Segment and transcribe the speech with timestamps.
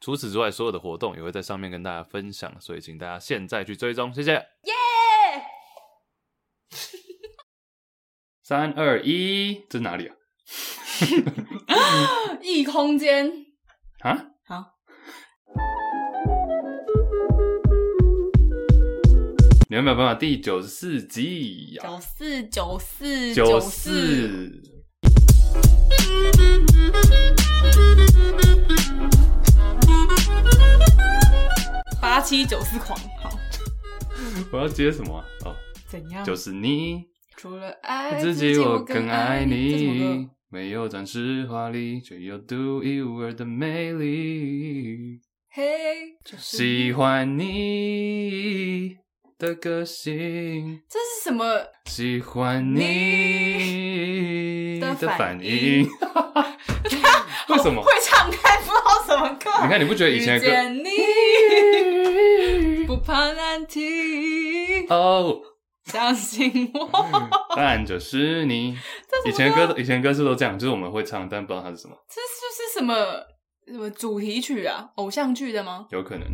[0.00, 4.32] 除此之外，所有的活动也会在上面跟大家分享，所以请大家现在去追踪，谢谢。
[4.32, 4.72] 耶！
[8.42, 10.16] 三二一，这是哪里啊？
[12.42, 13.30] 异空间
[14.00, 14.26] 啊？
[19.68, 20.14] 你有没有办法？
[20.14, 24.62] 第九十四集，九四九四九四，
[32.10, 33.30] 八七九四狂，好，
[34.50, 35.24] 我要接什么啊？
[35.44, 35.54] 哦，
[35.88, 36.24] 怎样？
[36.24, 37.04] 就是你，
[37.36, 40.28] 除了爱自己，我更爱你。
[40.48, 45.20] 没有暂时华丽，却有独一无二的魅力。
[45.52, 45.62] 嘿，
[46.24, 48.96] 就是，喜欢你。
[49.38, 51.44] 的个性，这是什么？
[51.86, 55.88] 喜欢你的反应。
[57.48, 58.28] 为什么会唱？
[58.30, 59.48] 开不知道什么歌？
[59.62, 60.68] 你看，你不觉得以前的歌？
[60.70, 60.90] 你
[62.86, 65.40] 不怕难听哦，
[65.84, 66.88] 相信我。
[67.54, 68.76] 当然就是你。
[69.26, 71.94] 以前歌，以前歌是都这样，就是我们会唱，但不知道它是什么。
[72.08, 72.94] 这就是什么？
[73.66, 74.90] 什么主题曲啊？
[74.96, 75.86] 偶像剧的吗？
[75.90, 76.26] 有可能。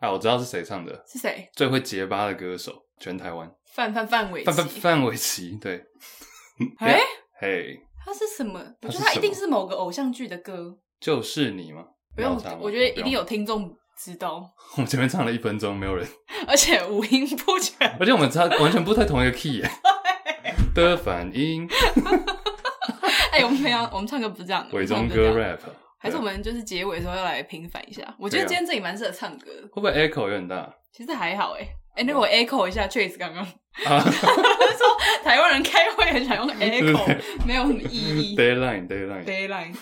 [0.00, 1.48] 啊，我知道是谁唱的，是谁？
[1.54, 3.50] 最会结巴的歌手，全台湾。
[3.72, 5.82] 范范范玮范范玮琪，对。
[6.80, 7.00] 哎，
[7.40, 8.60] 嘿，他是什么？
[8.82, 10.76] 我觉得他一定是某个偶像剧的歌。
[11.00, 11.84] 就是你吗？
[12.14, 14.50] 不用，我觉得一定有听众知道。
[14.76, 16.06] 我们前面唱了一分钟，没有人。
[16.48, 19.70] 而且五音不全， 而且我们唱完全不太同一个 key 耶。
[20.74, 21.68] 的反应。
[23.30, 24.74] 哎，我们平常我们唱歌不是这样的。
[24.76, 25.58] 伟忠哥 rap。
[25.98, 28.02] 还是我们就是结尾的时候要来平反一下。
[28.18, 29.62] 我觉得今天这里蛮适合唱歌的。
[29.70, 30.68] 会不会 echo 有点大？
[30.92, 31.64] 其实还好哎。
[31.94, 33.46] 哎，那我 echo 一下，Chase 刚刚
[33.84, 34.10] 他说
[35.22, 38.36] 台湾人开会很想用 echo，没有什么意义。
[38.36, 39.76] Dayline，Dayline，Dayline。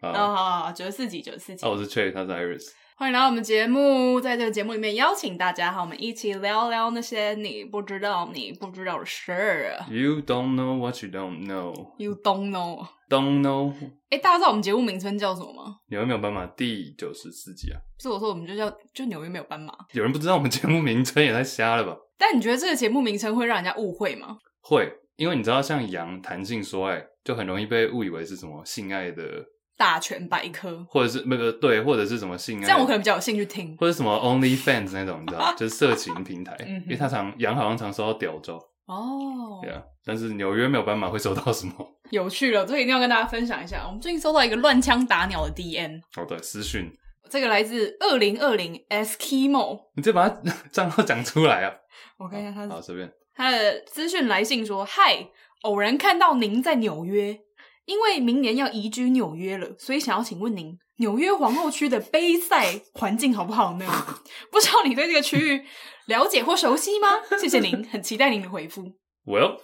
[0.00, 1.66] 好好好，九十四集，九十四集。
[1.66, 2.68] 哦，我是 Chase，他是 Iris。
[2.98, 9.84] 欢迎来到我们节目，在这个节目里面邀请大家和我们一起聊聊那些你不知道、你不知道的事儿。
[9.90, 11.92] You don't know what you don't know.
[11.98, 12.86] You don't know.
[13.10, 13.74] Don't know.
[14.08, 15.76] 哎，大家知道我们节目名称叫什么吗？
[15.88, 17.76] 纽约没有斑马第九十四集啊。
[17.98, 19.74] 不是我说，我们就叫就纽约没有斑马。
[19.92, 21.94] 有人不知道我们节目名称也太瞎了吧？
[22.16, 24.38] 但你觉得这个节目名称会让人家误会吗？
[24.62, 29.44] 会，因为你知道，像羊谈性说爱，就很容易被误以为是什么性爱的。
[29.76, 38.54] 大全百科，或者是那个对，或者是什么性爱，这样我可能比较有兴趣听，或者什么 OnlyFans 那种，你知道， 就是色情平台，嗯、因为他常杨好像常收到屌照
[38.86, 41.74] 哦，对啊，但是纽约没有斑马会收到什么？
[42.10, 43.84] 有趣了，所以一定要跟大家分享一下。
[43.86, 46.90] 我们最近收到一个乱枪打鸟的 DM，哦对，私讯，
[47.28, 51.72] 这个来自二零二零 Eskimo，你再把他账号讲出来啊！
[52.18, 55.26] 我看一下他，好随便，他的资讯来信说：嗨，
[55.62, 57.40] 偶然看到您在纽约。
[57.86, 63.86] 因为明年要移居纽约了，所以想要请问您，纽约皇后区的杯赛环境好不好呢？
[64.52, 65.64] 不知道你对这个区域
[66.06, 67.20] 了解或熟悉吗？
[67.40, 68.82] 谢谢您，很期待您的回复。
[69.24, 69.56] Well，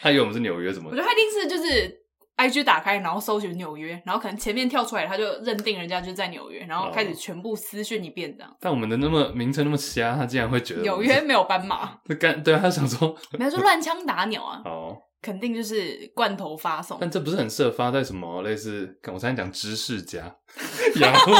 [0.00, 0.90] 他以为我们是纽约，怎么？
[0.90, 1.94] 我觉得他一定是就是
[2.36, 8.56] IG 打开，然后搜寻纽约，然后可能前面跳出来，他就认定人家就在纽约，然后开始全部私讯一遍这样。
[8.60, 11.98] 但我们的那么名称那么瞎，他竟然会觉得纽约没有斑马？
[12.08, 14.62] 那干对啊，他想说，没有说乱枪打鸟啊。
[14.64, 14.96] 哦。
[15.22, 18.96] 肯定就是罐头发送，但这不是很适合发在什么类似？
[19.04, 20.36] 我刚才讲知识家，
[21.00, 21.32] 然后、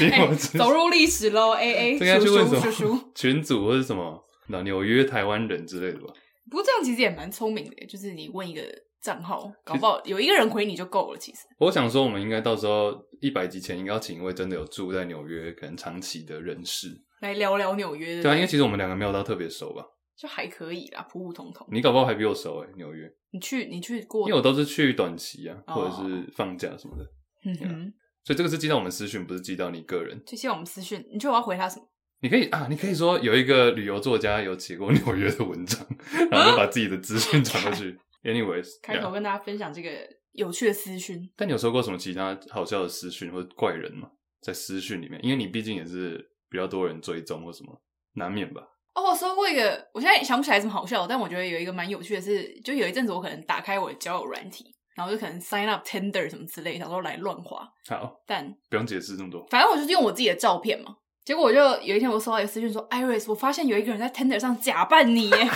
[0.00, 4.24] 欸，走入历史喽！A A， 应该去问什么叔叔 群主或者什么？
[4.48, 6.12] 那纽约台湾人之类的吧。
[6.50, 8.62] 不过这样其实也蛮聪明的，就是你问一个
[9.02, 11.18] 账号，搞不好有一个人回你就够了。
[11.18, 16.88] 其实我想说，我们应该到时候一百集前应该要请一位真的有住在纽约、可能长期的人士
[17.20, 18.22] 来聊聊纽约的。
[18.22, 19.84] 对啊，因为其实我们两个没有到特别熟吧。
[20.16, 21.64] 就还可以啦，普普通通。
[21.70, 23.08] 你搞不好还比我熟诶，纽约。
[23.30, 24.28] 你去，你去过？
[24.28, 27.04] 因为我都是去短期啊，或者是放假什么的。
[27.44, 27.94] 嗯哼。
[28.24, 30.20] 所以这个是寄到我们私讯，不是寄到你个人。
[30.26, 31.88] 就寄到我们私讯，你觉得我要回他什么？
[32.20, 35.86] 你可以啊，你可以说有一个旅游作家有写过纽约的文章，
[36.30, 37.96] 然后就把自己的资讯传过去。
[38.24, 39.90] Anyways， 开头跟大家分享这个
[40.32, 41.30] 有趣的私讯。
[41.36, 44.10] 但你有收过什么其他好笑的私讯或者怪人吗？
[44.42, 46.18] 在私讯里面，因为你毕竟也是
[46.50, 47.80] 比较多人追踪或什么，
[48.14, 48.62] 难免吧。
[48.98, 57.68] 哦，我收过一个，我现在想不起来什么好笑，但我觉得有一个蛮有趣的是，就有一阵子我可能打开我的交友软体，然后就可能 sign up tender 什么之类的，想说来乱滑。
[57.88, 59.46] 好，但不用解释这么多。
[59.50, 65.48] 反正我就是用我自己的照片嘛，结果我就有一天我收到一个私讯说，Iris，我发现有一个人在 tender 上假扮你耶。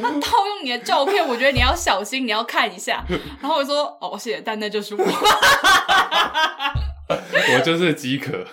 [0.00, 3.04] 他套用你的照片，我觉得你要小心，你要看一下。
[3.40, 5.04] 然后我说：“哦，谢谢，但那就是我，
[7.08, 8.46] 我就是饥渴。”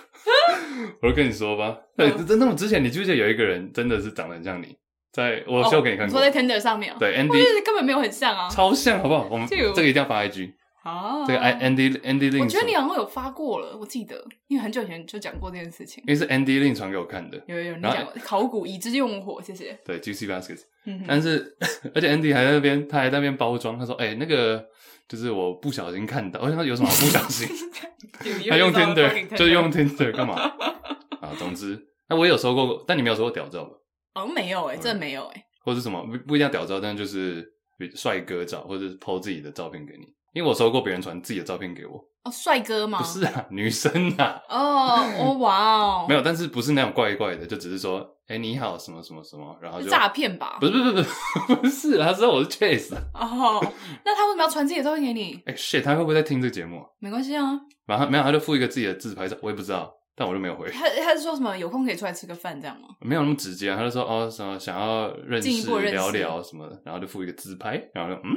[1.02, 4.76] 我就跟你说吧，对，真的，我之前你记不记得有一个人真的是长得很像你，
[5.12, 9.28] 在我秀给你看过，说在 Tinder 上面，对，Andy 根本没有很像啊，超像，好不好？
[9.30, 10.52] 我们这个一定要发 IG。
[10.82, 16.00] 啊，这个 Andy Andy Lin，我觉得你好像有发过了，我记得，因为很久以前就讲过这件事情。
[16.06, 19.76] 因为是 Andy Lin 传给我看的，有有有，你讲考古已知用火，谢谢。
[19.84, 20.60] 对，Juicy Baskets，
[21.08, 21.56] 但是
[21.92, 24.64] 而且 Andy 还在那边，他还在那边包装，他说：“哎，那个
[25.08, 27.48] 就是我不小心看到，我想他有什么不小心？
[28.50, 30.34] 他用 Tinder 就是用 Tinder 干嘛？
[31.20, 33.70] 啊，总之，那我也有收过，但你没有收过屌照吧？
[34.14, 37.46] 好像没有哎，真的没有哎，或者什么不不一定要屌照，但就是
[37.94, 42.98] 帅哥照，或者是 po 自己的照片给你。”因为我收过别人传自己的照片给我哦，帅哥吗？
[42.98, 44.40] 不是啊， 女生啊。
[44.48, 50.58] 哦，哦， 哇哦，没有，但是不是那种怪怪的，就只是说，哎，你好，什么什么什么，然后就诈骗吧？
[50.60, 52.94] 不是不是不是不是，他知道我是 Chase。
[53.14, 53.64] 哦，
[54.04, 55.40] 那他为什么要传自己的照片给你？
[55.46, 56.84] 哎，shit，他会不会在听这个节目？
[56.98, 60.68] 没关系啊，然后没有，他就附一个自己的自拍照，我也不知道，但我就没有回。
[60.72, 61.56] 他他是说什么？
[61.56, 62.88] 有空可以出来吃个饭这样吗？
[63.02, 68.36] 没有那么直接啊，他就说哦什么想要认识聊聊什么的，然后就附一个自拍，然后就嗯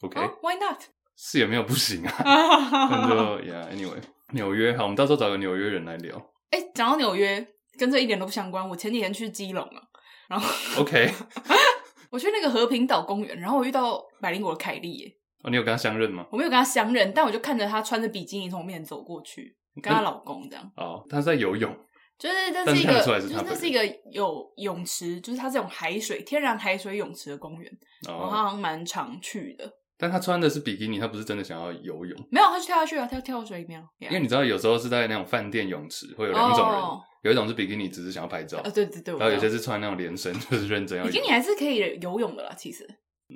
[0.00, 0.80] ，OK，Why not？
[1.22, 3.14] 是也没有不行啊， 那就
[3.44, 4.00] Yeah，Anyway，
[4.32, 6.16] 纽约好，我们到时候找个纽约人来聊。
[6.50, 7.46] 哎、欸，讲到纽约，
[7.78, 8.66] 跟这一点都不相关。
[8.66, 9.82] 我前几天去基隆了，
[10.28, 10.48] 然后
[10.80, 11.12] OK，
[12.10, 15.12] 我去那个和平岛公园，然后我遇到百灵果的凯莉耶。
[15.42, 16.26] 哦，你有跟他相认吗？
[16.32, 20.72] 我没有跟他相认，但我就看着他穿着比基尼从我面前走过去，跟她老公这样。
[20.76, 21.70] 哦，他在游泳，
[22.18, 27.70] 就是这是一个，是就是这是一个有泳池，就是它这种海水天然海水泳池的公园，
[28.08, 29.70] 哦、我好像蛮常去的。
[30.00, 32.18] 但他穿的是比基尼，他不是真的想要游泳。
[32.30, 33.80] 没有，他去跳下去了，他跳水里面。
[33.98, 36.80] 因为你知道，有时候是在那种饭店泳池，会有两种人，
[37.24, 38.58] 有一种是比基尼，只是想要拍照。
[38.58, 39.14] 啊，对对对。
[39.18, 41.04] 然后有些是穿那种连身， 就是认真要。
[41.04, 42.86] 比基尼还是可以游泳的啦，其实。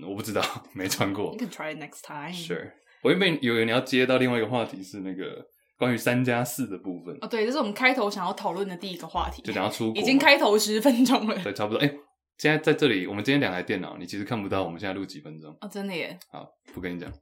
[0.09, 0.43] 我不知道，
[0.75, 1.27] 没穿过。
[1.33, 2.33] You can try it next time.
[2.33, 2.73] Sure。
[3.03, 5.45] 我原本以为你要接到另外一个话题，是那个
[5.79, 7.15] 关于三加四的部分。
[7.21, 9.43] 哦，对，这是我们开头想要讨论的第一个话题。
[9.43, 10.01] 就想要出国。
[10.01, 11.39] 已经开头十分钟了。
[11.43, 11.79] 对，差不多。
[11.81, 11.95] 哎。
[12.39, 16.19] 现在在这里，我们今天两台电脑，你其实看不到我们现在录几分钟哦，真的耶。
[16.31, 17.13] 好，不跟你讲。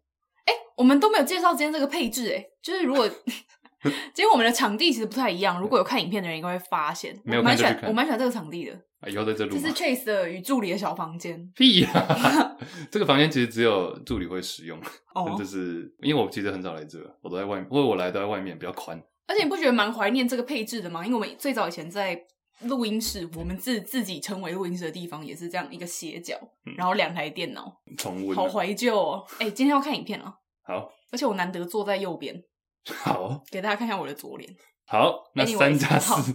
[0.74, 3.06] 我们都没有介绍今天这个配置，哎就是如果
[3.84, 7.88] 今天我们的场地其实不太一样，如果有看影片的人应该会发现，没有看就去看。
[7.88, 9.52] 我蛮喜欢这个场地的，啊，以后在这录。
[9.52, 11.52] 这是 Chase 的与助理的小房间。
[11.54, 12.56] 屁呀！
[12.90, 14.80] 这个房间其实只有助理会使用，
[15.14, 19.00] 哦， 就是因为我其实很少来这，我都在外面，因为我来都在外面比较宽。
[19.26, 21.04] 而且你不觉得蛮怀念这个配置的吗？
[21.04, 22.18] 因为我们最早以前在
[22.64, 26.36] 录音室，我们自自己称为录音室的地方也是这样一个斜角，
[26.66, 29.24] 嗯、然后两台电脑，重温，好怀旧哦。
[29.38, 30.34] 哎，今天要看影片了。
[30.62, 32.42] 好，而且我难得坐在右边。
[32.86, 34.54] 好，给大家看一下我的左脸。
[34.86, 36.34] 好，那三加四，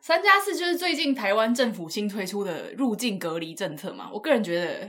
[0.00, 4.10] 三加四就是最近台湾政府新推出的入境隔离政策嘛。
[4.12, 4.86] 我个人觉得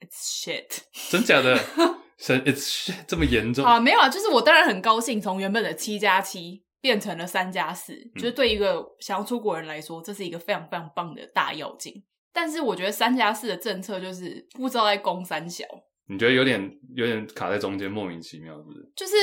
[0.00, 1.58] ，it's shit，真假的，
[2.18, 3.80] it's shit 这么严重啊？
[3.80, 11.92] 没有啊，就是我当然很高兴，从原本的七加七变成了三加四，就是对一个想要出国人来说，这是一个非常非常棒的大要件。
[12.32, 15.64] 但是我觉得三加四的政策就是不知道在攻三小。
[16.06, 18.92] 你觉得有点有点卡在中间，莫名其妙，是不是？
[18.94, 19.14] 就是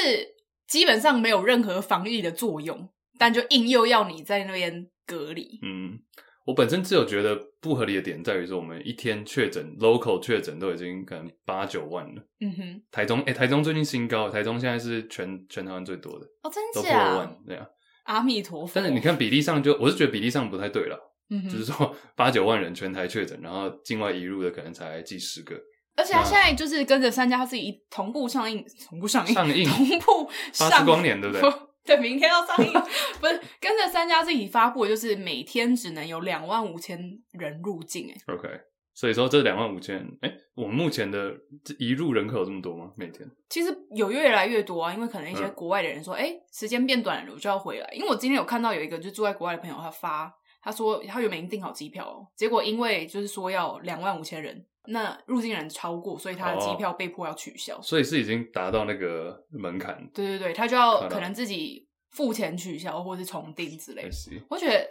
[0.67, 5.59] 基本上没有任何防疫的作用，但就硬又要你在那边隔离。
[5.63, 5.97] 嗯，
[6.45, 12.21] 我本身只有觉得不合理的点在于说，我们一天确诊 local 确诊都已经可能八九万了。
[12.39, 17.65] 嗯哼，台中哎、欸，台中最近新高，台中现在是全全台湾最多的哦，真的都破万，对啊。
[18.03, 18.71] 阿弥陀佛。
[18.75, 20.97] 但是你看比例上就，我是觉得比例上不太对了。
[21.31, 25.59] 嗯哼，就是说八九万人全台确诊，然后境外移入的可能才几十个。
[25.97, 30.85] 而且他现在就是跟着三家，他自己同步上映，同步上映，上映同步上。
[30.85, 31.49] 光年对不对？
[31.85, 32.73] 对，明天要上映，
[33.21, 36.99] 不是跟着三家自己发布，就是每天只能有两万五千
[37.31, 38.09] 人入境。
[38.09, 38.49] 哎，OK，
[38.93, 41.33] 所以说这两万五千，哎，我们目前的
[41.77, 42.91] 移入人口有这么多吗？
[42.97, 43.29] 每天？
[43.49, 47.87] 其实有越来越多啊，因为可能一些国外的人说，哎、嗯，时间变短了，我就要回来。
[47.93, 54.65] 因为我今天有看到有一个就住在国外的朋友，他发他说他原本已经订好机票，结果因为就是说要两万五千人。
[54.87, 57.77] 那入境人超过，所以他的机票被迫要取消。
[57.77, 60.07] 哦，所以是已经达到那个门槛。
[60.13, 64.09] 对对对，他就要可能自己付钱取消，或是重订之类的。
[64.49, 64.87] 我觉得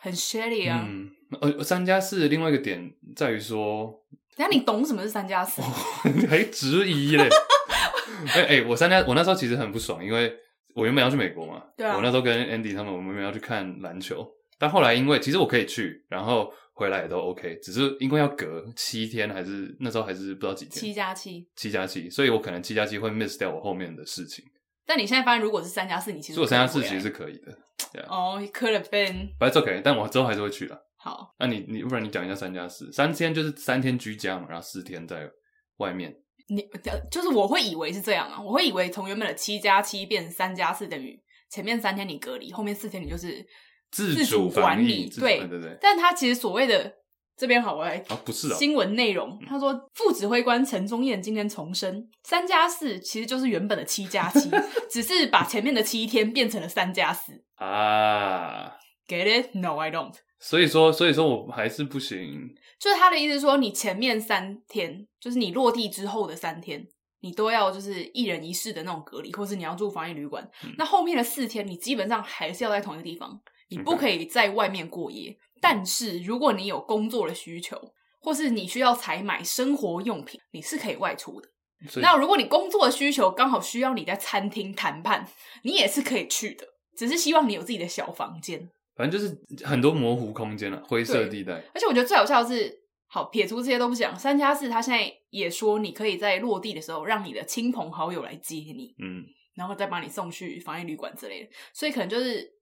[0.00, 0.84] 很 shady 啊。
[0.88, 3.92] 嗯，呃，三加四的另外一个点在于说，
[4.36, 5.62] 等下你懂什么是三加四？
[6.08, 7.28] 你还质疑嘞？
[8.34, 10.32] 哎哎，我三加，我那时候其实很不爽，因为
[10.74, 11.62] 我原本要去美国嘛。
[11.76, 11.96] 对啊。
[11.96, 14.28] 我那时候跟 Andy 他们，我们原本要去看篮球，
[14.58, 16.52] 但后来因为其实我可以去，然后。
[16.78, 20.80] 回来也都 OK，只是因为要隔七天，还是那时候还是不知道几天。
[20.80, 24.44] 七加七，七加七，所以我可能七加七会 miss 掉我后面的事情。
[24.86, 27.52] 但你现在发现，如果是三加四，你其实如果三加四其实是可以的。
[28.08, 30.80] 哦，可能变，反正 OK，但我之后还是会去的。
[30.96, 35.28] 好，那你你不然你讲一下三加四，三天就是三天居家嘛，然后四天在
[35.78, 36.14] 外面。
[36.48, 36.64] 你
[37.10, 41.18] 就是我会以为是这样啊，我会以为从原本的七加七变成三加四等于
[41.50, 43.44] 前面三天你隔离，后面四天你就是
[43.90, 45.08] 自主管理。
[45.08, 45.76] 对对对。
[45.80, 46.92] 但他其实所谓的
[47.36, 54.50] 这边好，我来啊不是啊新闻内容，他说副指挥官陈宗彦今天重申，三加四其实就是原本的七加七，
[54.90, 58.72] 只是把前面的七天变成了三加四啊。
[59.06, 59.54] Get it?
[59.54, 60.14] No, I don't.
[60.38, 62.54] 所以说，所以说我还是不行。
[62.78, 66.86] 就是他的意思说，你前面三天，就是你落地之后的三天，
[67.20, 70.48] 你都要就是一人一室的那种隔离，或是你要住防疫旅馆。
[70.62, 75.36] 嗯、那后面的四天，你基本上还是要在同一个地方，你不可以在外面过夜。
[75.60, 81.48] 但是如果你有工作的需求，或是你需要采买生活用品，你是可以外出的。
[82.00, 85.28] 那如果你工作的需求刚好需要你在餐厅谈判，
[85.62, 88.68] 你也是可以去的，只是希望你有自己的小房间。
[88.96, 91.54] 反正就是很多模糊空间了，灰色地带。
[91.72, 101.50] 而且我觉得最好笑的是，好撇除这些都不讲，三加四他现在也说，你可以在落地的时候让你的亲朋好友来接你，嗯，然后再把你送去防疫旅馆之类的。
[101.72, 102.52] 所以可能就是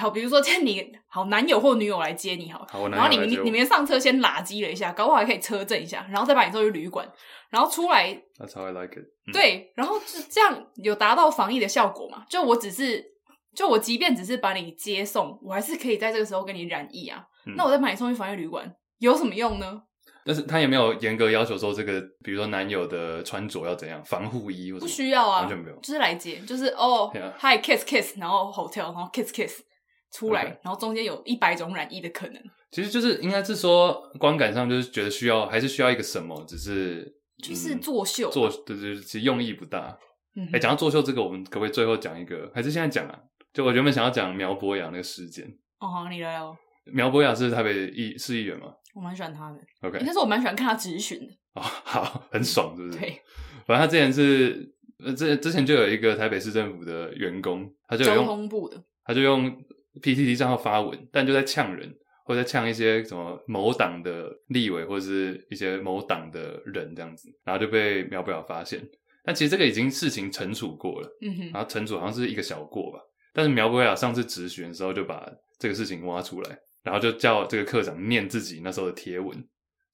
[0.00, 7.06] 好，比如说今天你好男友或女友来接你，好，好然后你们你们上车先拉机了一下，搞不好还可以车震一下，然后再把你送去旅馆，
[7.50, 8.08] 然后出来。
[8.38, 9.06] That's how I like it。
[9.32, 12.24] 对，然后就这样有达到防疫的效果嘛？
[12.28, 13.12] 就我只是。
[13.54, 17.22] 就我即便只是把你接送，我还是可以在这个时候跟你染疫啊。
[17.44, 19.82] 嗯、那我再把你送去防疫旅馆有什么用呢？
[20.24, 29.60] 但是他也没有严格要求说这个，比如说男友的穿着要怎样，防护衣不需要啊，完全没有，就是来接，就是哦、oh,，Hi kiss kiss，然后 hotel，然后 kiss kiss
[30.12, 32.42] 出来.然后中间有一百种染疫的可能。
[32.70, 39.78] 其实就是应该是说观感上就是觉得需要，还是需要一个什么，只是就是作秀，作对对，其实用意不大。
[39.78, 39.98] 哎、
[40.36, 42.50] 嗯哼，讲到作秀这个，我们可不可以最后讲一个？
[42.54, 43.18] 还是现在讲啊？
[43.52, 45.46] 就我原本想要讲苗博雅那个事件
[45.80, 46.56] 哦，好，你来哦。
[46.86, 48.72] 苗博雅是台北议市议员吗？
[48.94, 49.58] 我蛮喜欢他的。
[49.82, 51.32] OK，但是我蛮喜欢看他质询的。
[51.54, 52.98] 哦， 好，很爽，是不是？
[52.98, 53.20] 对。
[53.66, 59.54] 反正他之前是呃，之之前就有一个台北市政府的员工，他就用交通部的，他就用
[60.00, 61.94] PTT 账号发文，但就在呛人，
[62.24, 68.80] 或者在呛一些什么某党的立委，或者是一些某党的人这样子，然后就被苗博雅发现。
[69.24, 72.98] 但其实这个已经事情惩处过了，嗯哼，然后惩处好像是一个小过吧。
[73.32, 79.36] 但是苗博雅上次质询的时候就把这个事情挖出来，然后就叫这个课长念自己那时候的贴文，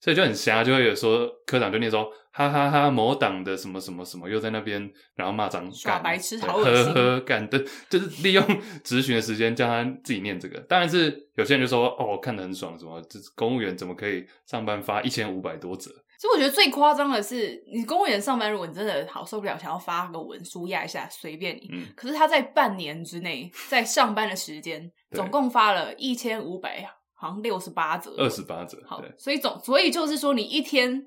[0.01, 8.43] 所以就很瞎，就会有说科长就念说哈哈哈，某党的什么什么什么又在那边，然后骂脏耍白痴，好恶心，呵呵干的，就是利用
[8.83, 10.59] 咨询的时间叫他自己念这个。
[10.61, 15.91] 当然是有些人就说哦，看得很爽，什么这公务员怎么可以上班发一千五百多折？
[16.17, 21.69] 其实我觉得最夸张的是，你公务员上班，如果你真的好受不了，想要发个文书压一下，随便你。
[21.71, 21.85] 嗯。
[21.95, 26.85] 可是他在半年之内，在上班的时间， 总共发了一千五百，
[27.19, 28.11] 好像六十八折。
[28.17, 28.81] 二十八折。
[28.85, 31.03] 好，所以总所以就是说，你一天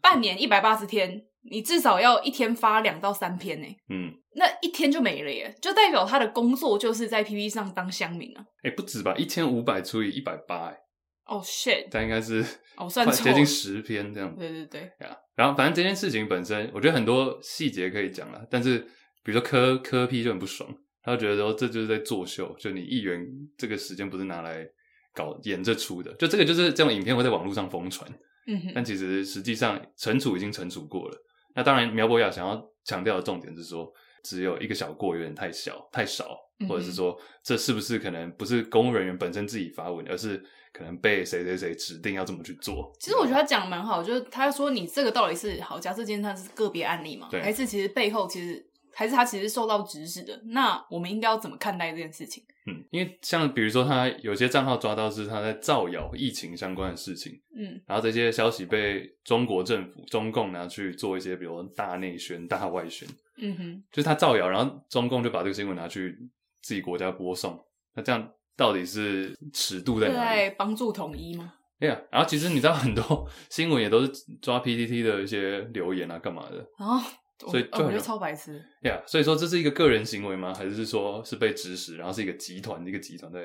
[0.00, 3.66] 半年一百八十天，你至少要一天发两到三篇呢。
[3.88, 4.12] 嗯。
[4.34, 8.42] 那一天就没了耶，就代表他的工作就是在 PTT 上当乡民啊。
[8.62, 9.14] 哎，不止吧？
[9.16, 10.78] 一千五百除以一百八，哎。
[11.26, 11.88] 哦、oh,，shit！
[11.88, 12.44] 他应该是
[12.76, 14.34] 哦，算接近十篇这样。
[14.36, 15.16] 对对对，呀。
[15.36, 18.44] 然后反正这件事情本身，我觉得很多细节可以讲了。
[18.50, 18.80] 但是
[19.22, 20.68] 比如说科科 P 就很不爽，
[21.02, 23.24] 他就觉得说这就是在作秀，就你议员
[23.56, 24.66] 这个时间不是拿来
[25.14, 28.10] 搞演这出的，就这个就是这种影片会在网络上疯传。
[28.46, 28.72] 嗯哼。
[28.74, 31.16] 但其实实际上惩处已经惩处过了。
[31.54, 33.92] 那当然，苗博雅想要强调的重点是说，
[34.24, 36.36] 只有一个小过有点太小太少，
[36.68, 40.42] 或者是说这是不是可能不是公务人员本身自己发文，而是。
[40.74, 42.90] 可能被谁谁谁指定要这么去做。
[42.98, 50.40] 其实我觉得他讲的蛮好，就是他说你这个到底是好，假设今天他是个别案例嘛，对还是其实背后其实还是他其实受到指使的？
[50.46, 52.42] 那我们应该要怎么看待这件事情？
[52.66, 66.16] 嗯，因为像比如说他有些账号抓到是他在造谣疫情相关的事情，嗯，然后这些消息被中国政府中共拿去做一些，比如说大内宣、大外宣，嗯哼，就是他造谣，然后中共就把这个新闻拿去
[66.60, 67.58] 自己国家播送，
[67.94, 68.30] 那这样。
[68.54, 70.18] 到底是尺度在哪里？
[70.18, 71.54] 在帮助统一吗？
[71.80, 76.58] 对呀，然后其实你知道很多 新闻也都是抓 PTT 的一些留言啊，干嘛的？
[76.76, 77.02] 啊、哦，
[77.38, 78.62] 所以就很、哦、我觉得超白痴。
[78.80, 80.54] 对呀，所以说这是一个个人行为吗？
[80.54, 83.40] 还是说是被指使，然后是一个集团，一个集团在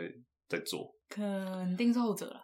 [0.48, 0.94] 在做？
[1.10, 2.41] 肯定是后者了。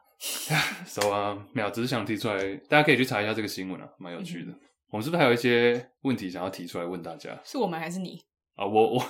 [0.85, 4.51] So 啊，没有，只是想提出来，大家可以去查一下这个新闻啊，蛮有趣的。
[4.51, 4.59] 嗯、
[4.91, 7.37] 我们是不是还有一些问题想要提出来问大家？
[7.43, 8.21] 是我们还是你？
[8.55, 9.05] 啊，我我，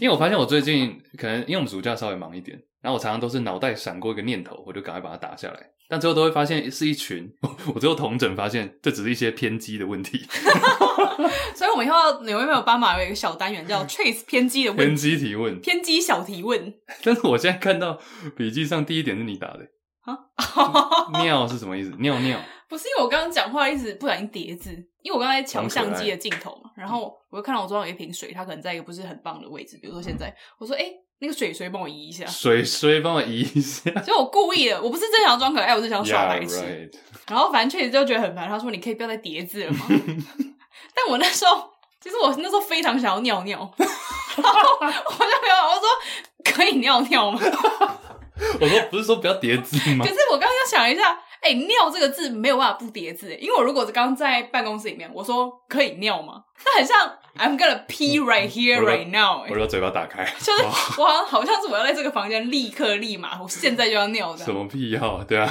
[0.00, 2.60] 因为我发现我最近可能因为我们暑假稍微忙一点。
[2.82, 5.60] 然后我常常都是脑袋闪过一个念头，我就赶快把它打下来。
[5.86, 7.30] 但最后都会发现是一群。
[7.74, 10.24] 我最后同整发现，这只是一些偏激的问题。
[11.54, 16.72] 所以，我们以后纽约没有斑马有一个小单元叫 Trace 偏激的问题，偏激提问，偏激小提问。
[17.04, 18.00] 但是我现在看到
[18.34, 19.60] 笔记上第一点是你打的
[20.10, 20.18] 啊？
[21.22, 21.90] 尿是什么意思？
[21.98, 22.38] 尿尿
[22.68, 24.70] 不是因为我刚刚讲话一直不小心叠字，
[25.02, 30.80] 因为我刚才抢相机的镜头嘛，然后我就看到我桌上有一瓶水，它可能在一个不是很棒的位置，比如说现在，嗯、我说哎。
[30.80, 36.56] 欸那个水水帮我移一下，水水帮我移一下， 所以我故意的，我不是真想装可爱，我是想耍白痴。
[36.56, 36.98] Yeah, right.
[37.28, 39.84] 然后反正确实就觉得很烦，他说你可以不要再叠字了吗？
[40.94, 47.38] 但我那时候其实我那时候非常想要尿尿，然后我就没有，我说可以尿尿吗？
[48.60, 50.04] 我说不是说不要叠字吗？
[50.08, 51.18] 可是我刚刚又想了一下。
[51.40, 56.44] 哎、欸，尿这个字没有办法不叠字，因为我如果是刚在办公室里面，我说可以尿吗？
[56.66, 59.46] 那很像 I'm gonna pee right here right now。
[59.48, 64.44] 我把嘴巴打开，就是我好像好像是我要在这个房间立刻立马，我现在就要尿的。
[64.44, 65.24] 什么屁要？
[65.24, 65.50] 对啊，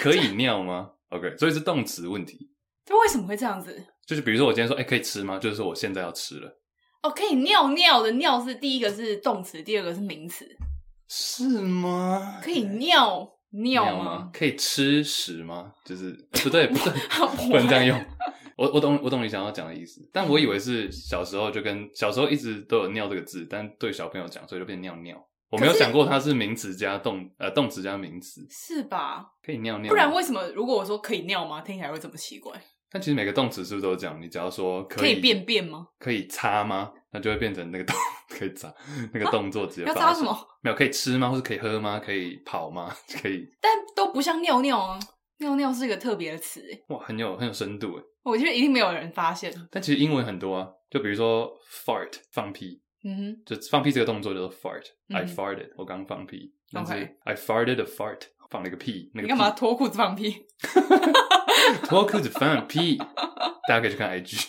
[0.00, 2.52] 可以尿吗？OK，所以是动词问题。
[2.86, 3.84] 这为什么会这样子？
[4.06, 5.36] 就是比如说我今天说，哎、欸，可以吃吗？
[5.40, 6.48] 就是说我现在要吃了。
[7.02, 10.46] 哦，可以尿尿的尿是第一个是动词，第二个是名词。
[11.14, 12.40] 是吗？
[12.42, 13.30] 可以尿。
[13.50, 14.30] 尿吗？
[14.32, 15.70] 可以吃屎吗？
[15.84, 16.92] 就是 不对，不对，
[17.50, 18.02] 不能这样用。
[18.56, 20.08] 我我懂，我懂你想要讲的意思。
[20.10, 25.22] 但我以为是小时候就跟小时候一直都有“尿”这个字，但对小朋友讲，所以就变尿尿。
[25.50, 29.26] 我没有想过它是名词加动，呃，动词加名词，是吧？
[29.44, 29.90] 可以尿尿。
[29.90, 31.60] 不然为什么如果我说可以尿吗？
[31.60, 32.58] 听起来会这么奇怪？
[32.92, 34.20] 但其实每个动词是不是都这样？
[34.20, 35.86] 你只要说可以，可以便便吗？
[35.98, 36.92] 可以擦吗？
[37.14, 37.94] 那就会变成那个动
[38.28, 38.72] 可以擦
[39.12, 39.88] 那个动作直接发。
[39.92, 40.36] 要擦什么？
[40.62, 41.28] 没有可以吃吗？
[41.30, 41.98] 或是可以喝吗？
[42.04, 42.94] 可以跑吗？
[43.22, 43.46] 可以。
[43.60, 44.98] 但都不像尿尿啊！
[45.38, 46.62] 尿尿是一个特别的词。
[46.88, 48.02] 哇，很有很有深度哎。
[48.24, 49.52] 我觉得一定没有人发现。
[49.70, 51.50] 但其实英文很多啊，就比如说
[51.84, 54.84] fart 放屁，嗯哼，就放屁这个动作叫做 fart。
[55.08, 56.54] 嗯、I farted，我刚放屁。
[56.72, 57.10] 但是 Okay.
[57.24, 59.10] I farted a fart，放了一个屁。
[59.12, 60.46] 那个你干嘛脱裤子放屁？
[61.84, 62.96] 脱裤子放屁，
[63.68, 64.46] 大家可以去看 IG。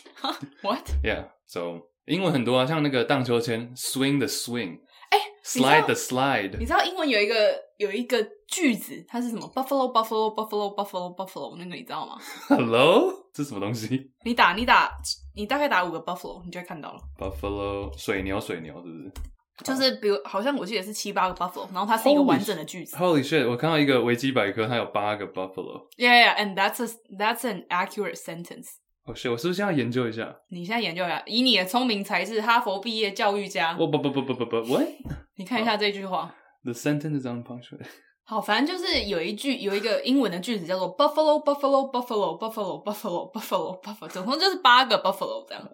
[0.62, 1.88] What？Yeah，so。
[2.06, 4.80] 英文很多啊，像那个荡秋千，swing the swing，
[5.10, 6.58] 哎、欸、，slide the slide。
[6.60, 12.18] 你知道英文有一个有一个句子，它是什么？Buffalo buffalo buffalo buffalo buffalo，那个你知道吗
[12.50, 14.12] ？Hello，这是什么东西？
[14.26, 14.92] 你打你打
[15.34, 17.00] 你大概打五个 buffalo，你就会看到了。
[17.18, 19.12] Buffalo 水牛水牛是不是？
[19.64, 22.96] 就是比如好像我记得是七八个 buffalo，然后它是一个完整的句子。
[22.98, 23.50] Holy shit！
[23.50, 25.88] 我看到一个维基百科，它有八个 buffalo。
[25.98, 28.68] Yeah, yeah, and that's a that's an accurate sentence.
[29.06, 30.36] 哦，是，我是不是现在要研究一下？
[30.50, 33.74] 你现在研究一下，以你的聪明才智，哈佛毕业教育家。
[33.74, 34.88] 不不不不不不不，what？
[35.36, 36.34] 你看一下这句话。
[36.64, 37.88] The sentence is unpunctuated。
[38.26, 45.70] 好，反正就是有一句有一个英文的句子叫做 Buffalo Buffalo Buffalo Buffalo Buffalo Buffalo Buffalo，总共就是八个 Buffalo 这样。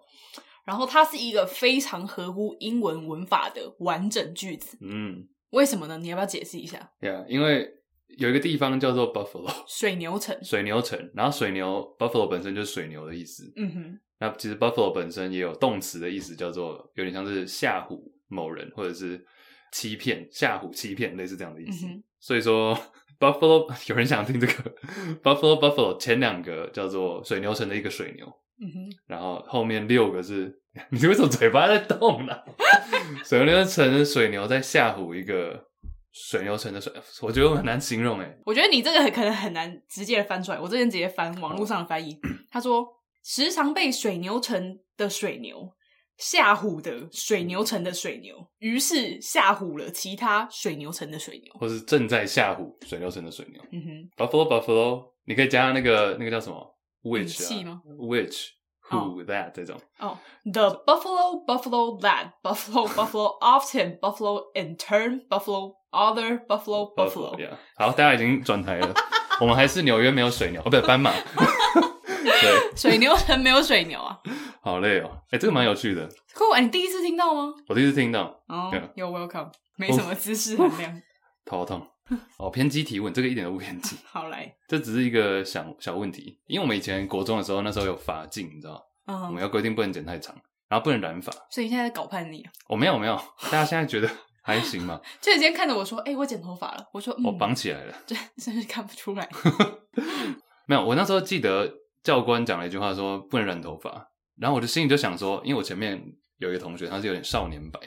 [0.69, 4.77] 然后它是一个非常合乎英文文法的完整句子。
[4.81, 5.97] 嗯，为什么呢？
[5.97, 7.75] 你要不要解释一下？Yeah，因为。
[8.17, 13.53] 有一个地方叫做 Buffalo 水牛城，水牛城，然后水牛 Buffalo 本身就是水牛的意思。
[13.55, 19.23] 嗯哼，那其实 Buffalo 本身也有动词的意思，叫做有点像是吓唬某人，或者是
[19.71, 21.85] 欺骗、吓唬、欺骗，类似这样的意思。
[21.85, 22.77] 嗯、所以说
[23.19, 24.53] Buffalo 有人想听这个
[25.23, 28.27] Buffalo Buffalo 前两个叫做水牛城的一个水牛。
[28.61, 32.37] 嗯哼，然后后面六个是， 你为什么嘴巴在动呢？
[33.23, 35.67] 水牛城的水牛在吓唬一个。
[36.11, 36.91] 水牛城的水，
[37.21, 38.37] 我觉得我很难形容诶。
[38.43, 40.59] 我觉得你这个很可能很难直接的翻出来。
[40.59, 42.19] 我这边直接翻网络上的翻译，哦、
[42.49, 42.85] 他说
[43.23, 45.71] 时常被水牛城的水牛
[46.17, 53.61] 吓唬的水牛城的水牛，于是吓唬了其他水牛城的水牛，或是正在吓唬水牛城的水牛。
[53.71, 58.47] 嗯哼，Buffalo Buffalo，你可以加那个那个叫什么 which 吗？which
[58.89, 59.79] who、哦、that 这种。
[59.99, 60.17] 哦
[60.51, 65.77] ，The Buffalo Buffalo that Buffalo Buffalo often Buffalo in turn Buffalo。
[65.91, 67.35] Other Buffalo Buffalo.
[67.75, 68.93] 好，大家已经转台了。
[69.41, 71.11] 我们还是纽约没有水牛，哦，不对，斑马。
[71.11, 74.19] 对，水牛城没有水牛啊。
[74.61, 76.07] 好累哦，哎，这个蛮有趣的。
[76.35, 77.51] 酷，哎，你第一次听到吗？
[77.67, 78.39] 我第一次听到。
[78.47, 79.51] 哦，You're welcome。
[79.77, 81.01] 没什么知识含量。
[81.43, 81.87] 头痛。
[82.37, 83.95] 哦，偏激提问，这个一点都不偏激。
[84.09, 88.73] 好来，这只是一个小小问题，因为我们以前国中的时候，那时候有发禁，你知道
[89.05, 89.27] 吗？
[89.27, 90.35] 我们要规定不能剪太长，
[90.67, 91.31] 然后不能染发。
[91.49, 92.51] 所以你现在在搞叛逆啊？
[92.67, 93.15] 我没有，没有。
[93.43, 94.09] 大家现在觉得？
[94.41, 94.99] 还行吗？
[95.21, 99.29] 就今天看着我说：“哎、欸，我剪头发了。”我说：“嗯、我绑起来了。”对，真是看不出来。
[100.65, 104.09] 没有，我那时候记得教官讲了一句话，说不能染头发。
[104.37, 106.01] 然后我的心里就想说，因为我前面
[106.37, 107.79] 有一个同学，他是有点少年白，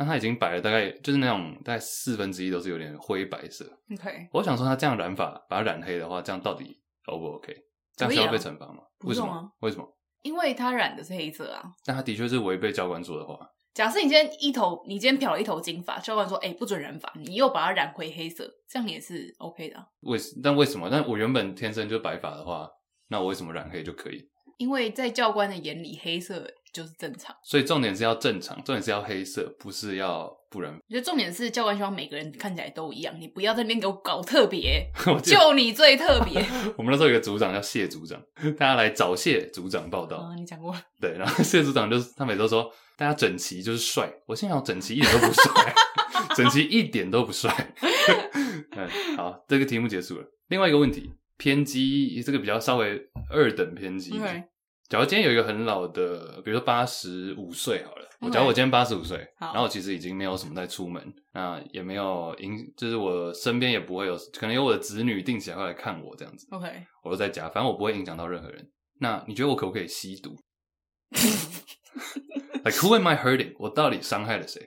[0.00, 3.66] 那他已经白了，大概就是那种大概四分之一都是有点灰白色。
[3.92, 7.54] OK，我想说他这样染发，把它染黑的话，这样到底 O 不 OK？
[7.94, 8.78] 这样需要被惩罚吗？
[9.04, 9.52] 为什么？
[9.60, 9.86] 为什么？
[10.22, 11.62] 因为他染的是黑色啊。
[11.84, 13.38] 但他的确是违背教官说的话。
[13.74, 19.84] 假设你今天一头，你今天漂了一头金发，教官说：“哎、欸，不准染发。”你又把它染回黑色，这样也是 OK 的、啊。
[20.00, 20.88] 为但为什么？
[20.90, 22.66] 但我原本天生就白发的话，
[23.08, 24.26] 那我为什么染黑就可以？
[24.56, 27.34] 因为在教官的眼里，黑色就是正常。
[27.42, 30.72] 所以重点是要正常，重点是要黑色，不是要不然。
[30.72, 34.86] 我觉得重点是教官希望每个人看起来都一样，你不要在那边给我搞特别，
[35.22, 36.44] 就你最特别。
[36.76, 38.20] 我们那时候有个组长叫谢组长，
[38.58, 40.16] 大家来找谢组长报道。
[40.16, 40.74] 啊，你讲过。
[41.00, 42.72] 对，然后谢组长就是他每次都说。
[42.96, 45.74] 大家整齐就是帅，我现在要整齐一点都不帅，
[46.36, 47.50] 整齐一点都不帅。
[48.72, 50.24] 嗯，好，这个题目结束了。
[50.48, 54.10] 另外一个问题，偏激，这个比较稍微二等偏激。
[54.18, 54.44] Okay.
[54.90, 61.00] 假如今天有一个很老的，比如说八十五岁好了.我假如我今天八十五岁，然后我其实已经没有什么在出门，
[61.32, 66.44] 那也没有影，就是我身边也不会有，可能有我的子女定期会来看我这样子。
[66.50, 68.68] OK，我都在家，反正我不会影响到任何人。
[68.98, 70.36] 那你觉得我可不可以吸毒？
[72.64, 73.54] Like who am I hurting？
[73.60, 74.60] 我到底伤害了谁？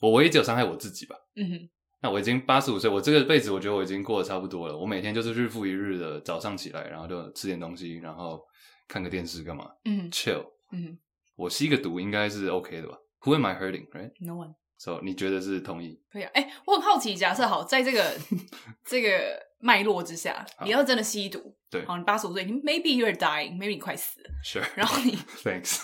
[0.00, 1.16] 我唯一只有伤害我自己吧。
[1.34, 1.68] 嗯哼。
[2.02, 4.78] 那我已经八十五岁，我这个辈子我觉得我已经过得差不多了。
[4.78, 8.40] 我每天就是日复一日的早上起来，然后就吃点东西，然后
[8.88, 9.70] 看个电视干嘛？
[9.84, 10.44] 嗯，chill。
[10.72, 10.98] 嗯。
[11.36, 14.54] 我吸个毒应该是 OK 的吧？Who am I hurting？Right？No one。
[14.78, 16.00] So 你觉得是同意？
[16.10, 16.30] 可以啊。
[16.34, 18.14] 哎、欸，我很好奇，假设好，在这个
[18.84, 24.30] 这个脉络之下，你要真的吸毒，对，好，你八十五岁，你 maybe you're dying，maybe 你快死了。
[24.44, 24.66] Sure。
[24.74, 25.80] 然后你， Thanks。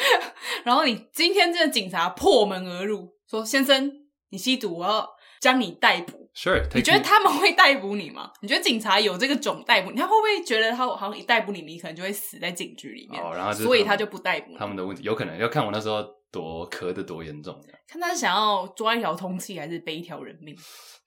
[0.64, 3.90] 然后你今天这个警察破门而入，说：“先生，
[4.30, 5.08] 你吸毒，我要
[5.42, 8.32] 将你逮捕。” Sure，你觉得他们会逮捕你吗？
[8.40, 9.96] 你觉得警察有这个种逮捕你？
[9.98, 13.22] 他会不会觉得他好像一逮捕你，你可能就会死在警局里面？
[13.22, 14.56] 哦，然后所以他就不逮捕你。
[14.56, 20.56] 他们的问题有可能要看我那时候多咳得多严重，看他是想要抓一条通气，还是背一条人命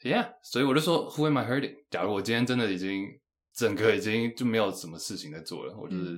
[0.04, 1.74] ？Yeah，所以我就说，Who am I hurting？
[1.90, 3.08] 假如我今天真的已经
[3.56, 6.12] 整个已经就没有什么事情在做了，我就是、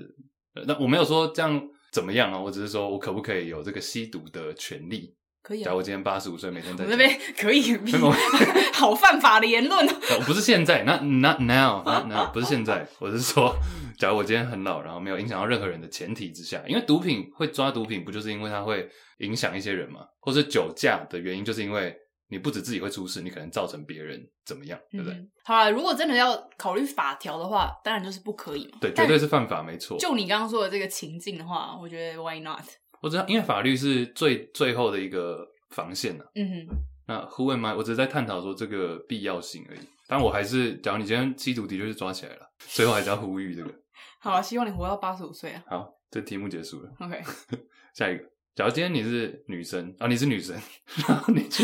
[0.55, 1.69] 嗯、那我没有说这样。
[1.89, 2.37] 怎么样啊？
[2.37, 5.15] 我只是说我可不可以有这个吸毒的权利？
[5.47, 5.65] 可以啊。
[5.65, 7.77] 假如我今天八十五岁，每天在我那边可以，
[8.73, 9.87] 好犯法的言论。
[10.27, 12.85] 不是现在，not not now，not now，不是现在。
[12.99, 13.55] 我是说，
[13.97, 20.01] 假如我今天很老，然后没有影响到任何人的前提之下，因为毒品会抓毒品，不就是因为它会影响一些人嘛？
[20.19, 21.95] 或是酒驾的原因，就是因为。
[22.29, 25.13] 你不止自己会出事，你可能造成别人怎么样，对不对？
[25.13, 28.79] 嗯、好啦，如果真的要考虑法条的话，当然就是不可以嘛。
[28.81, 29.97] 对，绝对是犯法，没错。
[29.97, 32.65] 就你刚刚说的这个情境的话，我觉得 why not？
[33.01, 36.29] 我知道，因为法律是最最后的一个防线呢、啊。
[36.35, 36.77] 嗯哼。
[37.07, 37.73] 那 who am I？
[37.73, 39.79] 我只是在探讨说这个必要性而已。
[40.07, 43.73] 但我还是，假如你今天吸毒的确是抓起来了，最后还是要呼吁这个。
[44.19, 45.63] 好啊，希望你活到八十五岁啊。
[45.67, 46.91] 好，这题目结束了。
[46.99, 47.21] OK，
[47.93, 48.23] 下一个。
[48.55, 50.59] 假如今天你是女生啊，你是女生，
[51.07, 51.63] 然后你去，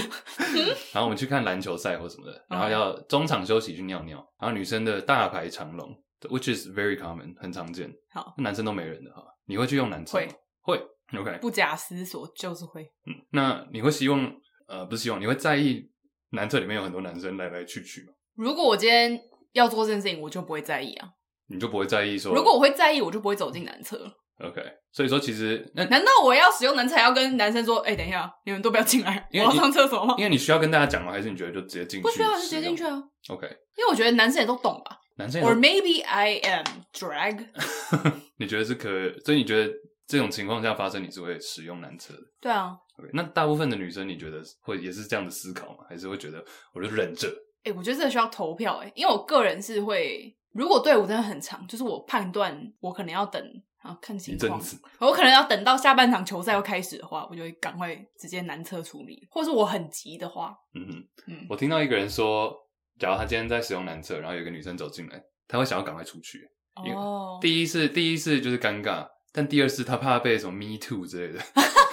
[0.93, 5.89] 然后我们去看篮球赛或什么的，然后要中场休息去尿尿，然后女生的大排长龙
[6.29, 7.91] ，which is very common，很常见。
[8.11, 10.33] 好，男生都没人的哈，你会去用男厕吗？
[10.61, 10.81] 会，会
[11.17, 12.83] ，OK，不假思索就是会。
[13.05, 14.31] 嗯，那你会希望
[14.67, 15.89] 呃，不是希望，你会在意
[16.31, 18.13] 男厕里面有很多男生来来去去吗？
[18.35, 19.19] 如果我今天
[19.51, 21.09] 要做这件事情，我就不会在意啊。
[21.47, 22.33] 你就不会在意说？
[22.33, 24.11] 如果我会在意，我就不会走进男厕。
[24.39, 30.15] OK，所以说其实那难道我要使用男厕要跟男生说，哎、欸，等一下，你们都不要进来，我要上厕所吗？
[30.17, 31.11] 因为你需要跟大家讲吗？
[31.11, 32.01] 还是你觉得就直接进去？
[32.01, 33.01] 不需要，就直接进去啊。
[33.29, 33.45] OK，
[33.77, 34.97] 因为我觉得男生也都懂吧。
[35.17, 37.45] 男生，or maybe I am drag。
[38.37, 38.89] 你觉得是可？
[39.23, 39.71] 所以你觉得
[40.07, 42.21] 这种情况下发生，你是会使用男厕的？
[42.41, 42.77] 对啊。
[42.99, 45.85] OK，那大部分的女生，你觉得会也是这样的思考吗？
[45.89, 47.27] 还是会觉得我就忍着？
[47.63, 53.41] 哎、欸，我觉得这个需要投票哎、欸，因为我个人是会，如果队伍真的很长，就是我判断我可能要等。
[53.83, 54.61] 啊，看情况，
[54.97, 62.55] 我可能要等到下半场球赛要开始的话，我就会赶快直接男厕处理，或者是我很急的话，嗯哼嗯，我听到一个人说，
[62.97, 66.49] 假如他今天在使用男厕，然后有一个女生走进来，他会想要赶快出去。
[66.75, 71.39] 哦，第一次，第一次就是尴尬，但第二次他怕被什么 me too 之类的，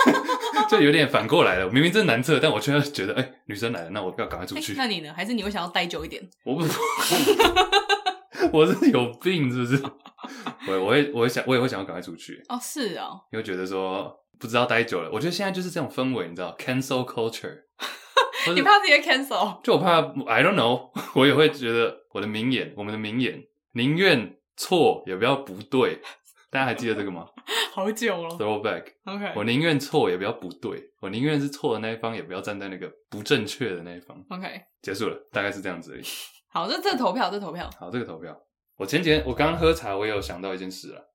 [0.70, 1.68] 就有点反过来了。
[1.70, 4.79] 明明这是男厕，但我却觉得，哎、欸，女生来了，那我不要赶快出去、欸。
[4.79, 5.12] 那你呢？
[5.16, 6.22] 还是你会想要待久一点？
[6.44, 6.62] 我不，
[8.53, 9.83] 我是有病，是不是？
[10.68, 17.62] 我我会我会想我也会想要赶快出去哦，是啊、哦，因为觉得说不知道待久了，我觉得现在就是这种氛围，你知道，cancel culture，
[18.55, 19.61] 你怕直接 cancel？
[19.62, 26.00] 就我怕，I don't know，我也会觉得我的名言，我们的名言，宁愿错也不要不对，
[26.50, 27.26] 大家还记得这个吗？
[27.72, 36.02] 好久了，throwback，OK，我宁愿错也不要不对，我宁愿是错的那一方，也不要站在那个不正确的那一方，OK，结束了，大概是这样子而已。
[36.52, 38.36] 好，这这个投票，这个投票，好，这个投票。
[38.76, 41.06] 我前几天我刚喝茶，我也有想到一件事了。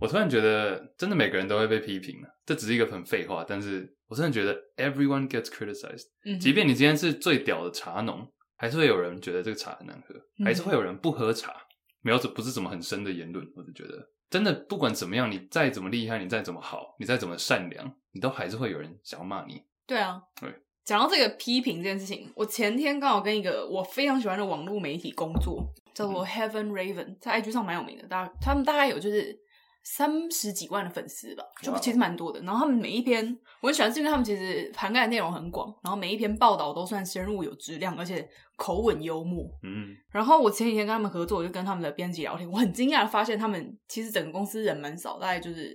[0.00, 2.28] 我突然觉得，真的每个人都会被批评了。
[2.44, 6.04] 这只是一个很废话，但是我真的觉得 everyone gets criticized。
[6.24, 11.54] 嗯，即便你今天是最屌的茶农，还是会有人觉得这个茶很难喝，还是会有人不喝茶。
[12.02, 19.62] 没有，这不是什么很深的言论，我就觉得真的不管怎么样，你再怎么厉害，你再怎么好，你再怎么善良，你都还是会有人想要骂你。
[19.86, 20.52] 对啊，对。
[20.84, 29.45] 讲到这个批评这件事情，我前天刚好跟一个我非常喜欢的网络媒体工作，叫做 Heaven Raven，在 IG 上蛮有名的，大家他们大概有就是。
[29.88, 32.40] 三十几万的粉丝吧，就其实蛮多的。
[32.40, 33.24] 然后他们每一篇
[33.60, 39.44] 我很喜欢，是因为他们其实涵盖的内容很广，然后每一篇报道都算深入有质量，而且口吻幽默。
[39.62, 39.94] 嗯。
[40.10, 45.72] 然后我前几天跟他们合作，我就跟他们的编辑聊天，我很惊讶的发现，他们其实整个公司人蛮少，大概就是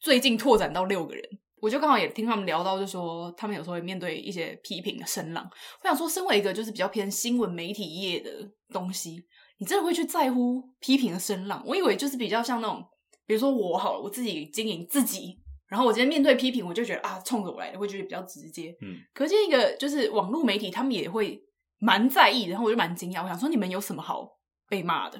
[0.00, 1.22] 最近拓展到六个人。
[1.60, 5.46] 我就刚好也听他们聊到，就说他们有时候会面对一些批评的声浪。
[5.82, 8.30] 我想说，身为一个就是比较偏新闻媒体业的
[8.72, 9.22] 东西，
[9.58, 11.62] 你真的会去在乎批评的声浪？
[11.66, 12.82] 我以为就是比较像那种。
[13.30, 15.38] 比如说我好了，我自己经营自己，
[15.68, 18.76] 然后我今天面对批评，我就觉得啊，冲着我来的，会觉得比较直接。
[18.82, 21.40] 嗯，可见一个就是网络媒体，他们也会
[21.78, 24.28] 蛮在意，然后我就蛮惊讶，我想说你们有什么好
[24.68, 25.16] 被骂的？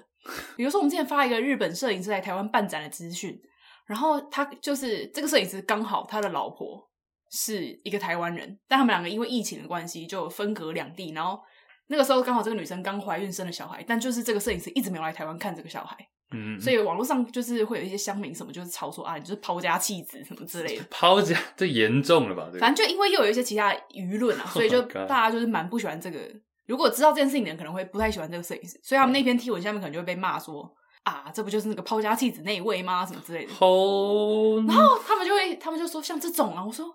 [0.56, 3.40] 比如说我们之前发一个日本摄影师来台湾办展的资讯，
[3.86, 6.84] 然后他就是这个摄影师刚好他的老婆
[7.30, 11.40] 是一个台湾人，但他们两个因为疫情的关系就分隔两地，然后
[11.86, 15.96] 那个时候刚好这个女生刚怀孕生了小孩，但就是这个摄影师一直没有来台湾看这个小孩。
[16.32, 20.84] 嗯，所以网络上就是会有一些乡民什么，就是吵说啊，你就是抛家弃子什么之类的。
[20.88, 22.48] 抛家这严重了吧？
[22.52, 26.18] 对，反正就因为又有一些其他 舆论啊，所以就大家就是蛮不喜欢这个。
[26.66, 33.04] 如果知道这件事情的人，可能会不太喜欢这个摄影师，所以他们那篇贴文下面可能就会被骂说啊，这不就是那个抛家弃子那一位吗？
[33.04, 33.52] 什么之类的。
[33.58, 34.58] Oh...
[34.68, 36.86] 然后他们就会，他们就说像这种啊，我说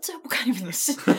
[0.00, 0.92] 这又不干你们的事。
[0.94, 1.14] 对，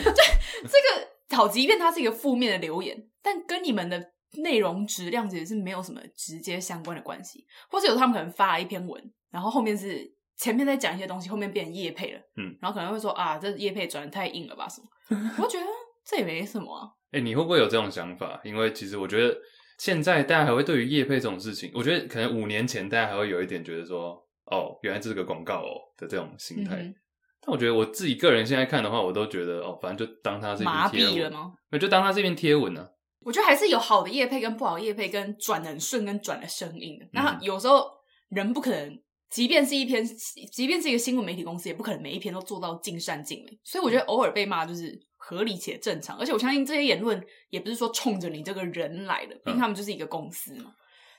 [0.64, 0.78] 这
[1.36, 4.12] 个好，即便它是一个负面的留言，但跟你们的。
[4.42, 14.88] 内容质量其实是没有什么直接相关的关系，或者有他们可能发了一篇文，然后后面是前面在讲一些东西，后面变成叶配了，嗯，然后可能会说啊，这叶配转得太硬了吧什么？
[15.40, 15.66] 我觉得
[16.06, 16.90] 这也没什么啊。
[17.12, 18.42] 哎、欸，你会不会有这种想法？
[18.44, 19.34] 因为其实我觉得
[19.78, 26.76] 现在大家还会对于叶配这种事情，我觉得可能五年前大家还会有一点觉得说，哦，原来这是个广告哦的这种心态。
[26.76, 26.94] 嗯、
[27.40, 31.54] 但我觉得我自己个人现在看的话，我都觉得哦，反正就当它是一篇贴文，麻痹了吗？
[31.70, 32.90] 那就当它是一篇贴文呢、啊。
[33.22, 37.08] 我觉得还是有好的业配跟不好的业配，跟转的很顺跟转的生硬的。
[37.12, 37.90] 那有时候
[38.30, 40.06] 人不可能，即便是一篇，
[40.52, 43.60] 即便是一个新闻媒体公司，也不可能每一篇都做到尽善尽美。
[43.64, 46.18] 所以我觉得偶尔被骂就是合理且正常。
[46.18, 50.72] 而且我相信这些言论也不是说冲着你这个人来的，毕竟他们就是一个公司嘛。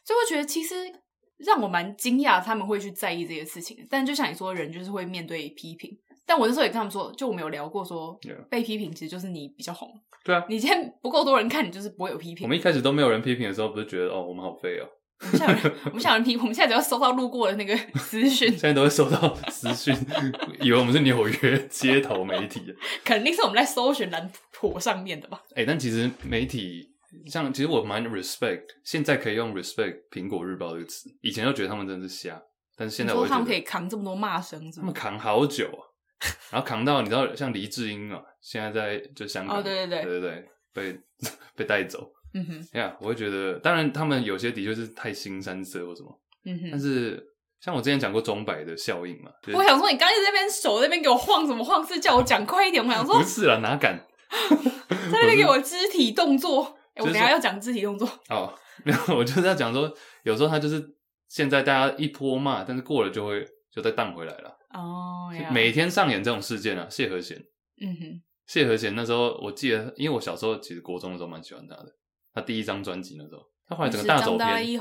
[0.04, 0.74] 所以我觉得其实
[1.38, 3.84] 让我蛮惊讶他们会去在意这些事情。
[3.90, 5.98] 但就像你说，人就是会面对批评。
[6.26, 8.18] 但我那时候也跟他们说，就我们有聊过说，
[8.50, 9.88] 被批评其实就是你比较红。
[10.24, 12.44] 对啊，你今天不够多人看，你就是不会有批评。
[12.44, 14.86] 我们一开始都没有人批评的时候，不是觉得哦，我们好废哦。
[15.20, 19.94] 我们现在有人， 我们现在有人批，我们现在只要收到路过的那个私讯，现在都会收到私讯，
[20.60, 22.60] 以为我们是纽约街头媒体，
[23.04, 25.40] 肯定是我们在搜寻栏颇上面的吧？
[25.54, 26.90] 哎、欸，但其实媒体
[27.26, 32.42] 像，其实我蛮 respect，现在可以用 respect 苹果日报这个词，以前就觉得他们真的是瞎，
[32.76, 35.80] 但是现在我觉得他们可以扛这么多骂声，他们扛好久啊。
[36.50, 41.00] 然后扛到你知道，像黎智英啊，现在在就香港，哦，对对对，对对对，被
[41.54, 42.10] 被带走。
[42.34, 46.20] 嗯哼，呀、yeah，我会觉得，当然他们有些的确是太新三色或什么。
[46.44, 47.22] 嗯哼，但是
[47.60, 52.84] 像我之前讲过钟摆的效应嘛，我想说你刚才在那边手在那边给我晃什么晃，是叫我讲快一点。
[52.84, 53.98] 我想说不是啦，哪敢
[55.10, 56.76] 在那边给我肢体动作？
[56.96, 58.08] 我等下要讲肢体动作。
[58.28, 58.52] 哦，
[58.84, 59.92] 没有，我就是要讲说，
[60.24, 60.82] 有时候他就是
[61.28, 64.55] 现在大家一泼骂，但是过了就会就再荡回来了。
[64.76, 67.38] 哦、oh, 每天上演这种事件啊，谢和弦。
[67.80, 71.86] 嗯哼，谢和弦那时候我记得，因为我小时候其实国中的时候蛮喜欢他的，
[72.34, 74.78] 他第一张专辑那时候，他后来整个大走偏，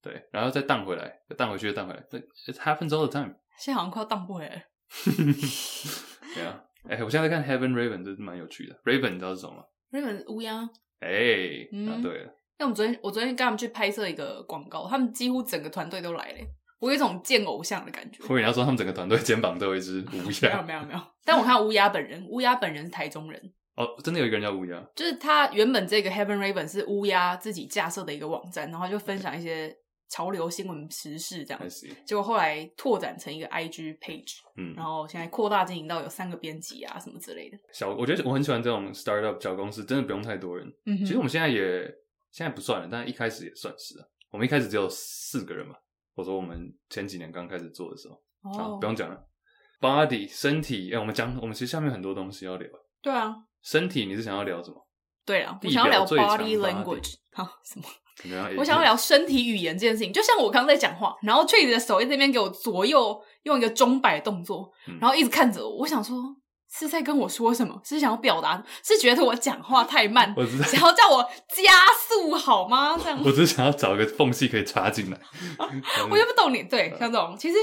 [0.00, 3.34] 对，然后再荡回来，再荡回去，再荡回来，It happens all the time。
[3.58, 4.62] 现在好像快要荡不回来了。
[6.34, 8.74] 对啊，哎、欸，我现在在看 Heaven Raven，这是蛮有趣的。
[8.84, 10.68] Raven 你知道是什么吗？Raven 乌鸦。
[11.00, 12.34] 哎、欸，答、嗯、对了。
[12.58, 16.38] 那我们昨天，我昨天跟他们去拍摄一个广告，他们几乎整个团队都来了。
[16.84, 18.22] 我有一种见偶像的感觉。
[18.28, 20.62] 我以为你要说他们整个团队肩膀都有一只乌鸦。
[20.62, 23.52] 没有没有没有，但我看乌鸦本人，乌鸦本人是台中人。
[23.76, 24.86] 哦，真的有一个人叫乌鸦。
[24.94, 29.74] 就是他原本这个 Heaven Raven 是乌鸦自己架设的一个网站，然后就分享一些
[30.10, 31.88] 潮流新闻时事这样子。
[32.06, 37.56] 结果后来拓展成一个 IG page，嗯，然后现在扩大经营到有三个编辑啊什么之类的。
[37.72, 40.70] 小，我觉得我很喜欢这种 startup 小公司，真的不用太多人。
[40.86, 41.82] 嗯，其实我们现在也
[42.30, 44.06] 现在不算了，但是一开始也算是啊。
[44.30, 45.74] 我们一开始只有四个人嘛。
[46.14, 48.60] 我说我们前几年刚开始做的时候，oh.
[48.60, 49.26] 啊，不用讲了。
[49.80, 52.68] Body 身体，哎、欸，我们讲，我们其实下面很多东西要聊。
[53.02, 54.86] 对啊，身体你是想要聊什么？
[55.26, 57.14] 对啊，我想要聊 body language。
[57.32, 57.84] 好，什么？
[58.56, 60.12] 我想要聊身体语言这件事情。
[60.12, 65.78] 就像我刚刚在讲话，然后 Trey 的手在那边给我左右用一个钟摆动作，然后一直看着我。
[65.78, 66.16] 我想说，
[66.76, 67.80] 是在跟我说什么？
[67.84, 68.62] 是想要表达？
[68.82, 70.34] 是觉得我讲话太慢？
[70.36, 71.72] 我知道，想要叫我加
[72.08, 72.98] 速好吗？
[73.00, 75.18] 这样，我只是想要找个缝隙可以插进来。
[76.10, 77.56] 我就不懂你，对，像这种，其实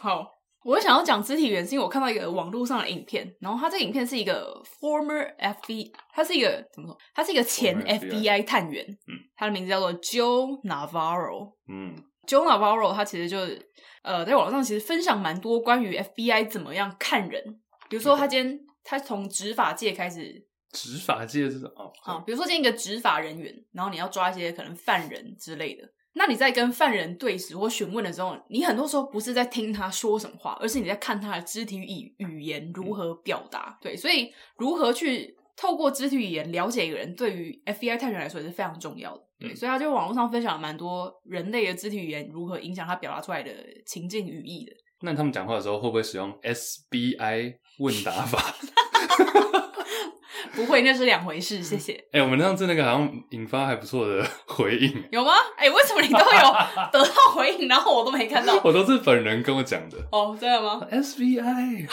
[0.00, 0.26] 好，
[0.64, 6.98] 我想要讲肢体语言，是因为我看到一个网络上的影片，然后他这个影片是一个 former FBI，他是一个怎么说？
[7.14, 11.94] 他是一个前 FBI 探员，嗯，他的名字叫做 Joe Navarro，嗯
[12.26, 13.64] ，Joe Navarro，他其实就是
[14.02, 17.42] 呃，在网络上其实分享蛮多关于 FBI 怎么样看人。
[17.88, 21.72] 比如说，他今天他从执法界开始，执法界是什么？
[21.76, 33.78] 哦，好，比如说，今天一个执法人员，然后你要抓一些可能犯人之类的，那你在跟犯人对视或询问的时候，你很多时候不是在听他说什么话，而是你在看他的肢体语语言如何表达。
[33.80, 39.22] 嗯、对，所以如何去透过肢体语言了解一个人，对于 FBI 探员来说也是非常重要的。
[39.38, 43.52] 对，嗯、所以他就网络上分享了蛮多人类的肢体语言如何影响他表达出来的
[43.84, 44.72] 情境语义的。
[45.02, 48.54] 那他们讲话的时候会不会使用 SBI 问答法？
[50.54, 51.60] 不会，那是两回事。
[51.62, 51.92] 谢谢。
[52.12, 55.32] 哎、欸，我们上次那个好像引发还不错的回应，有吗？
[55.58, 56.24] 哎、欸，为什么你都有
[56.90, 58.58] 得到回应，然后我都没看到？
[58.64, 59.98] 我都是本人跟我讲的。
[60.10, 61.86] 哦，真的吗？SBI。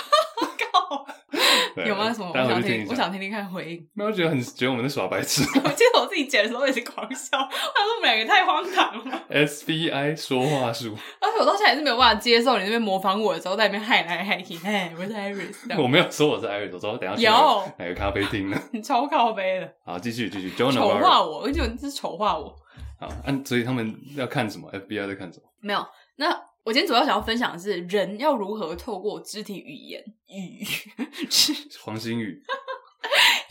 [1.76, 1.84] 靠。
[1.84, 2.14] 有吗？
[2.14, 2.32] 什么？
[2.34, 3.88] 我想听，我想听听看回应。
[3.94, 5.44] 没有觉得很觉得我们在耍白痴。
[5.64, 9.24] 我记得我自己剪的时候也是狂笑， 我说我们两个太荒唐了。
[9.30, 14.56] SBI 说话术，而且我到现在还是没有办法接受你那边模仿我的时候，在那边嗨来嗨去。
[14.58, 18.58] 嘿，我是 Iris，我没有说我是 Iris，我说等下有哪个咖啡厅呢？
[18.72, 19.74] 你超靠背的。
[19.86, 20.52] 好，继续继续。
[20.56, 22.56] 丑化我，而且你是丑化我。
[23.00, 25.46] 好，按所以他们要看什么？FBI 在看什么？
[25.62, 25.86] 没有，
[26.18, 26.53] 那。
[26.63, 30.65] 我今天主要想要分享的是，人要如何透过肢体语言语，
[31.82, 32.41] 黄星宇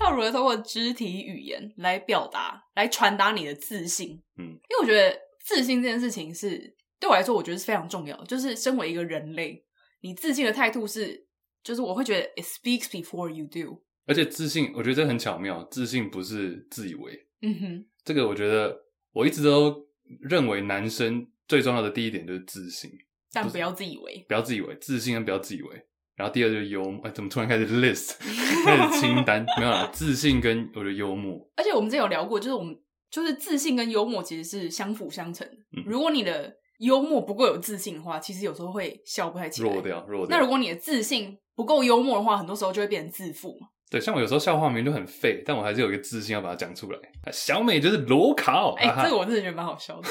[0.01, 4.22] 要如何透过肢体语言来表达、来传达你的自信。
[4.38, 8.25] 嗯，因为我觉得自信这件事情是对我来说，我觉得是非常重要。
[8.25, 9.62] 就是身为一个人类，
[10.01, 11.27] 你自信的态度是，
[11.62, 13.83] 就是我会觉得 it speaks before you do。
[14.07, 15.62] 而且自信，我觉得这很巧妙。
[15.64, 17.27] 自信不是自以为。
[17.42, 18.75] 嗯哼，这个我觉得
[19.12, 19.87] 我一直都
[20.22, 21.29] 认为男生。
[21.53, 22.91] 最重要的第一点就是自信，
[23.31, 25.87] 但不要自以为，不要自以为，自信跟不要自以为。
[26.17, 28.15] 然后第二就是幽默，哎，怎么突然开始 list，
[28.65, 29.45] 开始清单？
[29.59, 31.47] 没有啦，自信跟我的幽默。
[31.57, 32.75] 而且我们之前有聊过，就是我们
[33.11, 35.57] 就是自信跟幽默其实是相辅相成的。
[35.77, 40.35] 嗯、如果你的幽默不够有自信的话，其实有时候会笑不太起来，弱掉，弱掉。
[40.35, 43.69] 那如果你的自信不够幽默的话，很多时候就会变成自负嘛。
[43.93, 46.99] 对，像我有时候笑话明明就很废，但我还是有一个自信要把它讲出来。
[47.31, 50.09] 小美就是裸考，哎、欸，这个我真的觉得蛮好笑的，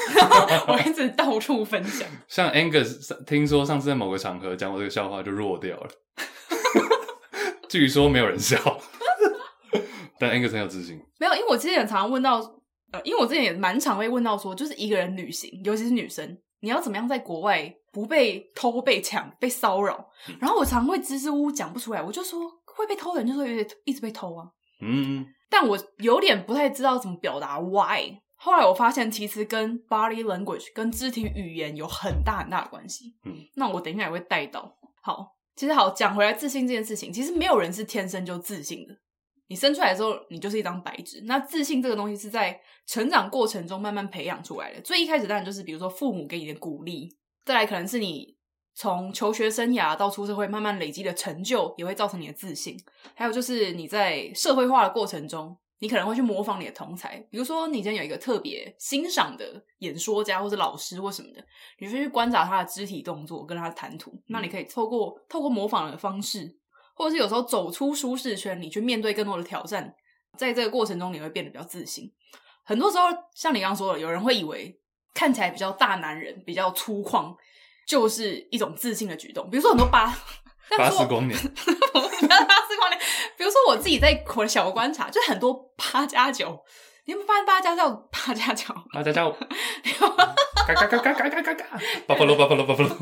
[0.68, 2.08] 我一直到处分享。
[2.28, 5.88] 像 Angus 听说上次在某个场合讲我这个笑话就弱掉了，
[7.68, 8.56] 据说没有人笑，
[10.16, 11.00] 但 Angus 很有自信。
[11.18, 12.38] 没有，因为我之前也常常问到，
[12.92, 20.08] 呃，因为我之前也蛮常会问到说，就是一个人旅行，尤其是女生，你要怎么样在国外不被偷、被抢、被骚扰？
[20.38, 22.40] 然后我常会支支吾吾讲不出来，我就说。
[22.74, 24.46] 会被偷的人就是会一直被偷啊，
[24.80, 28.18] 嗯，但我有点不太知道怎么表达 why。
[28.34, 34.76] 后来我发现其实跟 body language 跟肢体语言有很大很大的关系，嗯，那我等一下也会带到。
[35.00, 38.94] 好，其实好讲回来，自信这件事情，其实没有人是天生就自信的。
[39.46, 41.22] 你生出来的时候，你就是一张白纸。
[41.26, 44.80] 那自信这个东西是在成长过程中慢慢培养出来的。
[44.80, 48.36] 最一开始当然就是比如说父母给你的鼓励，再来可能是你。
[48.74, 52.76] 从求学生涯到出社会，慢慢累积的成就也会造成你的自信。
[53.14, 61.44] 还有就是你在社会化的过程中，你可能会去模仿你的同才，比如说你今天有一个特别欣赏的演说家或者老师或什么的，
[61.78, 66.56] 你就去观察他的肢体动作跟他的谈吐，嗯、那你可以透过透过模仿的方式，
[66.94, 69.94] 或者是有时候走出舒适圈，你去面对更多的挑战，
[70.38, 72.10] 在这个过程中你会变得比较自信。
[72.64, 74.80] 很多时候，像你刚刚说的，有人会以为
[75.12, 77.36] 看起来比较大男人、比较粗犷。
[77.86, 80.14] 就是一种自信的举动，比如说很多八
[80.78, 81.36] 八十光年，
[81.92, 83.00] 八十光年。
[83.36, 86.62] 比如说我自己在我的小观察，就很多八加九，
[87.06, 88.72] 你有没有发现八加叫八加九？
[88.92, 89.30] 八加九，
[90.66, 91.64] 嘎嘎嘎嘎嘎嘎嘎嘎，
[92.06, 92.96] 巴巴罗巴巴罗巴巴罗。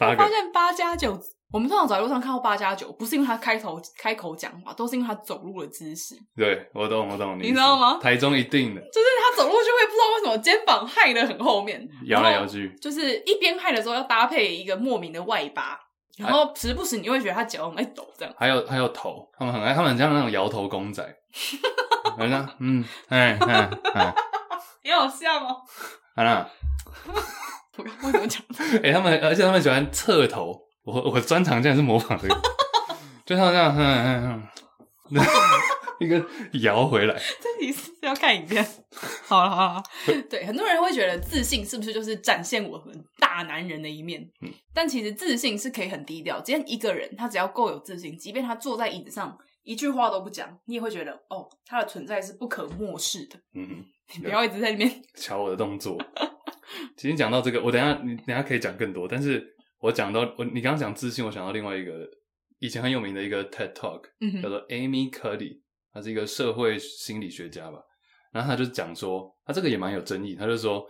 [0.00, 1.20] 我发现八加九。
[1.52, 6.14] 我们通常走在路上看到八加九，不是因为他开头开口讲话，都是因为他走路的姿势。
[6.36, 7.48] 对，我懂，我懂你。
[7.48, 7.98] 你知道吗？
[8.00, 12.72] 台中一定的，就是他走路就会不知道为什么肩膀害得很后面，摇来摇去。
[12.80, 15.76] 就是一边害的时候要搭配一个莫名的外八，
[16.18, 18.32] 然后时不时你会觉得他脚很爱抖这样。
[18.38, 21.04] 还有还有头，他们很爱，他们很像那种摇头公仔。
[22.16, 24.14] 好像嗯，哎哎哎，
[24.84, 25.56] 你好像哦。
[26.14, 26.48] 好了，
[27.76, 28.40] 我为什么讲？
[28.84, 30.69] 哎，他们而且他们喜欢侧头。
[30.84, 32.42] 我我专长竟然是模仿这个，
[33.26, 34.48] 就像这样，嗯嗯
[35.10, 35.24] 嗯，
[36.00, 36.24] 一个
[36.62, 37.14] 摇回来。
[37.40, 38.66] 这里是要看影片。
[39.26, 39.82] 好了好了，
[40.28, 44.20] 对，很多人会觉得自信是不是就是展现我很大大男人的一面。
[44.42, 46.40] 嗯，但其实自信是可以很低调。
[46.40, 53.38] 今天一个人他只要够有自信，即便他坐在椅子上一句话都不讲，你也会觉得哦，他的存在是不可漠视的。
[53.54, 53.84] 嗯哼，
[54.16, 55.96] 你不要一直在里面瞧我的动作。
[56.96, 59.06] 其实讲到这个，我等一下你等一下可以讲更多。
[59.08, 59.42] 但是
[59.80, 62.08] 我讲到我你刚刚讲自信，我想到另外一个
[62.58, 65.60] 以前很有名的一个 TED Talk，嗯，叫做 Amy Cuddy，
[65.92, 67.82] 他是一个社会心理学家吧。
[68.30, 70.36] 然后他就讲说，他这个也蛮有争议。
[70.36, 70.86] 他就说，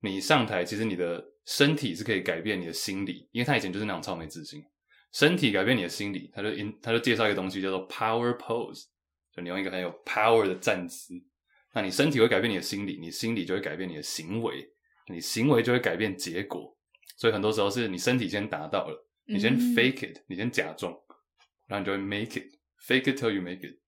[0.00, 4.62] 你上台其实你的身体是可以改变你的心理，因为他以前就是那种超没自信，
[5.12, 6.30] 身体改变你的心理。
[6.34, 6.50] 他就
[6.82, 8.84] 他就介绍一个东西叫做 Power Pose，
[9.34, 11.14] 就你用一个很有 power 的站姿，
[11.72, 14.70] 那你身体会改变你的心理，你心理就会改变你的行为。
[15.08, 16.73] 你行为就会改变结果，
[17.16, 20.92] 所以很多时候是你身体先达到了，你先 fake it，你先假装，
[21.66, 23.78] 然后你就会 make it，fake it till you make it。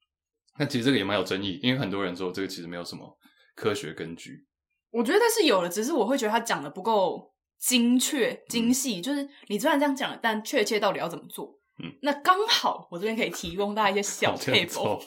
[0.58, 3.18] 那其实这个也蛮有争议，因为很多人说这个其实没有什么
[3.54, 4.46] 科学根据。
[4.90, 9.00] 我觉得是有的，只是我会觉得他讲的不够精确、精细。
[9.00, 11.60] 嗯、就是你虽然这样讲了，但确切到底要怎么做？
[11.82, 14.98] 嗯，那刚好我这边可以提供大家一些小撇步。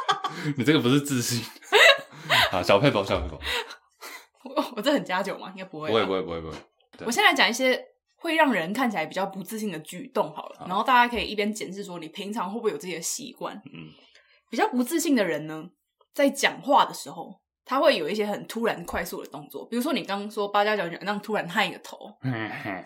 [0.56, 1.44] 你这个不是自信
[2.50, 3.38] 啊，小撇步，小撇步。
[4.48, 5.50] 我我这很加酒吗？
[5.50, 5.88] 应该不会。
[5.88, 6.56] 不会，不会，不会，不会。
[7.06, 7.82] 我先来讲一些
[8.16, 13.54] 会让人看起来比较不自信的举动好了，好，然后大家可以一边检视说你平常会不会有这些习惯。
[13.66, 13.90] 嗯，
[14.50, 15.64] 比较不自信的人呢，
[16.14, 17.34] 在讲话的时候，
[17.64, 21.96] 他会有一些很突然、快速的动作，比如说你刚刚说八加九，那样突然探一个头，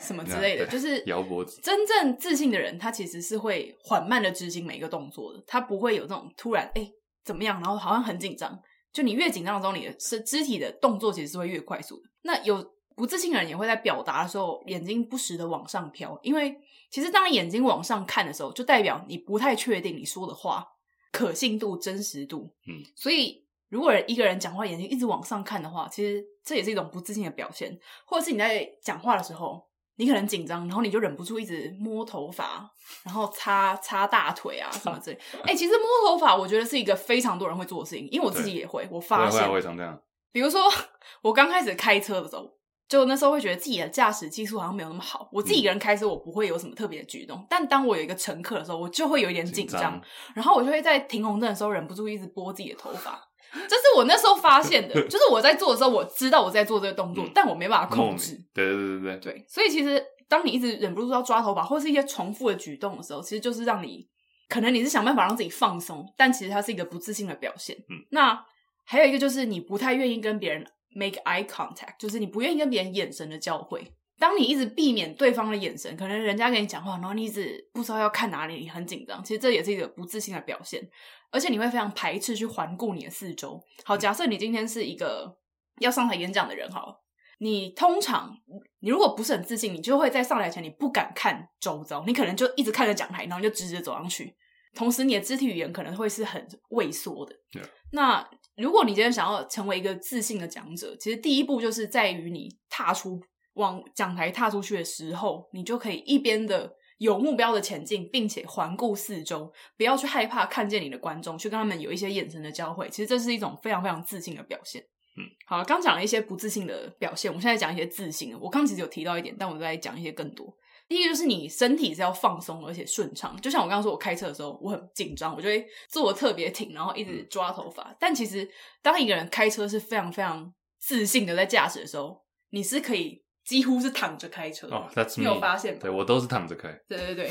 [0.01, 1.61] 什么之类的，就是摇脖子。
[1.63, 6.93] 真正自信的人，他其实是会缓慢的执行每一个动作的，他不会有这种突然哎、欸、
[7.25, 8.59] 怎么样，然后好像很紧张。
[8.93, 12.03] 就你越紧张的时候，你的是肢体的动作其实是会越快速的。
[12.23, 12.65] 那有
[12.99, 16.55] 不自信的人也会在表达的时候，眼睛不时的往上飘，因为
[16.91, 20.67] 其实当你眼睛往上看的时候，就代表你不太确定你说的话
[21.13, 22.53] 可信度、真实度。
[22.67, 29.67] 嗯，所以如果一个人讲话眼睛一直往上看的话，其实这也是一种不自信的表现，或者是你在讲话的时候。
[30.01, 32.71] 你可能紧张，然后你就忍不住一直摸头发，
[33.03, 35.19] 然后擦擦大腿啊什么之类。
[35.39, 38.87] 哎、欸，其实摸头发，我觉得是一个非常多人会做的事情，因为我自己也会。
[38.93, 40.01] 我发现，我也常这样。
[40.31, 40.63] 比如说，
[41.21, 42.49] 我刚开始开车的时候，
[42.89, 45.29] 就那时候会觉得自己的驾驶技术好像没有那么好。
[45.31, 47.37] 我自己一个人开车，我不会有什么特别的举动。
[47.39, 50.01] 嗯、但当我有一个乘客的时候，我就会有一点紧张，
[50.35, 53.23] 然后我就会在停红灯的时候忍不住一直拨自己的头发。
[53.53, 58.39] 这是我那时候发现的，就是我在做的时候，我知道我在做这个动作，嗯、但我没办法控制。
[58.53, 64.07] 对对对对对，对，所以其实当你一直忍不住要抓头发，或是一些重复的举动的时候，其实就是让你
[64.49, 67.77] 可能你是想办法让自己放松，但其实它是一个不自信的表现。
[67.89, 68.39] 嗯，那
[68.85, 73.93] 还有一个就是你不太愿意跟别人 make eye contact，就是你不愿意跟别人眼神的交汇。
[74.19, 79.23] 当你一直避免对方的眼神，可能人家跟你讲话，然后你一直不知道要看哪里，你很紧张。
[79.23, 80.83] 其实这也是一个不自信的表现，
[81.31, 83.63] 而且你会非常排斥去环顾你的四周。
[83.85, 85.39] 好，假设你今天是一个
[85.79, 87.01] 要上台演讲的人，好，
[87.39, 88.37] 你通常
[88.81, 94.35] 你如果不是很自信，你就会在上台前你不敢看周遭，你可能就一直看着讲台，然后就直直走上去。
[94.75, 97.35] 同时，你的肢体语言可能会是很畏缩的。
[97.53, 97.69] Yeah.
[97.93, 103.21] 那如果你今天想要成为一个自信的讲者，其实第一步就是在于你踏出。
[103.55, 112.89] 往讲台踏出去的时候，你就可以一边的有目标的前进，并且环顾四周，不要去害怕看见你的观众，去跟他们有一些眼神的交汇。
[112.89, 114.81] 其实这是一种非常非常自信的表现。
[115.17, 118.39] 嗯，好，刚讲了一些不自信的表现，我们现在讲一些自信的。
[118.39, 120.57] 我刚其实有提到一点，但我再讲一些更多。
[120.89, 127.83] 第一个就是你身体是要放松而且顺畅，就像我刚刚说，我开车的时候我很紧张，我就会坐得特别挺，然后一直抓头发。
[127.85, 127.97] 嗯。
[128.01, 128.49] 但其实
[128.83, 133.23] 当一个人开车是非常非常自信的在驾驶的时候，你是可以。
[133.45, 135.21] 几乎是躺着开车哦，oh, that's me.
[135.21, 135.79] 你有发现吗？
[135.81, 136.69] 对，我都是躺着开。
[136.87, 137.31] 对对对，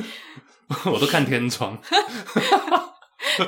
[0.90, 1.78] 我都看天窗。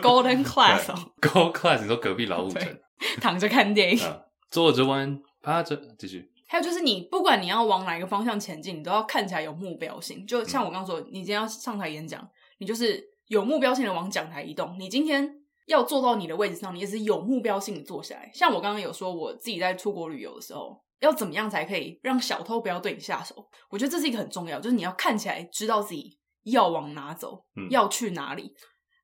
[0.02, 2.78] Golden Class 哦，Golden Class，你说隔壁老五城，
[3.22, 4.20] 躺着看电影，啊、
[4.50, 6.30] 坐着玩，趴着继续。
[6.50, 10.26] 还有就是你不管你要往哪一个方向前进，你都要看起来有目标性。
[10.26, 12.28] 就像我刚刚说，你今天要上台演讲，
[12.58, 14.76] 你就是有目标性的往讲台移动。
[14.76, 15.32] 你今天
[15.66, 18.28] 要坐到你的位置上，你也是有目标性的坐下来。
[18.34, 20.82] 像我刚刚有说，我自己在出国旅游的时候。
[21.00, 23.48] 要怎么样才可以让小偷不要对你下手？
[23.70, 28.54] 我觉得这是一个很重要，就是你要看起来知道自己要往哪走，嗯、要去哪里，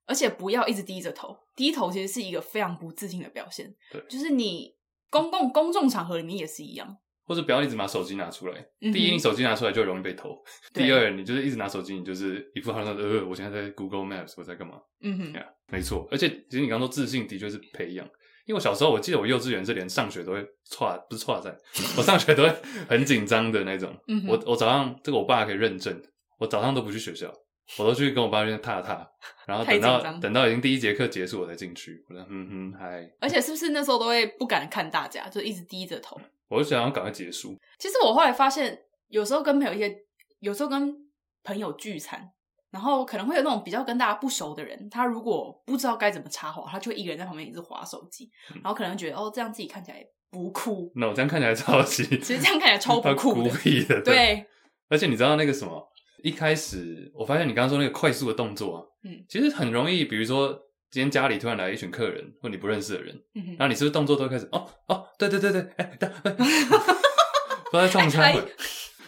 [0.05, 1.35] 而且不要一直低着头。
[1.55, 3.75] 低头其实是一个非常不自信的表现。
[3.91, 4.77] 对，就是你
[5.09, 8.67] 公共公众场合里面也是一样，或者不要一直把手机拿出来。
[8.81, 10.31] 嗯、第一，你手机拿出来就容易被偷；
[10.73, 14.81] 第二，你就是一直拿手机，你就是一副好像呃，我现在在 Google Maps，我在干嘛？
[15.03, 16.09] 嗯哼，yeah, 没错。
[16.11, 18.09] 而且其实你刚刚说自信的确是培养。
[18.47, 21.51] 因为我小时候，我记得我幼稚园是连上学都会错，不是错在，
[21.99, 22.57] 我上学都会
[22.89, 23.93] 很紧张的那种。
[24.07, 26.01] 嗯、我我早上这个我爸可以认证，
[26.39, 27.29] 我早上都不去学校，
[27.77, 29.05] 我都去跟我爸那边踏踏，
[29.49, 32.01] 然后等到等到已经第一节课结束我才进去。
[32.09, 33.11] 我说嗯哼嗨。
[33.21, 36.17] 而且是不是那时候都会不敢看大家，就一直低着头？
[36.49, 37.57] 我就想要赶快结束。
[37.79, 38.79] 其实我后来发现，
[39.09, 39.97] 有时候跟朋友一些，
[40.41, 40.95] 有时候跟
[41.43, 42.31] 朋友聚餐，
[42.71, 48.31] 然后可能会有那种比较跟大家不熟的人，他如果不知道该怎么插话，他就会一个人在旁边一直划手机，
[48.63, 50.93] 然后可能觉得哦，这样自己看起来不酷。
[50.97, 53.51] 那我这样看起来超级， 其实这样看起来超不酷的，
[53.89, 54.03] 的。
[54.03, 54.15] 对。
[54.15, 54.47] 对
[54.89, 55.85] 而且你知道那个什么？
[56.23, 60.05] 一开始我发现你刚刚说那个快速的动作啊，嗯，其实很容易。
[60.05, 60.57] 比如说
[60.91, 68.35] 今天家里突然来一群客人，或你不认识的人，嗯，然后你是不是动作都开始哦哦，对对对对，哎、欸， 不知道在撞餐。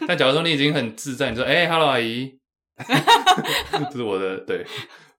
[0.06, 2.38] 但假如说你已经很自在，你说哎哈喽阿姨，
[3.90, 4.64] 这是我的对，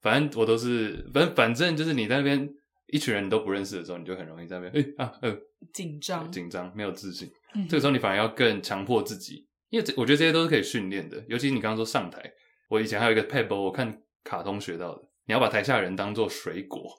[0.02, 2.50] 反正我都是反正反正就是你在那边
[2.88, 5.38] 一群人你都不认识的时候，你就很容易在那边哎、欸、啊呃。
[5.74, 6.32] 紧张。
[6.32, 9.46] 紧张没有自信，嗯、这个时候你反而要更强迫自己。
[9.70, 11.22] 因为这，我觉得这些都是可以训练的。
[11.28, 12.32] 尤其你刚刚说上台，
[12.70, 16.92] 我以前还有一个 pebble，，我看卡通学到的，你要把台下的人当做水果，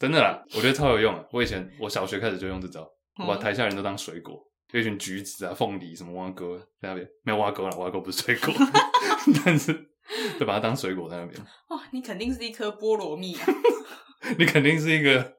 [0.00, 1.22] 真的啦，我觉得超有用啊。
[1.30, 2.88] 我以前我小学开始就用这招，
[3.20, 8.54] 我把台下人都当水果，有一群橘子啊、凤梨什么挖沟在那边，没有挖沟了，挖沟不是水果，
[9.44, 9.74] 但是
[10.40, 11.38] 就把它当水果在那边。
[11.68, 13.44] 哇，你肯定是一颗菠萝蜜啊！
[14.38, 15.34] 你肯定是一个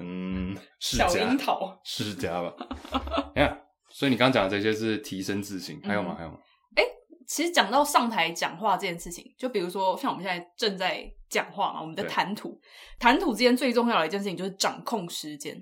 [0.00, 2.52] 嗯，小樱桃世家吧？
[3.36, 3.56] 哎呀。
[3.92, 6.14] 所以你刚刚讲的这些是提升自信，还有吗？
[6.16, 6.38] 还有吗？
[7.30, 12.60] 其实讲到上台讲话这件事情，就比如说像我们现在正在讲话嘛，我们的谈吐，
[12.98, 15.54] 谈吐之间最重要的一件事情就是掌控时间。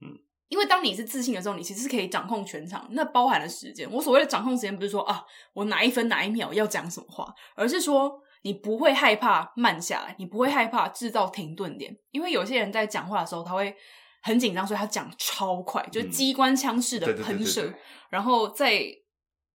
[0.00, 0.06] 嗯，
[0.46, 3.90] 因为当你是自信的时候，你其实是可以掌控全场，那包含了时间。
[3.90, 13.74] 我所谓的掌控时间，不是说啊，我哪一分哪一秒要讲什么话，而是说你不会害怕慢下来，你不会害怕制造停顿点，因为有些人在讲话的时候，他会。
[14.22, 17.72] 很紧张，所以他讲超快，就是机关枪式的喷射。
[18.10, 18.82] 然后在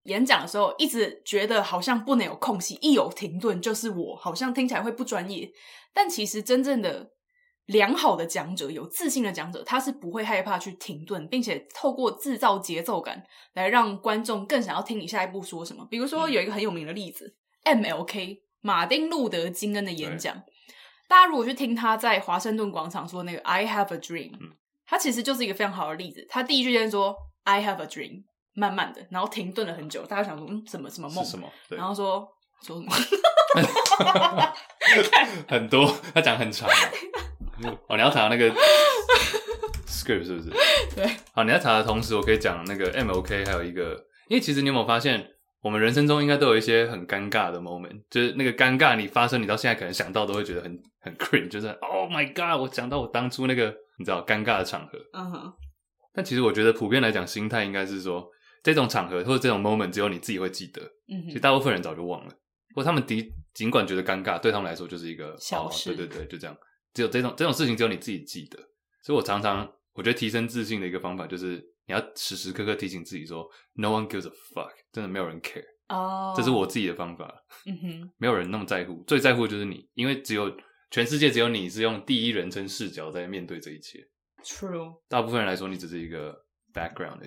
[0.04, 5.52] 演讲的时候，一直觉得好像不能有空隙，一有停顿就是我，好像听起来会不专业。
[5.93, 7.12] 但其实真正的
[7.66, 13.24] 良好的讲者，有自信的讲者，他是不会害怕去停顿，并且透过制造节奏感
[13.54, 15.86] 来让观众更想要听你下一步说什么。
[15.89, 17.36] 比如说有一个很有名的例子，
[17.66, 20.41] 嗯，MLK 马丁路德金恩的演讲，
[21.08, 24.32] 大家如果去听他在华盛顿广场说那个 “I have a dream”。
[24.86, 26.26] 他其实就是一个非常好的例子。
[26.30, 28.24] 他第一句先说 "I have a dream"，
[28.54, 30.06] 慢慢的，然后停顿了很久。
[30.06, 31.24] 大家想说，嗯，什么什么梦？
[31.24, 31.49] 什么？
[31.70, 32.28] 然后说
[32.62, 32.91] 说什么？
[35.47, 36.70] 很多，他讲很长。
[37.88, 38.49] 哦，你要查那个
[39.88, 40.49] script 是不是？
[40.95, 41.06] 对。
[41.34, 43.93] 好，你要查的同时，我可以讲那个 MOK，还有一个，
[44.28, 45.26] 因为其实你有没有发现，
[45.62, 53.74] 我们人生中应该都有一些很尴尬的 moment，就是那个尴尬，你发生，你到现在可能想到都会觉得很很 cringe，就是 Oh my God，我想到我当初那个。
[53.97, 55.54] 你知道尴尬的场合，嗯哼。
[56.12, 58.28] 但其实我觉得普遍来讲，心态应该是说，
[58.64, 61.28] 这种场合或者这种 moment 只有你自己会记得，嗯哼。
[61.28, 62.34] 其实大部分人早就忘了，
[62.76, 65.91] 或他们的尽管觉得尴尬，对他们来说就是一个小事。
[65.91, 66.57] 哦，对对对，就这样。
[66.93, 68.57] 只有这种这种事情只有你自己记得。
[69.03, 71.55] 所以我常常我觉得提升自信的一个方法就是，
[71.88, 75.64] 你要时时刻刻提醒自己说，No one gives a fuck，真的没有人 care。
[75.89, 77.43] 哦，这是我自己的方法。
[77.66, 80.51] 嗯哼， 没有人那么在乎，最在乎的就是你，因为只有。
[80.93, 84.05] 全世界只有你是用第一人称视角在面对这一切。
[84.43, 84.99] True。
[85.07, 86.38] 大部分人来说，你只是一个
[86.74, 87.22] background。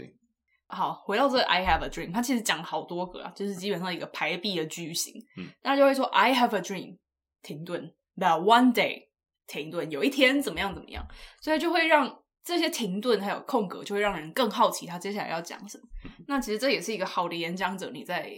[0.75, 5.14] 好，回到这个 I have a dream，它其实讲好多个啊，就是基本上一个排比的句型。
[5.39, 6.99] 嗯，大家就会说 I have a dream，
[7.43, 9.09] 停顿，that one day，
[9.47, 11.07] 停顿，有一天怎么样怎么样，
[11.41, 15.85] 所以就会让这些停顿还有空格，就会让人更好奇他接下来要讲什么。
[16.05, 18.31] 嗯、那其实这也是一个好的演讲者，你在。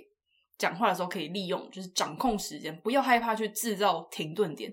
[0.59, 4.73] 讲话的时候可以利用，就是掌控时间，不要害怕去制造停顿点。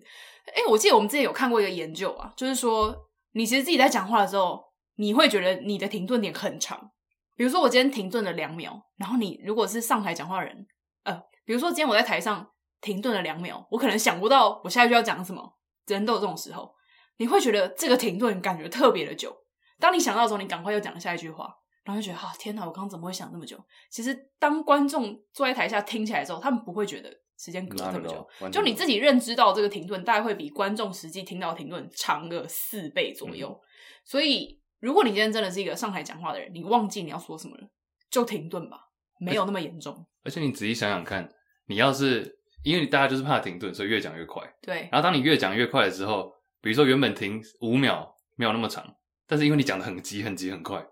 [0.56, 2.96] 哎，我记得我们之前有看过一个研究啊，就是说
[3.34, 4.64] 你其实自己在讲话的时候，
[4.96, 6.93] 你会觉得你的停顿点很长。
[7.36, 10.68] 比如说我今天停顿了两秒，然后你如果是上台讲话的人，
[11.04, 12.50] 呃，比如说今天我在台上
[12.82, 15.58] 停顿了两秒，我可能想不到我下一句要讲什么。
[15.88, 16.74] 人都有这种时候，
[17.18, 19.36] 你会觉得这个停顿感觉特别的久。
[19.80, 21.54] 当你想到的时候，你赶快又讲下一句话。
[21.84, 22.66] 然后就觉得啊，天哪！
[22.66, 23.62] 我刚刚怎么会想那么久？
[23.90, 28.26] 其实当观众坐在台下听起来的时候，他们不会觉得时间隔这么久。
[28.50, 33.50] 就你自己认知到这个停顿，大概会比观众实际听到停顿长个四倍左右。
[33.50, 33.60] 嗯、
[34.06, 37.64] 所以，如果你今天真的是一个上台讲话的人，你忘记你要说什么了，
[38.12, 38.78] 就停顿吧，
[39.18, 40.06] 没有那么严重。
[40.26, 41.30] 而且你仔细想想看，
[41.68, 44.44] 你要是因为大家就是怕停顿，所以越讲越快。
[44.62, 44.90] 对。
[44.92, 46.30] 然后当你越讲越快的时候，
[46.62, 48.86] 比如说原本停五秒没有那么长，
[49.26, 50.86] 但是因为你讲的很急、很急、很快。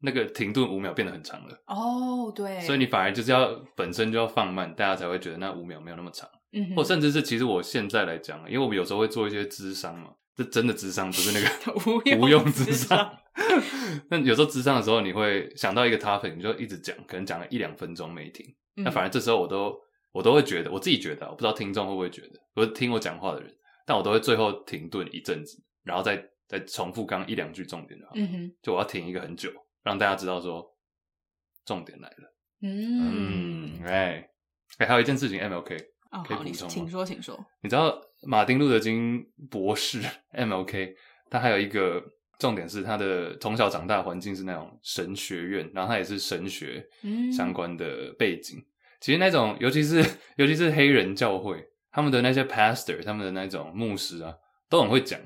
[0.00, 6.28] 那个停顿五秒变得很长了哦，oh, 对，所以你反而就是要本身就要放慢，大家才会觉得那五秒没有那么长。
[6.52, 13.18] 嗯哼，或甚至是其实我现在来讲，因为我们有时候会做一些咨商嘛，这真的智商不是那个 无用智商。
[14.08, 18.46] 那 有时候智商的时候，你会想到一个 topic，你就一直讲，可能讲了一两分钟没停。
[18.76, 19.74] 嗯、那反而这时候我都
[20.12, 23.52] 我都会觉得，我自己觉得，我不知道听众会不会觉得，不是听我讲话的人，
[23.86, 28.12] 但我都会最后停顿一阵子，然后再再重复刚一两句重点的话。
[28.16, 29.50] 嗯哼，就我要停一个很久。
[29.82, 30.66] 让大家知道说
[31.64, 32.34] 重点来了。
[32.60, 34.28] 嗯，哎，
[34.78, 35.78] 哎，还有一件事情，MLK、
[36.10, 36.74] 哦、可以补充吗？
[36.74, 37.46] 请说，请说。
[37.62, 37.96] 你知道
[38.26, 40.00] 马丁路德金博士
[40.36, 40.94] MLK，
[41.30, 42.02] 他还有一个
[42.38, 46.84] 重点是他的从小长大环境是那种神学院，然后他也是神学
[47.34, 48.58] 相关的背景。
[48.58, 48.64] 嗯、
[49.00, 50.04] 其实那种，尤其是
[50.36, 54.34] 尤其是黑人教会，他们的那些 pastor，他们的那种牧师啊，
[54.68, 55.18] 都很会讲。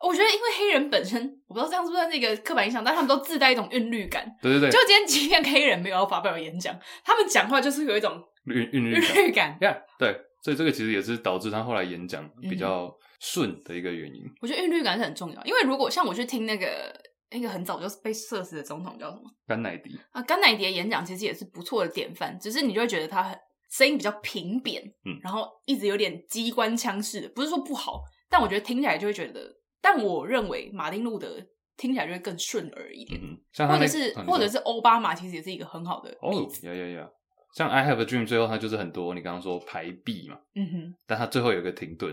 [0.00, 4.30] 我觉得，因为黑人本身，我不知道这样是不是那个刻板印象，但他们都自带一种韵律感。
[4.42, 9.56] 对对对，就今天即便黑人没有要发表演讲，他们讲话就是有一种韵韵律韵律感。
[9.60, 14.22] Yeah, 对，所以这个其实也是导致他后来演讲比较顺的一个原因。
[14.26, 16.94] 嗯、我觉得韵律感是很重要，因为如果像我去听那个
[17.30, 19.22] 那个很早就被射死的总统叫什么？
[19.46, 23.38] 甘乃迪啊，甘乃迪的演讲其实也是不错的典范，只是你就会觉得他很
[23.70, 29.50] 声音比较平扁，嗯，然后一直有点机关枪式的，不是说不好，但我觉得听起来就会觉得。
[29.80, 31.36] 但我认为马丁路德
[31.76, 36.66] 听起来就会更顺耳一点，嗯、或者是、哦、或者是奥巴马其实也是一个很好的例子。
[36.68, 37.10] 哦，呀呀呀！
[37.54, 42.10] 像 I Have a Dream 最后它就是很多你刚刚说排比嘛，嗯哼，但它最后有一个停顿，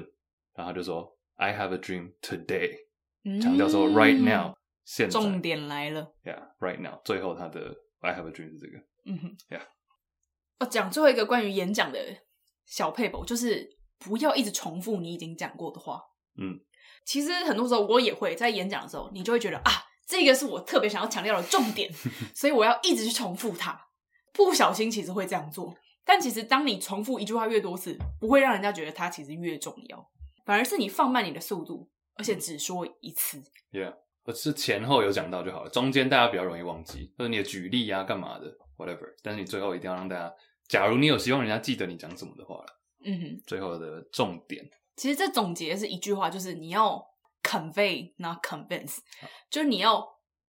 [0.54, 2.72] 然后他就说 I have a dream today，
[3.42, 4.54] 强调说 right now，
[4.86, 9.64] 现在重点来了，Yeah，right now，最后他的 I have a dream 是这个，嗯哼，Yeah。
[10.60, 12.00] 哦，讲最后一个关于演讲的
[12.66, 13.68] 小撇步，就是
[13.98, 16.00] 不要一直重复你已经讲过的话，
[16.38, 16.60] 嗯。
[17.04, 19.72] 其实很多时候我也会在演讲的时候，你就会觉得啊，
[20.06, 21.92] 这个是我特别想要强调的重点，
[22.36, 23.88] 所以我要一直去重复它。
[24.34, 25.76] 不小心其实会这样做，
[26.06, 30.10] 但其实当你重复一句话越多次，不会让人家觉得它其实越重要，
[30.46, 33.42] 反而是你放慢你的速度，而且只说一次。
[33.72, 38.46] Yeah，我是前后有讲到就好了，中间大家比较容易忘记，就是你的举例啊、干嘛的
[38.78, 39.14] ，whatever。
[39.22, 40.34] 但是你最后一定要让大家，
[40.68, 42.64] 假如你有希望人家记得你讲什么的话，
[43.04, 44.64] 嗯哼，最后的重点。
[44.96, 47.04] 其实这总结是一句话，就是你要
[47.44, 49.00] convey not convince，
[49.50, 50.08] 就是你要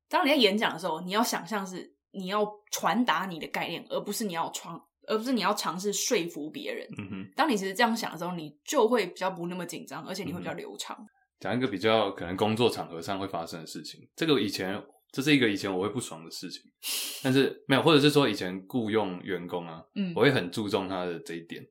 [0.09, 6.88] 当你在演讲的时候，你要想象是你要传达你的概念，而不是你要传，而不是你要尝试说服别人。
[6.97, 10.97] 嗯哼，当你其实这样想的时候，你就会比较不那么紧张，而且你会比较流畅。
[11.39, 14.82] 讲一个比较可能工作场合上会发生的事情，这个以前
[15.12, 16.62] 这是一个以前我会不爽的事情，
[17.24, 21.64] 但是没有，或者是说以前雇佣员工啊，嗯，我会很注重他的这一点，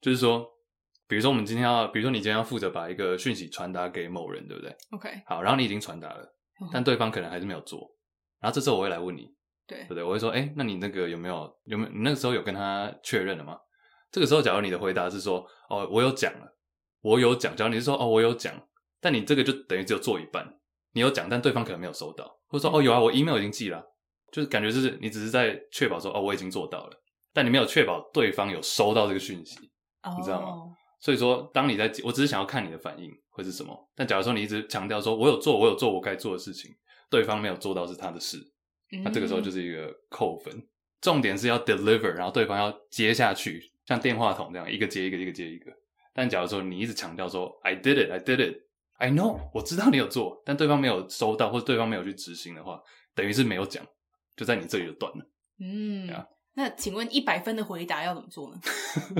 [0.00, 0.46] 就是说。
[1.06, 5.10] 比如说，我们今天要，比如说你今天要负责把一个讯息传达给某人，对不对？OK。
[5.26, 6.26] 好，然后你已经传达了，
[6.72, 7.94] 但对方可能还是没有做。
[8.40, 9.30] 然后这时候我会来问你，
[9.66, 10.02] 对，对不对？
[10.02, 11.90] 我会说，哎，那你那个有没有有没有？
[11.90, 13.58] 你那个时候有跟他确认了吗？
[14.10, 16.56] 这个时候，假如你的回答是说，哦，我有讲了，
[17.00, 17.56] 我有讲。
[17.56, 18.54] 假如你是说，哦，我有讲，
[19.00, 20.46] 但你这个就等于只有做一半，
[20.92, 23.82] 你有讲，但对方可能没有收到，或者说，哦，有啊，我 email 已经寄了，
[24.30, 27.02] 就是感觉就是你只是在确保说，哦，我已经做到了，
[27.32, 29.58] 但你没有确保对方有收到这个讯息
[30.02, 30.14] ，oh.
[30.16, 30.48] 你知道吗？
[31.00, 33.76] 所以说，当你在，我只是想要看你的反应会是什么。
[33.94, 36.70] 但假如说你一直强调说，我有做，我有做我该做的事情，
[37.10, 38.38] 对方没有做到是他的事，
[39.02, 40.52] 那这个时候就是一个扣分。
[41.00, 45.72] 重点是要 deliver，然后对方要接下去，像电话筒这样一个接一个，一个接一个。
[46.14, 48.56] 但假如说你一直强调说，I did it, I did it,
[48.96, 52.80] I know，我知道你有做，但对方没有收到，或者对方没有去执行的话，
[53.14, 53.84] 等于是没有讲，
[54.36, 55.26] 就在你这里就断了。
[55.60, 56.10] 嗯。
[56.56, 58.60] 那请问一百分的回答要怎么做呢？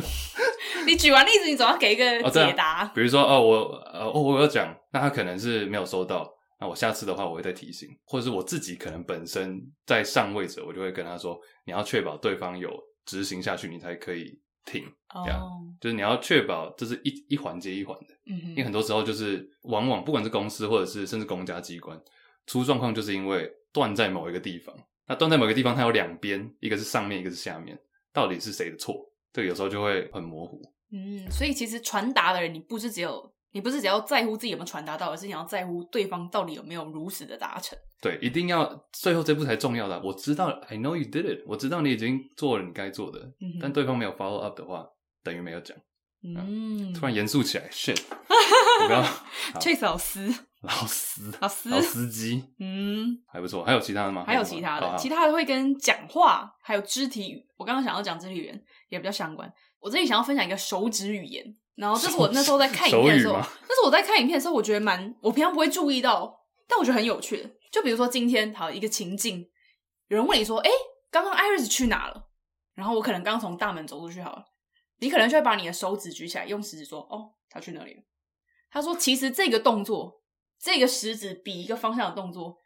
[0.86, 2.86] 你举完例子，你总要给一个解答。
[2.86, 3.56] 哦、比如说，哦，我，
[3.92, 6.32] 呃，哦，我有讲，那他可能是没有收到。
[6.60, 12.70] 那我下次的话，我会再提醒，或者是我自己可能本身在上位者，我就会跟他说，你要确保对方有
[13.04, 14.84] 执行下去，你才可以停。
[15.14, 15.42] 哦、这样，
[15.80, 18.14] 就是你要确保这是一一环接一环的。
[18.26, 18.48] 嗯哼。
[18.50, 22.00] 因为很多时候就是往往不管是公司或者是甚至公家机关
[22.46, 24.74] 出状况，就是因为断在某一个地方。
[25.06, 27.78] 那断在某个地方，它有两边，一个是上面，一个是下面，
[28.10, 29.04] 到底是谁的错？
[29.32, 30.62] 这个有时候就会很模糊。
[30.92, 37.78] 嗯，所以其实传达的人，你不是只有你不是只要在乎自己有没有传达到，而是你要在乎对方到底有没有如实的达成。
[38.00, 40.02] 对，一定要最后这步才重要的。
[40.02, 44.84] 我知道，I know you did it，我知道你已经做了你该做的，嗯、但对方没有 follow up 的话，
[45.22, 45.76] 等于没有讲。
[46.24, 48.00] 嗯，突然严肃起来，shit，
[48.86, 49.04] 不要
[49.60, 53.62] Chase 老师，老师，老师，老司机，嗯，还不错。
[53.62, 54.24] 还有其他的吗？
[54.26, 57.46] 还有其他的，其他的会跟讲话还有肢体语。
[57.56, 59.52] 我刚刚想要讲肢体语言也比较相关。
[59.78, 61.44] 我这里想要分享一个手指语言，
[61.76, 67.50] 然后这是我那时候在看影片的时候，那是我在看影片的时候，我觉得蛮，我平常不会注意到，但我觉得很有趣的。
[67.72, 69.48] 就比如说今天好一个情境，
[70.08, 70.70] 有人问你说：“哎，
[71.10, 72.28] 刚刚 Iris 去哪了？”
[72.74, 74.44] 然后我可能刚从大门走出去，好了，
[74.98, 78.02] 你可能就会把你的手指举起来，用食指说：“哦，他去哪里了？”
[78.70, 80.22] 他说：“其实这个动作，
[80.60, 82.58] 这个食指比一个方向的动作，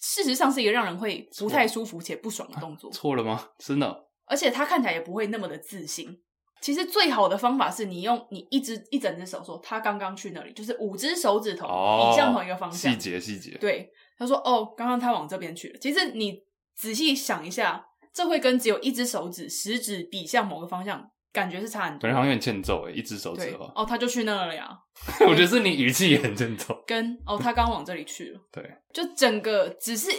[0.00, 3.50] 事实上是一个让人会不太舒服且不爽的动作。”错了吗？
[3.58, 4.08] 真的？
[4.24, 6.22] 而且他看起来也不会那么的自信。
[6.60, 12.92] 其实最好的方法是你用你一只一整只手说他刚刚去那里，就是五只手指头移向同一个方向。
[12.92, 13.56] 细节细节。
[13.60, 13.88] 对，
[14.18, 15.78] 他说哦，刚刚他往这边去了。
[15.78, 16.42] 其实你
[16.74, 22.00] 仔细想一下，这会跟只有一只手指，食指比向某个方向，感觉是差很多。
[22.00, 23.70] 感觉好像有点欠揍诶，一只手指的话。
[23.74, 24.70] 哦，他就去那了呀。
[25.28, 26.82] 我觉得是你语气也很欠揍。
[26.86, 28.40] 跟哦，他刚往这里去了。
[28.50, 30.10] 对，就整个只是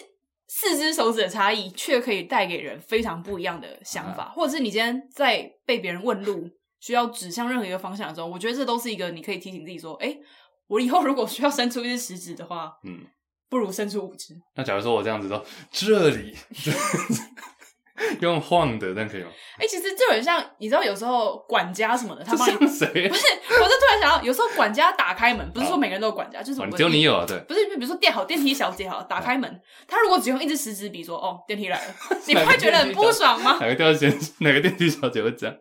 [0.48, 4.24] 四只手指的差异，却可以带给人非常不一样的想法。
[4.24, 10.18] 啊、或者是你今天在被别人问路，需要指向任何一个方向的时候，我觉得这都是一个你可以提醒自己说：哎，
[10.68, 13.06] 我以后如果需要伸出一只食指的话，嗯。
[13.50, 14.36] 不如伸出五只。
[14.56, 15.42] 那假如说我这样子说，
[15.72, 16.36] 这里
[18.22, 19.30] 用晃的，但可以吗？
[19.58, 22.88] 哎、欸，其实就很像，你知道，有时候管家什么的，他帮你谁？
[23.10, 27.40] 不是，我就突然想到，有时候管家打开门，不是说每个人都有管家，就是只有你有啊，对。
[27.48, 31.94] 不是，比如说电好电梯小姐好打开门，他如果只用一只食指比说，哦，电梯来了，
[32.28, 33.58] 你不会觉得很不爽吗？
[33.60, 35.56] 哪个电梯 哪个电梯小姐会这样？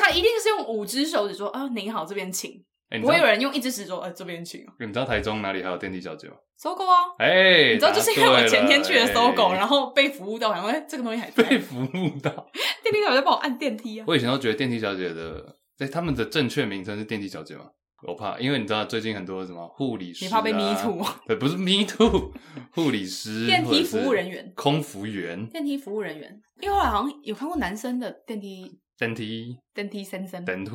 [0.00, 2.52] 他一定是用五只手指说，啊，您好，这边请。
[2.90, 4.60] 欸、不会有人用一只手指说，哎、欸，这边请。
[4.80, 6.34] 你知道台中哪里还有电梯小姐吗？
[6.60, 11.42] 搜狗啊，哎、欸，你知道就是因为我前天去了搜狗，然后被服务到，然后哎，这个东西还在。
[11.44, 12.30] 被服务到，
[12.84, 14.04] 电梯小姐在帮我按电梯啊。
[14.06, 17.64] 我以前都觉得电梯小姐的，哎，他们的正确名称是电梯小姐吗？
[18.06, 21.02] 我怕，因为你知道最近很多什么护理师、啊，你怕被 me too？
[21.26, 22.30] 对， 不是 me too，
[22.74, 26.38] 护理师、 电梯服务人员、空服员、电梯服务人员。
[26.60, 28.70] 因为后来好像有看过男生的电梯。
[28.98, 30.70] 电梯，电梯先生，电梯，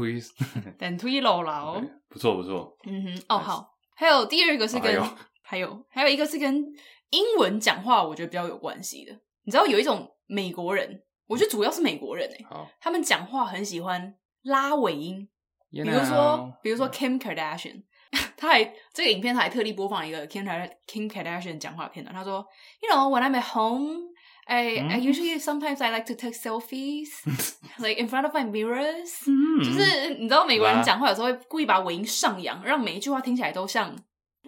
[0.80, 1.80] 电梯姥姥，
[2.10, 2.76] 不错不错。
[2.88, 5.00] 嗯哼，哦好，还有第二个是跟，
[5.46, 6.66] 还有还有一个是跟
[7.12, 9.14] 英文讲话，我觉得比较有关系的。
[9.44, 12.46] 你知道有一种美国人，我觉得主要是美国人诶，
[12.80, 15.30] 他们讲话很喜欢拉尾音，
[15.72, 17.84] 比如说比如说 Kim Kardashian，
[18.36, 20.46] 他还这个影片他还特地播放一个 Kim
[20.88, 22.46] Kim Kardashian 讲话片段，他说
[22.82, 24.16] ，You know when I'm at home。
[24.48, 27.10] I I usually sometimes I like to take selfies,
[27.80, 29.26] like in front of my mirrors。
[29.66, 33.96] 就是你知道美国人讲话有时候会故意把尾音上扬，让每一句话听起来都像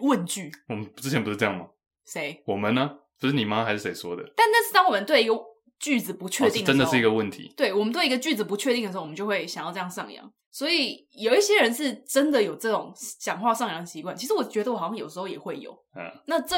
[0.00, 0.50] 问句。
[0.68, 1.66] 我们之前不是这样吗？
[2.06, 2.42] 谁？
[2.46, 2.90] 我们呢？
[3.20, 3.64] 不是你吗？
[3.64, 4.22] 还是谁说的？
[4.36, 5.34] 但那是当我们对一个
[5.78, 7.52] 句子不确定的时候，真的是一个问题。
[7.56, 10.30] 对，我们对一个句子不确定的时候，我们就会想要这样上扬。
[10.50, 14.16] 所以有一些人是真的有这种讲话上扬的习惯。
[14.16, 15.72] 其实我觉得我好像有时候也会有。
[15.96, 16.56] 嗯，那这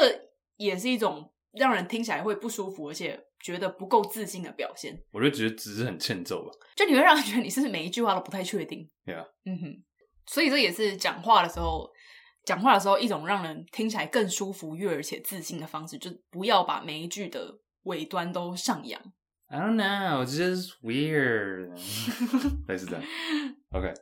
[0.57, 3.19] 也是一种让人听起来会不舒服，而且。
[3.43, 6.51] 觉得不够自信的表现，我就觉得只是很欠揍吧。
[6.75, 8.87] 就你会让人觉得你是不是每一句话都不太确定。
[9.03, 9.83] 对啊，嗯哼，
[10.27, 11.90] 所以这也是讲话的时候，
[12.43, 19.01] 讲话的时候一种让人听起来更舒服、悦耳且自信的方式，就不要把每一句的尾端都上扬。
[19.47, 21.69] I don't know, just weird。
[22.67, 23.03] 类似这样。
[23.71, 23.93] OK。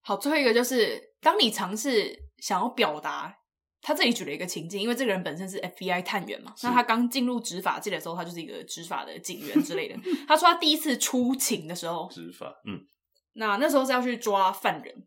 [0.00, 3.34] 好，最后一个就是，当你尝试想要表达。
[3.80, 9.96] 他这里举了一个情境，因为这个人本身是 FBI 探员嘛，那他刚进入执法界的时候，他就是一个执法的警员之类的。
[10.26, 12.80] 他说他第一次出勤的时候，执法，嗯，
[13.34, 15.06] 那那时候是要去抓犯人，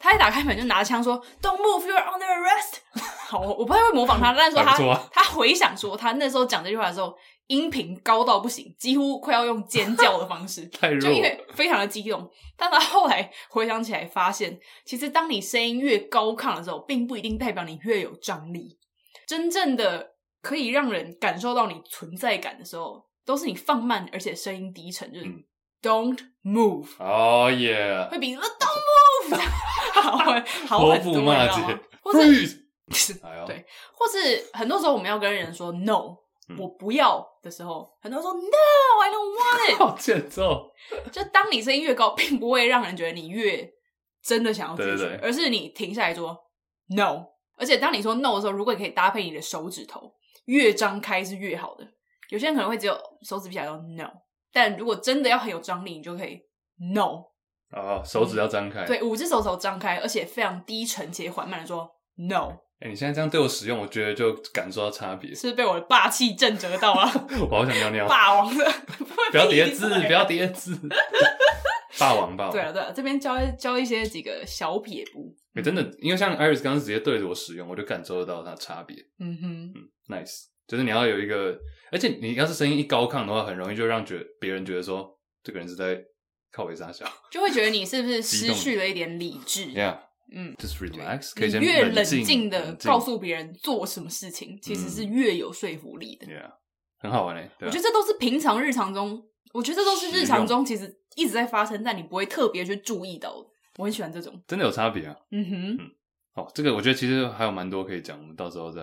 [0.00, 2.78] 他一打开门就拿枪说：“Don't move, you're under arrest。
[3.28, 7.16] ”好，我不太会模仿他，但是说他、啊、他回想说他那时候讲这句话的时候。
[7.50, 12.30] 音频高到不行，几乎快要用尖叫的方式， 太弱，就因为非常的激动。
[12.56, 18.78] 但他后来回想起来，发现其实当你声音越高亢的时候，并不一定代表你越有张力。
[19.26, 25.42] 真正的可以让人感受到你存在感的时候，都是你放慢而且声音低沉，就是、嗯、
[25.82, 26.88] Don't move。
[26.98, 29.50] 哦耶，会比什么 Don't move
[29.94, 30.16] 好
[30.66, 32.64] 好很多，骂街，或是
[33.46, 33.64] 对，
[33.94, 36.16] 或是很多时候我们要跟人说 No。
[36.58, 39.78] 我不要的时候，很多人说 No, I don't want it。
[39.78, 40.68] 好欠揍！
[41.12, 43.70] 就当你声音越高，并不会让人觉得你越
[44.20, 46.36] 真的想要拒绝，而是你停下来说
[46.88, 47.26] No。
[47.56, 50.12] 而且当你说 No 的时候，如果你可以搭配你的手指头
[50.46, 51.86] 越张开是越好的。
[52.30, 54.10] 有些人可能会只有手指比起来说 No，
[54.52, 56.40] 但如果真的要很有张力，你就可以
[56.94, 57.24] No。
[57.70, 58.84] 哦，手指要张开。
[58.84, 62.48] 对，五只手指头张开，而且非常低沉且缓慢的说 No。
[62.80, 67.02] 哎、欸，你现在这样对我使用，我觉得就感受到差别，是被我的霸气震折到了？
[67.50, 68.08] 我好想尿尿。
[68.08, 68.64] 霸王的，
[69.30, 70.76] 不要叠字，不要叠字。
[71.98, 72.52] 霸王，霸王。
[72.52, 75.32] 对啊，对啊，这边教教一些几个小撇步。
[75.54, 78.96] 哎、欸，真的，因为像 Iris 刚刚直接对着我使用，我就感受得到它的差别。
[79.18, 79.74] 嗯哼，嗯
[80.08, 81.58] ，nice，就是你要有一个，
[81.90, 86.00] 而且你要是声音一高亢的话，很容易就让觉别人觉得说这个人是在
[86.52, 89.98] 靠北撒笑，就会觉得你是不是 失去了一点理智？Yeah。
[90.32, 96.24] 嗯，just relax，可以先越冷静的告诉别人做什么事情，其实是越有说服力的。
[96.24, 96.48] 对啊，
[97.00, 97.50] 很好玩嘞。
[97.62, 99.20] 我觉得这都是平常日常中，
[99.52, 103.48] 我觉得这都是日常中其实一直在发生，但你不会特别去注意到的。
[103.78, 105.16] 我很喜欢这种，真的有差别啊。
[105.32, 105.90] 嗯哼，嗯，
[106.32, 108.82] 好，这个我觉得其实还有蛮多可以讲，我们到时候再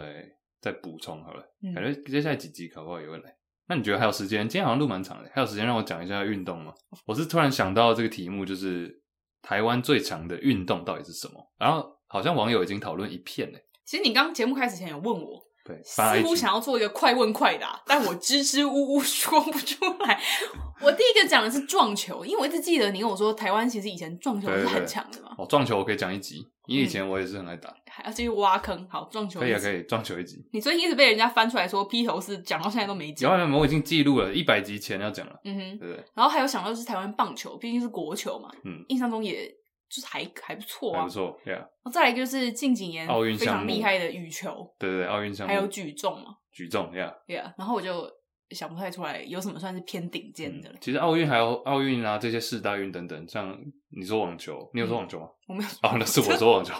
[0.72, 1.44] 再补充好了。
[1.74, 3.36] 感觉接下来几集可不好也会来。
[3.68, 4.48] 那你觉得还有时间？
[4.48, 6.74] 今天好像录蛮长的，还有时间让我讲一下运动吗？
[7.06, 9.02] 我是突然想到这个题目，就是。
[9.40, 11.54] 台湾最强的运动到底是什么？
[11.58, 13.64] 然后好像网友已经讨论一片嘞。
[13.86, 20.20] 其实你刚节目开始前有问我，对， 似乎想要做一个快问快答， 但我支支吾吾说不出来。
[20.80, 25.36] 我第一个讲的是撞球，因为我一直记得你跟我说台湾其实以前撞球是很强的嘛。
[25.38, 27.76] 哦，撞球我可以讲一集，因为以前我也是很爱打。
[27.90, 30.38] 还要继续挖坑，好，撞球可以啊，可以撞球一集。
[30.54, 33.52] 你最近一直被人家翻出来说披头士，讲到现在都没讲。
[33.52, 35.34] 我已经记录了一百集前要讲了。
[35.46, 36.06] 嗯哼，对，对。
[36.14, 39.52] 然后还有想到就是台湾棒球，毕竟是国球嘛，嗯，印象中也
[39.90, 41.52] 就是还还不错啊，还不错，Yeah。
[41.52, 47.54] 然后再来就是近几年奥运非常厉害的羽球，对对对，奥运项目还有举重嘛，举重，Yeah，Yeah。
[47.58, 48.10] 然后我就
[48.52, 50.76] 想不太出来有什么算是偏顶尖的了。
[50.82, 53.58] 其实奥运还有奥运啊，这些四大运等等，像
[53.90, 55.28] 你说网球，你有说网球吗？
[55.48, 55.70] 我没有。
[55.84, 56.74] 哦，那是我说网球。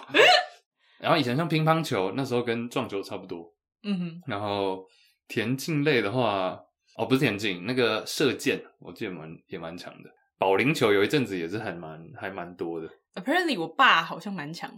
[1.00, 3.54] 然后以前像乒乓球，那时候跟撞球差不多。
[3.84, 4.22] 嗯哼。
[4.26, 4.84] 然后
[5.28, 6.60] 田径类的话，
[6.98, 10.10] 哦，不是田径，那个射箭，我记得蛮也蛮强的。
[10.38, 12.88] 保龄球有一阵子也是还蛮还蛮多的。
[13.16, 14.72] Apparently，我爸好像蛮强。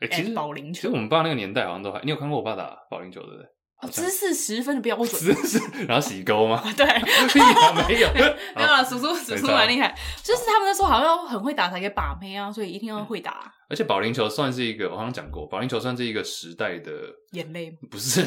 [0.00, 2.00] 哎，其实保龄球，其实我们爸那个年代好像都还。
[2.02, 3.46] 你有看过我爸打保龄球对不对？
[3.82, 5.06] 哦，姿势十分的标准。
[5.06, 6.62] 姿势，然后洗钩吗？
[6.76, 6.86] 对，
[7.88, 8.08] 没有，
[8.54, 8.84] 没有了。
[8.84, 13.52] 叔叔，叔叔蛮厉害，就是他们那时候好像很会打才可以把妹啊，所以一定要会打。
[13.68, 16.92] 而且保龄球算是一个，我好像讲过，保龄球算是一个时代的
[17.32, 18.22] 眼泪，不是，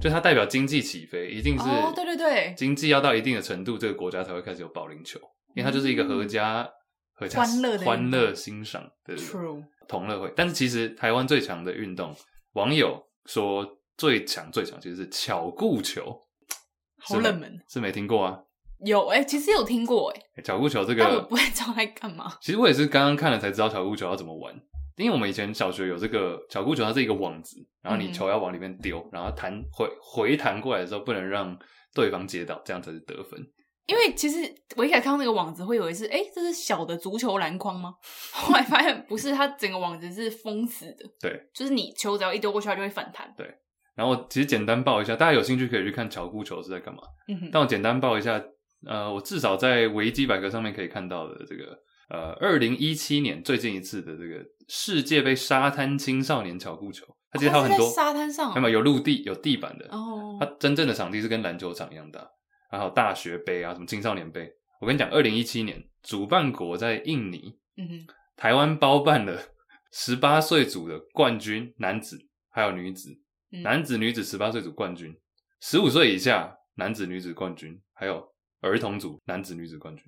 [0.00, 5.20] 就它代表经济起飞，一定是哦，对对对，经济要到一定的程度，这个国家才会开始有保龄球，
[5.58, 6.68] 因为它就是一个合家
[7.14, 9.14] 合家欢乐欢乐欣赏的
[9.86, 10.32] 同乐会。
[10.36, 12.14] 但是其实台湾最强的运动，
[12.52, 13.74] 网友说。
[13.98, 16.16] 最强最强其实是巧固球，
[16.98, 18.38] 好冷门，是没听过啊？
[18.78, 20.42] 有哎、欸，其实有听过哎、欸。
[20.42, 22.32] 巧固球这个，但我不会知道在干嘛。
[22.40, 24.54] 其实我也是刚刚看了才知道巧固球要怎么玩，
[24.94, 31.58] 因为我们以前小学有这个巧固球，它是一个网子，然后你球要往里面丢，嗯、然后弹回回弹过来的时候不能让
[31.92, 33.44] 对方接到，这样才是得分。
[33.88, 34.38] 因为其实
[34.76, 37.94] 我一开始看到那个网子，会以为是哎、欸，这是小的足球篮筐吗？
[38.32, 41.04] 后来发现不是，它整个网子是封死的。
[41.20, 43.32] 对，就是你球只要一丢过去，它就会反弹。
[43.36, 43.46] 对。
[43.96, 47.00] 然后其实简单报一下，大家有兴趣可以去看巧固球是在干嘛。
[47.26, 47.50] 嗯哼。
[47.50, 48.40] 但我简单报一下，
[48.86, 51.76] 呃，我至少在维基百科上面可以看到的这个，
[52.10, 60.36] 呃，二零一七年最近一次的这个世界杯沙滩青少年巧固球，它其实还有很多、哦、沙滩上，有有陆地有地板的哦。
[60.38, 62.20] 它真正的场地是跟篮球场一样大，
[62.68, 64.52] 还有大学杯啊，什么青少年杯。
[64.80, 68.06] 我跟你讲，二零一七年主办国在印尼，嗯哼，
[68.36, 69.40] 台湾包办了
[69.90, 72.18] 十八岁组的冠军男子
[72.50, 73.18] 还有女子。
[73.62, 75.16] 男子、女子十八岁组冠军，
[75.62, 78.22] 十五岁以下男子、女子冠军，还有
[78.60, 80.04] 儿童组男子、女子冠军。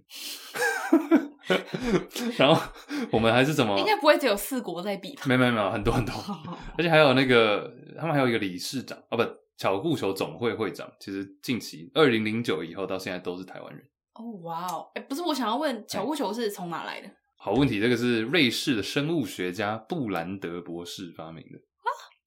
[2.37, 2.63] 然后
[3.11, 3.79] 我们还是怎么？
[3.79, 5.23] 应该不会只有四国在比吧？
[5.25, 6.15] 没有没有没有，很多很多，
[6.77, 9.23] 而且还有那个他们还有一个理事长啊，不，
[9.61, 10.91] 巧固球总会会长。
[10.99, 13.85] 其实近期二零零九以后到现在都是台湾人。
[14.15, 17.11] 哦哇哦，哎，不是，我想要问巧固球是从哪来的？
[17.37, 21.61] 好问题，这个是瑞士的生物学家布兰德博士发明的。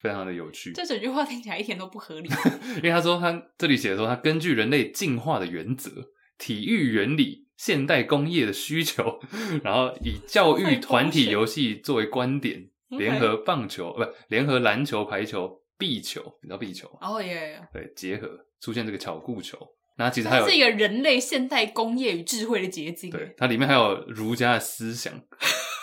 [0.00, 2.28] 非常的有趣，这整句话听起来一点都不合理。
[2.76, 5.90] 因为他说他这里写的说，他根据人类进化的原则、
[6.36, 9.18] 体育原理、现代工业的需求，
[9.62, 12.68] 然后以教育团体游戏作为观点，
[12.98, 17.08] 联合棒球不联合篮球、排球、壁球，你知道壁球吗？
[17.08, 18.28] 哦耶，对，结合
[18.60, 19.58] 出现这个巧固球。
[19.96, 23.10] 那其实还有是一个人类现代工业与智慧的结晶。
[23.10, 25.12] 对，它里面还有儒家的思想，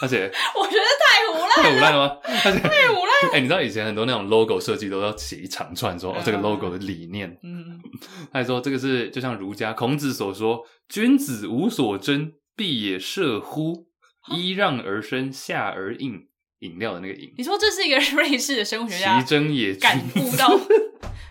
[0.02, 0.30] 而且
[0.60, 2.20] 我觉得太胡烂了，太胡烂了吗？
[2.22, 2.52] 太
[2.89, 3.32] 胡烂！
[3.32, 7.38] 哎、欸，你知道以前很多那种 logo 设计都要写一长串说，说、嗯、哦这个 logo 的理念。
[7.42, 7.80] 嗯，
[8.34, 13.88] 他还说这个是就像儒家孔子所说：“君子无所争，必也射乎？
[14.30, 16.28] 揖让而生，下而饮。”
[16.62, 17.32] 饮料的那个饮。
[17.38, 20.59] 你说这是一个 瑞士的生物学家，奇珍也感悟到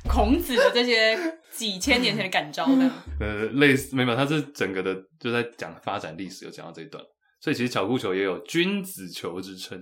[0.09, 1.18] 孔子的这些。
[1.53, 7.05] 几千年前的感召的， 呃，类似没有，他是整个的就在讲发展历史，有讲到这一段，
[7.41, 9.78] 所以其实巧固球也有君子球之称。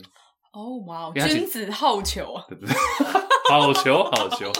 [0.54, 2.74] 哦，哇，君子好球啊，对不对？
[3.50, 4.50] 好球，好球，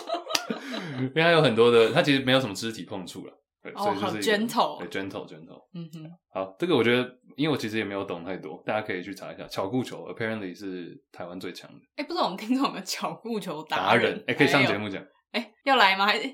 [0.99, 3.32] 因为它有很多的，它其实没有什么肢体碰触了，
[3.62, 7.03] 对，所以就是 gentle，对，gentle，gentle，嗯哼，好，这个我觉得，
[7.39, 11.76] 因为我其实也没有懂太多，大家可以去查一下，巧固球 apparently 是台湾最强的。
[11.95, 14.24] 哎，不知道我们听众有没有巧固球达人？
[14.26, 15.01] 哎，可以上节目讲。
[15.30, 16.05] 哎，要来吗？
[16.05, 16.26] 还是？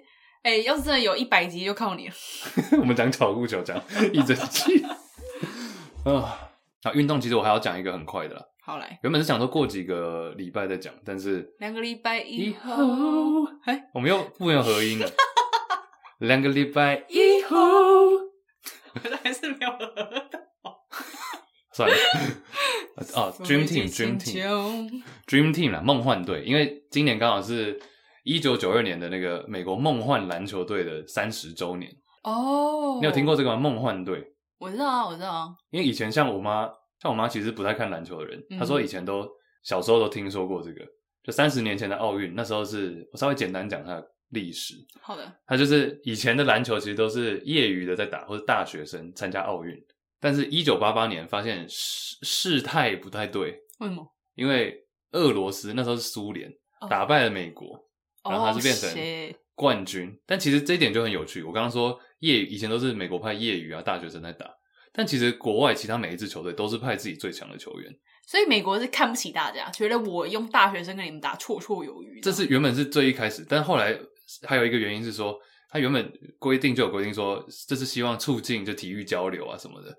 [0.43, 2.15] 哎、欸，要是真的有一百集，就靠你了。
[2.81, 3.79] 我们讲巧固球，讲
[4.15, 4.83] 一整期。
[6.07, 6.51] 啊，
[6.83, 8.43] 好，运动其实我还要讲一个很快的啦。
[8.65, 15.07] 好来，原本是想说过几个礼拜再讲，但是两个礼拜以后，哎，我们又不能合音了。
[16.21, 17.57] 两个礼拜以后，
[19.23, 19.71] 还是没有。
[21.75, 21.97] 算了，
[23.15, 27.79] 哦，Dream Team，Dream Team，Dream Team 啦，梦幻队，因为今年刚好是。
[28.27, 33.57] 一九九二年的那个美国梦幻篮球队的三十周年哦，oh, 你有听过这个吗？
[33.59, 34.25] 梦幻队，
[34.59, 35.49] 我知道啊，我知道啊。
[35.71, 36.67] 因为以前像我妈，
[37.03, 39.29] 像我妈其实不太看篮球的人，她、嗯、说以前都
[39.63, 40.81] 小时候都听说过这个。
[41.23, 44.75] 就三十年前的奥运，那时候是我稍微简单讲一下历史。
[45.03, 49.77] 好的，它就是以前的篮球其实都是业余的在打，或者大学生参加奥运。
[50.25, 53.51] 但是，一九八八年发现事事态不太对，
[53.81, 54.03] 为什么？
[54.37, 54.75] 因为
[55.13, 56.51] 俄罗斯那时候是苏联、
[56.81, 56.91] oh.
[56.91, 57.79] 打败了美国，
[58.25, 60.09] 然后它是变成冠军。
[60.09, 61.43] Oh, 但其实这一点就很有趣。
[61.43, 64.47] 我刚刚说业余以前都是美国派业余啊大学生在打，
[64.95, 67.93] 但其实国外其他每一支球队都是派自己最强的球员。
[68.27, 72.23] 所以美国是看不起大家，觉得我用大学生跟你们打绰绰有余。
[72.23, 73.95] 这是原本是最一开始，但后来
[74.49, 75.39] 还有一个原因是说，
[75.75, 76.09] 他原本
[76.39, 79.93] 规定就有规定说，这是希望促进就体育交流啊什么的，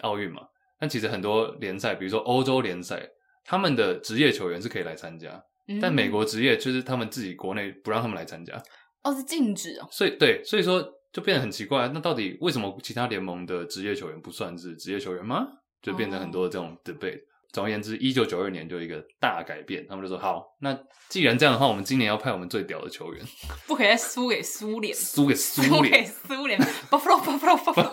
[0.00, 0.40] 奥运嘛。
[0.80, 3.06] 但其实很多联赛，比如说欧洲联赛，
[3.44, 5.38] 他们的职业球员是可以来参加，
[5.82, 8.58] 但美国职业就是他们自己国内不让他们来参加。
[9.02, 9.86] 哦，是禁止哦。
[9.90, 11.90] 所以对，所以说就变得很奇怪。
[11.92, 15.46] 那到底为什么其他联盟的职业球员不算是职业球员吗？
[15.82, 17.20] 就变成很多这种 debate。
[17.50, 20.78] 总而言之，一九九二年就有一个大改变，他们就说：“好，那
[21.08, 23.24] 既然这样的话，我们今年要派我们最屌的球员，
[23.66, 27.90] 不可以再输给苏联，输给 苏联，苏联，Buffalo Buffalo Buffalo。”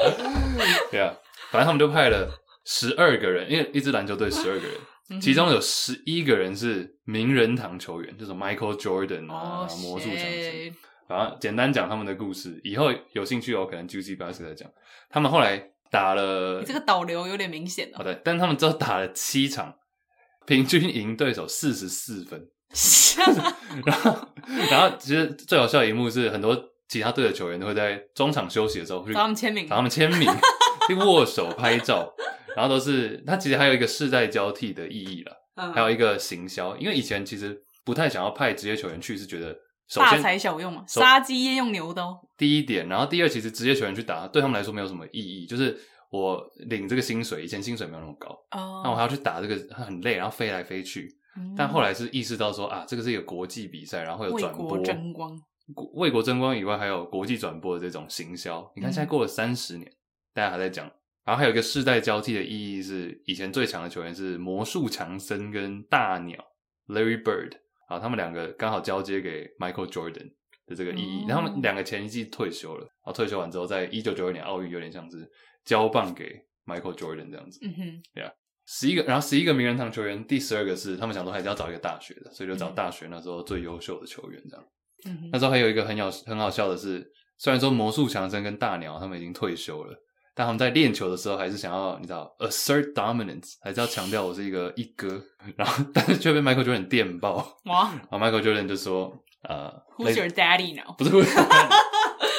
[0.90, 1.14] 对啊，
[1.50, 2.30] 反正他们就派了
[2.64, 4.76] 十二个人，因为一支篮球队十二个人，
[5.10, 10.74] 嗯、其中有十一个人是名人堂球员，就是 Michael Jordan 啊，哦、魔术强森。
[11.06, 14.70] 反正简单讲他们的故事，以后有兴趣哦，可能 Juicy Basket 再讲。
[15.10, 15.73] 他们后来。
[15.94, 17.98] 打了，你这个导流有点明显哦。
[17.98, 19.72] 好的，但他们只有打了七场，
[20.44, 22.48] 平均赢对手四十四分。
[23.86, 24.28] 然后，
[24.68, 30.28] 然后其实最好笑的一幕是，很多其他队的球员都会在中场休息的时候去找他们签名，找他们签名，
[30.88, 32.12] 去握手拍照，
[32.56, 39.56] 然后都是他其实还有一个世代交替的意义了，嗯、还有一个行销，因为以前其实不太想要派职业球员去，是觉得。
[40.00, 42.20] 大材小用嘛，杀鸡焉用牛刀。
[42.36, 45.46] 第一点，然后第二，其实职业球员去打，对他们来说没有什么意义。
[45.46, 45.78] 就是
[46.10, 51.08] 我领这个薪水，以前薪水没有那么高，哦，那我还要去打这个，很累，然后飞来飞去。
[51.36, 55.40] 嗯、但后来是意识到说啊，这个是一个国际比赛，然后有转播，为国争光，
[55.94, 58.70] 为国争光以外，还有国际转播的这种行销。
[58.76, 59.98] 你看现在过了三十年，嗯、
[60.32, 60.90] 大家还在讲。
[61.24, 66.38] 然后还有一个世代交替的意义是，以前最强的球员是魔术强森跟大鸟
[66.86, 67.52] Larry Bird。
[67.94, 70.32] 好，他们两个刚好交接给 Michael Jordan
[70.66, 75.30] 的这个意义，然后他们两个前一季退休了，然后退休完之后，在一九九二年奥运有点像是
[75.64, 76.34] 交棒给
[76.66, 77.60] Michael Jordan 这样子。
[77.62, 78.32] 嗯哼，对啊，
[78.66, 84.66] 十一个，然后十一个名人堂球员，第十二个是他们想说还是要找一个大学的，所以就找大学那时候最优秀的球员这样。
[85.06, 89.96] 嗯哼，那时候还有一个很有很好笑的是，虽然说魔术强森跟大鸟他们已经退休了。
[90.34, 95.22] 但他们在练球的时候，还是想要你知道，assert dominance，还是要强调我是一个一哥。
[95.56, 97.56] 然后， 但是却被 Michael Jordan 电爆。
[97.66, 97.92] 哇！
[98.10, 99.16] 然后 Michael Jordan 就说
[99.48, 101.10] ：“呃，Who's your daddy now？” 不是，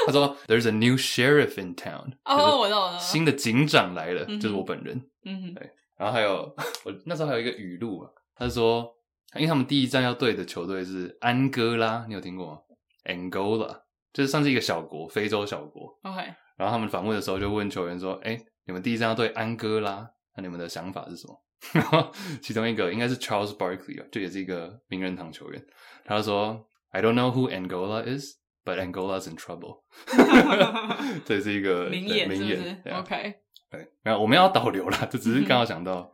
[0.06, 3.00] 他说：“There's a new sheriff in town。”哦，我知道了。
[3.00, 5.02] 新的警长来了，就是我本人。
[5.24, 5.54] 嗯哼。
[5.54, 5.72] 对。
[5.98, 8.92] 然后还有， 我那时候还有一个语录啊，他说
[9.36, 12.60] ：“因为他们第一站要对的球队是安哥拉，你有听过吗
[13.06, 13.80] ？Angola，
[14.12, 15.98] 就是算是一个小国，非洲小国。
[16.04, 16.22] ”OK。
[16.58, 21.42] 然后他们访问的时候就问球员说：“哎，你们第一站要对安哥拉，那你们的想法是什么？”
[21.74, 25.66] 然后其中一个应该是 Charles Barkley 啊，这也是一个名人堂球员。
[26.04, 29.84] 他就说：“I don't know who Angola is, but Angola's in trouble。
[31.26, 32.82] ”这是一个 名言，名言。
[32.94, 33.34] OK，
[33.72, 36.12] 对，没有，我们要导流啦，这只是刚好想到，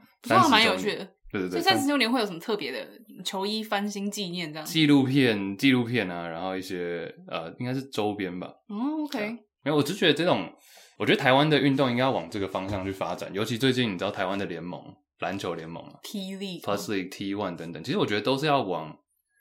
[0.50, 1.08] 蛮有趣的。
[1.32, 2.88] 对对对，所以三十周年会有什么特别的
[3.26, 4.66] 球衣翻新纪念这样？
[4.66, 8.54] 纪录片、纪录片啊，然后一些呃，应该是周边吧。
[8.70, 9.38] 嗯，OK。
[9.64, 10.52] 没有，我只觉得这种，
[10.98, 13.32] 我觉得台湾的运动应该要往这个方向去发展。
[13.34, 14.82] 尤其最近，你知道台湾的联盟，
[15.20, 18.98] 篮球联盟啊，T League、Plus League、T One 等等，其实我觉得都是要往，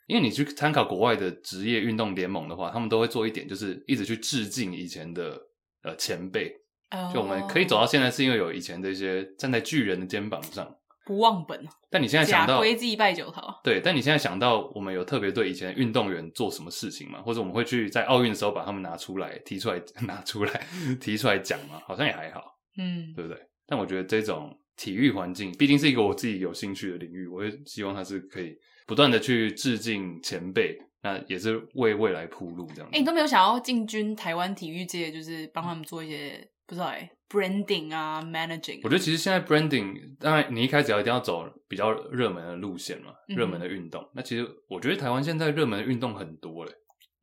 [0.07, 5.39] 因为你去参考国外的职业运动联盟的话，他们都会做一点，就是一直去致敬以前的
[5.83, 6.51] 呃前辈。
[6.91, 7.13] Oh.
[7.13, 10.75] 就我们可以走到现在，是因为有以前这些站在巨人的肩膀上。
[11.05, 13.59] 不忘本，但你现在想到，假归祭拜九桃。
[13.63, 17.21] 对，但你现在想到，我们有特别对以前运动员做什么事情吗？
[17.21, 20.67] 或者我们会去在奥运的时候把他们拿出来提出来 拿出来
[20.99, 21.81] 提出来讲吗？
[21.85, 22.43] 好像也还好，
[22.77, 23.37] 嗯，对不对？
[23.67, 32.87] 但我觉得这种体育环境毕竟是一个我自己有兴趣的领域，我也希望它是可以不断的去致敬前辈，那也是为未来铺路这样。
[32.89, 37.09] 哎、欸，你都没有想要进军台湾体育界，就是帮他们做一些不知道哎。
[37.31, 38.81] Branding 啊，managing 啊。
[38.83, 44.05] 我觉得其实现在 branding，当然你一开始要一定要走比较热门的路线嘛，热、嗯、门的运动。
[44.13, 46.71] 那其实我觉得台湾现在热门的运动很多嘞，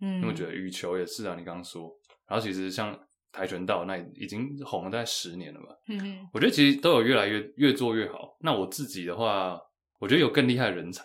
[0.00, 1.90] 嗯，因为我觉得羽球也是啊，你刚刚说，
[2.26, 2.98] 然后其实像
[3.30, 8.36] 跆拳道，那已经红了大概十年了吧，嗯哼，我觉得其实都有越来越越做越好。
[8.40, 9.58] 那我自己的话，
[10.00, 11.04] 我觉得有更厉害的人才，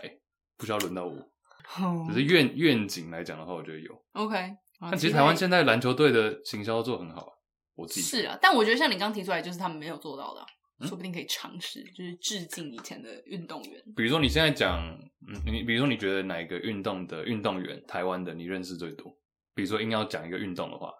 [0.58, 1.14] 不需要轮到我，
[1.82, 3.92] 哦、只是愿愿景来讲的话，我觉得有。
[4.14, 4.36] OK，
[4.80, 7.28] 但其实台湾现在篮球队的行销做很好。
[7.76, 10.46] 我自己是啊，但我觉得像你刚提出来，就是他们没有做到的、啊，
[10.82, 13.82] 说不定可以尝试，就是致敬以前的运动员。
[13.96, 14.80] 比如说你现在讲，
[15.28, 19.18] 嗯，你比如说你觉得哪一个运动的运动员，台湾的你认识最多？
[19.56, 20.92] 比如说硬要讲一个运动的话，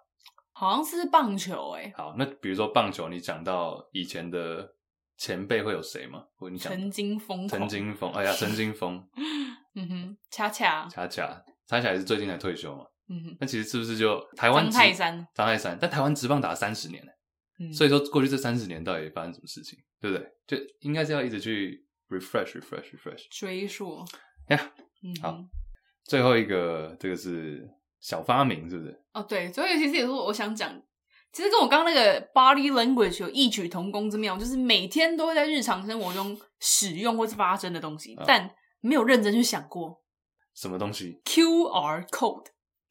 [0.52, 1.92] 好像是棒球哎、欸。
[1.96, 4.74] 好，那比如说棒球，你讲到以前的
[5.16, 6.24] 前辈会有谁吗？
[6.36, 9.04] 或你陈金锋，陈金锋，哎呀，陈金锋，
[9.74, 12.84] 嗯哼，恰恰，恰恰，恰恰也是最近才退休嘛。
[13.08, 14.64] 嗯哼，那其实是不是就台湾？
[14.64, 17.12] 张泰山，张泰山，但台湾职棒打了三十年了，
[17.60, 20.26] 嗯，所以说过去这三十年到底发生什么事情，对不对？
[20.46, 23.98] 就应该是要一直去 refresh refresh refresh 追溯
[24.48, 24.56] 呀。
[24.56, 24.70] Yeah,
[25.02, 25.38] 嗯，好，
[26.04, 27.68] 最后一个这个是
[28.00, 29.02] 小发明，是不是？
[29.12, 30.82] 哦，对，所以其实也是我想讲，
[31.30, 38.50] 其实跟我刚刚那个 body language 有异曲同工之妙，就是每天都会在日常生活中使用或是发生的东西，哦，但
[38.80, 40.02] 没有认真去想过
[40.54, 42.46] 什么东西？QR code。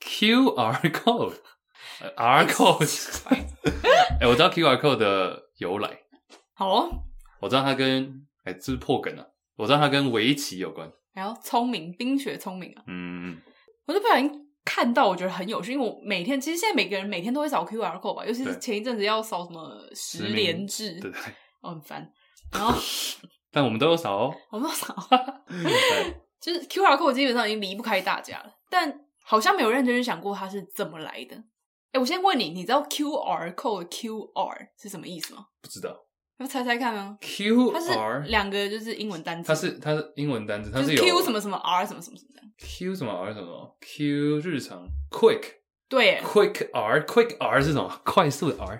[0.05, 5.89] QR code，R code，哎、欸，我知道 QR code 的由来。
[6.53, 6.89] 好哦，
[7.41, 9.25] 我知道它跟哎，这、欸、是破梗啊！
[9.55, 10.91] 我知道它跟围棋有关。
[11.13, 12.83] 然后聪明，冰雪聪明啊！
[12.87, 13.41] 嗯，
[13.85, 14.31] 我就不小心
[14.65, 21.19] 看到，我觉得很有趣，因为我每天其实现在每个人每天都会扫 QR code 吧，尤其是前一阵子要扫什么十连制，对对，
[21.61, 22.11] 我、哦、很烦。
[22.51, 22.73] 然后，
[23.51, 24.95] 但我们都有扫哦， 我们都扫，
[26.41, 28.99] 就是 QR code 基本上已经离不开大家了，但。
[29.23, 31.35] 好像没有认真去想过它是怎么来的。
[31.91, 35.47] 哎，我先问你，你知道 QR code QR 是什么意思吗？
[35.61, 35.95] 不知道，
[36.37, 42.41] 要猜猜看吗？QR 它是两个就是英文单词，它是它是英文单词，它是有、Q 什么什么 R 什么什么什么的。
[42.57, 45.43] Q 什么 R 什么？Q 日常 Quick
[45.89, 48.01] 对 Quick R Quick R 是什么？
[48.03, 48.79] 快速的 R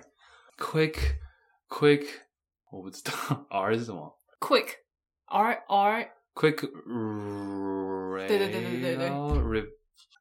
[0.58, 0.96] Quick
[1.68, 2.06] Quick
[2.70, 3.12] 我不知道
[3.50, 4.68] R 是什么？Quick
[5.26, 6.68] R R Quick
[8.26, 9.08] 对对对对对对。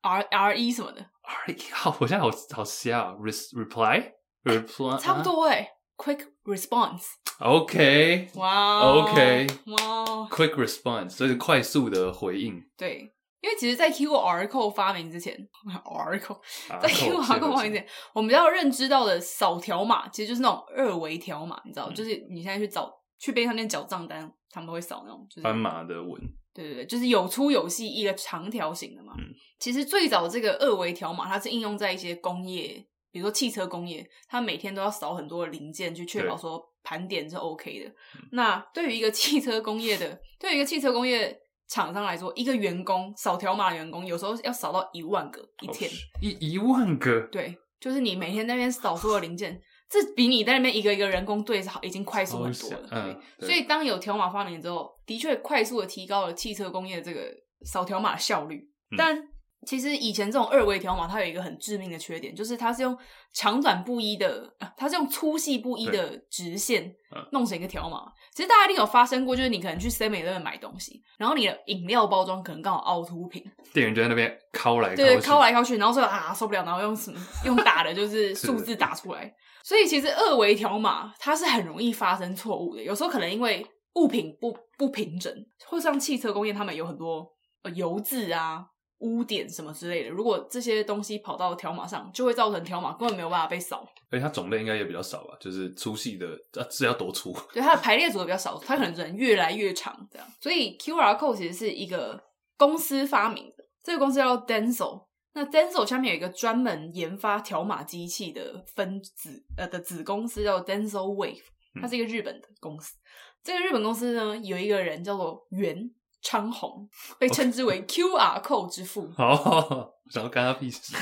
[0.04, 4.12] R R E 什么的，R E 好，我现在好好瞎啊，reply
[4.44, 12.62] reply 差不多哎，quick response，OK，哇，OK，哇，quick response，所以是快速的回应。
[12.78, 15.34] 对，因为其实，在 QR code 发明之前，
[15.86, 16.40] R code
[16.82, 26.22] 在 QR code 发明之前，我们要认知到的扫条码，其实就是那种二维条码，你知道，就是你现在去找去便利商店缴账单，他们都会扫那种，就是斑马的纹。
[26.54, 29.14] 对对对，就是有粗有细，一个长条形的嘛。
[29.18, 29.26] 嗯，
[29.60, 37.92] 其实最早这个二维条码，它是应用在一些工业，比如说汽车工业，它每天都要扫很多的零件，去确保说盘点是 OK 的。
[38.32, 41.36] 那对于一个汽车工业的，对于一个汽车工业
[41.68, 45.90] 厂商来说，一个员工扫条码的员工，有时候要扫到一万个一天，
[46.22, 47.22] 一一万个。
[47.32, 49.60] 对，就是你每天那边扫所有零件。
[49.94, 52.90] 这比你在那边一个一个人工对是好，已经快速很多了。
[52.90, 57.32] 嗯，所以当有条码发明之后，的确快速的提高了汽车工业的这个
[57.64, 58.56] 扫条码效率。
[58.92, 59.24] 嗯、但
[59.68, 62.98] 其实以前这种二维条码，它有一个很致命的缺点，就是它是用
[63.36, 66.92] 长短不一的， 它是用粗细不一的直线
[67.32, 68.12] 弄成一个条码。
[68.34, 79.32] 其实大家一定有发生过，就是你可能去 Seven 那边买东西，然后你的饮料包装可能刚好凹凸平，店员就在那边敲来敲去，对，敲来敲去，然后说啊受不了，然后用什么用打的，就是 数字打出来。
[79.64, 85.34] 所以其实二维条码它是很容易发生错误的，有时候可能因为物品不不平整，
[85.66, 87.26] 或像汽车工业他们有很多
[87.64, 88.66] 呃油渍啊、
[89.00, 93.88] 污点什么之类的，如果这些东西跑到条码上，就会造成条码根本没有办法被扫。
[94.12, 96.28] 而且它种类应该也比较少吧，就是粗细的
[96.60, 97.34] 啊是要多粗？
[97.54, 100.28] 对，它的排列组合比较少，它可能只能越来越长这样。
[100.42, 102.22] 所以 QR code 其实是一个
[102.58, 105.06] 公司发明的，这个公司叫 Denso。
[105.34, 111.42] 那 Denso 下面有一个专门研发条码机器的分子呃的子公司叫 Denso Wave，
[111.82, 112.96] 它是一个日本的公司。
[112.96, 113.02] 嗯、
[113.44, 115.76] 这个日本公司呢，有一个人叫做原
[116.22, 119.12] 昌宏，被称之为 QR code 之父。
[119.18, 120.96] 好，好，好，想要干他屁事。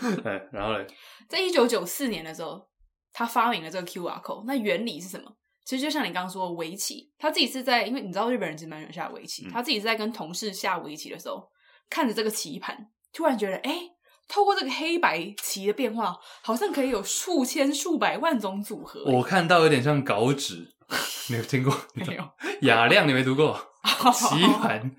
[0.52, 0.86] 然后嘞，
[1.28, 2.68] 在一九九四年的时候，
[3.12, 4.44] 他发明了这个 QR code。
[4.46, 5.34] 那原理是什么？
[5.64, 11.50] 其实就像你刚刚说的围棋，他自己是在，因为你知道日本人其实蛮喜欢下围棋，嗯、他自己是在跟同事下围棋的时候，
[11.88, 12.76] 看着这个棋盘。
[13.12, 13.80] 突然觉得，哎，
[14.28, 19.02] 透过这个黑白棋的变化，好像可以有数千、数百万种组合。
[19.06, 20.68] 我看到有点像稿纸，
[21.30, 21.74] 你有听过？
[21.94, 22.24] 没有。
[22.62, 23.58] 雅亮你没读过？
[24.12, 24.90] 棋盘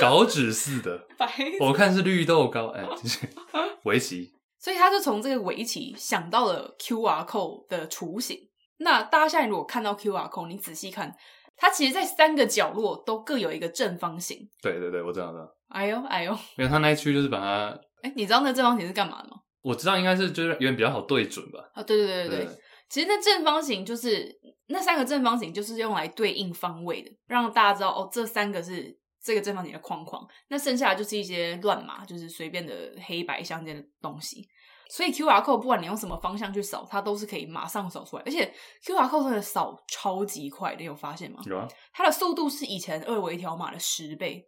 [0.00, 1.06] 稿纸似的。
[1.60, 2.68] 我看是绿豆糕。
[2.68, 3.18] 哎，就是
[3.84, 4.32] 围棋。
[4.58, 8.38] 所以他就从这个围棋想到了 QR code 的雏形。
[8.78, 11.14] 那大家现在如果看到 QR code，你仔细看，
[11.56, 14.48] 它其实在三个角落都各有一个正方形。
[14.62, 15.56] 对对对，我知道的。
[15.70, 19.36] 哎呦哎呦，因为他那一区就是把它，哎，你知道那正方形是干嘛的吗？
[19.62, 21.60] 我知道应该是就是有点比较好对准吧。
[21.74, 24.28] 啊，对对对对对，对其实那正方形就是
[24.68, 32.74] 那三个正方形就是用来对应方位的，让大家知道哦，这三个是这个正方形的框框，那剩下的就是一些乱码，就是随便的
[33.04, 34.48] 黑白相间的东西。
[34.88, 38.52] 所以 QR code 不管你用什么方向去扫，它都是可以马上扫出来，而且
[38.84, 41.38] QR code 真的扫超级快的，你有发现吗？
[41.46, 44.44] 有啊，它的速度是以前二维条码的十倍。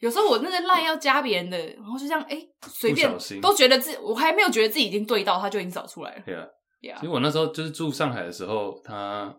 [0.00, 3.10] 有时候我那个 line 要加别人的，然后就这样哎，随便
[3.40, 6.22] 都觉得自我还没有觉得自己已经对到，他就已经找出来了。
[6.26, 6.46] 对啊，
[6.80, 6.98] 对啊。
[7.00, 9.34] 其实我那时候就是住上海的时候，他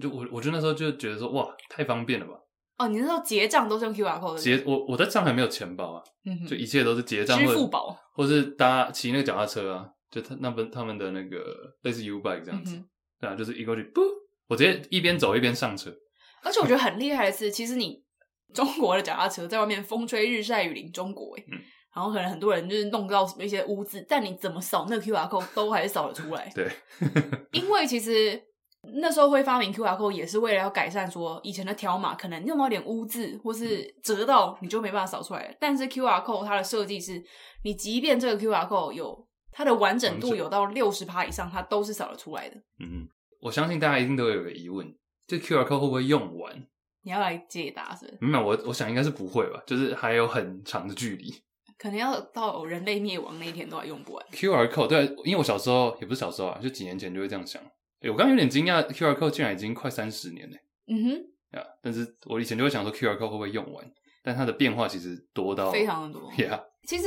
[0.00, 2.32] 就我我就那时候就觉得说哇，太方便了吧。
[2.78, 11.38] 哦，你那时候结账都是用 QR code 的结我我在上海没有钱包啊，嗯，就一切都是结账，支付宝，或是搭骑那个脚踏车啊，就他那边他们的那个
[11.82, 12.84] 类似 U bike 这样子，嗯、
[13.20, 14.00] 对啊，就是一过去，不，
[14.48, 15.94] 我直接一边走一边上车。
[16.42, 18.02] 而且我觉得很厉害的是，其实你
[18.52, 21.58] 中国的脚踏车在外面风吹日晒雨淋，中国哎、欸，嗯、
[21.94, 26.50] 然后可能很多人就是弄到什么一些污渍，但你怎么扫那个 QR code 都还是扫得出来。
[26.54, 26.70] 对，
[27.52, 28.42] 因为其实。
[28.94, 35.54] 那时候会发明 QR code 也是为了要改善，说以前的条码可能用到一点污渍，或是折到你就没办法扫出来。
[35.60, 37.22] 但是 QR code 它的设计是，
[37.62, 42.56] 你即便这个 QR code 有它的完整度有到六十趴以上，它都是扫得出来的。
[42.78, 43.06] 嗯，
[43.42, 44.90] 我相信大家一定都会有个疑问，
[45.26, 46.66] 这 QR code 会不会用完？
[47.02, 48.18] 你要来解答是不是？
[48.20, 51.32] 没有，我我想应该是不会吧，就是还有很长的距离，
[51.78, 54.26] 可能要到人类灭亡那一天都还用不完。
[54.32, 57.62] QR code 对，因为我小时候也不是小时候啊，就几年前就会这样想。
[58.02, 60.56] 欸、我刚刚有点惊讶，QR code 竟然已经快三十年了。
[60.86, 63.84] 嗯哼，呀，但是我以前就会想说，QR code 会不会用完？
[64.22, 66.30] 但它的变化其实多到非常的多。
[66.32, 67.04] Yeah 其实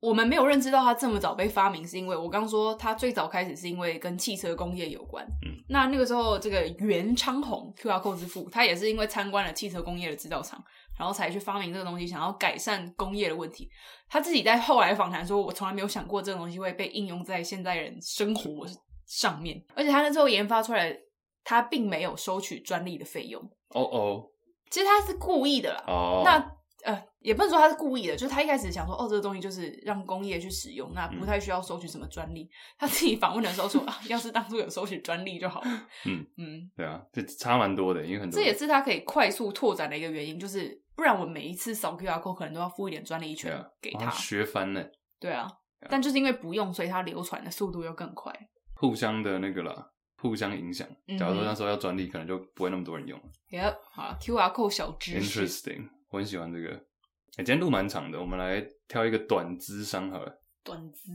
[0.00, 5.24] 我们没有认知到它这么早被发明，是因为我刚说它最早开始是因为跟汽车工业有关。
[5.44, 10.62] 嗯，那那个时候这个袁昌宏 QR code 之父，他也是因为参观了汽车工业的制造厂，
[10.98, 13.68] 然后才去发明这个东西，想要改善工业的问题。
[14.08, 18.66] 他自己在后来访谈说：“我从来没有想过这个东西会被应用在现代人生活。”
[19.10, 20.96] 上面，而且他那时候研发出来，
[21.42, 23.42] 他并没有收取专利的费用。
[23.70, 24.30] 哦哦，
[24.70, 25.82] 其实他是故意的啦。
[25.88, 26.38] 哦，那
[26.84, 32.44] 呃，也不能说他是故意的，就是他一开始想说，哦，这个东西就是让工业去使用，那不太需要收取什么专利。
[32.44, 35.68] 嗯、他自己访问的时候说， 啊，要是当初有收取专利就好了。
[36.06, 44.10] 嗯嗯，嗯对啊，这差蛮多的，因为很多这也是他可以快速拓展的一个原因，就是不然我每一次扫 QR code 可能都要付一点专利权给他。
[44.10, 44.90] 学翻了。
[45.18, 45.46] 对啊，
[45.88, 48.32] 但就是因为不用，所以它流传的速度又更快。
[48.74, 49.86] 互相的那个啦，
[50.16, 50.88] 互相影响。
[51.18, 53.24] 假如说那时候要专利，可能就不会那么多人用了。
[53.50, 55.46] Yep，好，QR code 小知识。
[55.46, 56.68] Interesting，我很喜欢这个。
[56.68, 60.42] 哎、欸，今天录蛮长的，我们来挑一个短资商好了。
[60.62, 61.12] 短资，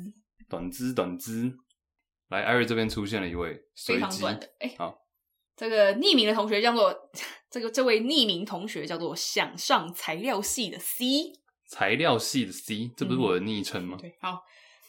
[0.50, 1.54] 短资，短资。
[2.30, 4.48] 来，艾瑞这边出现了一位非常短的。
[4.60, 4.98] 哎、欸，好，
[5.56, 6.94] 这个匿名的同学叫做
[7.52, 11.34] 这个这位匿名同学叫做想上材料系的 C。
[11.68, 14.02] 材料系的 C，这不是我的昵称吗、嗯？
[14.02, 14.42] 对，好，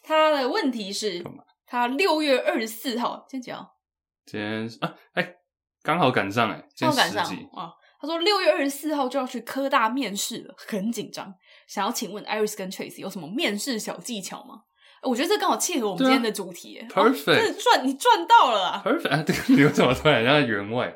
[0.02, 1.22] 他的问题是。
[1.68, 3.76] 他六月二十四号，今天几号？
[4.24, 5.36] 今天啊，哎、欸，
[5.82, 7.72] 刚好赶上哎，刚好赶上啊。
[8.00, 11.34] 他说六月二十四号就要去科大面试了，很紧张，
[11.66, 14.62] 想要请问 Iris 跟 Trace 有什么面试小技巧吗？
[15.02, 16.78] 我觉得这刚好契合我们今天的主题。
[16.78, 20.92] 啊、Perfect，赚、哦、你赚到了啊！Perfect，啊，这个你为什么突然让员外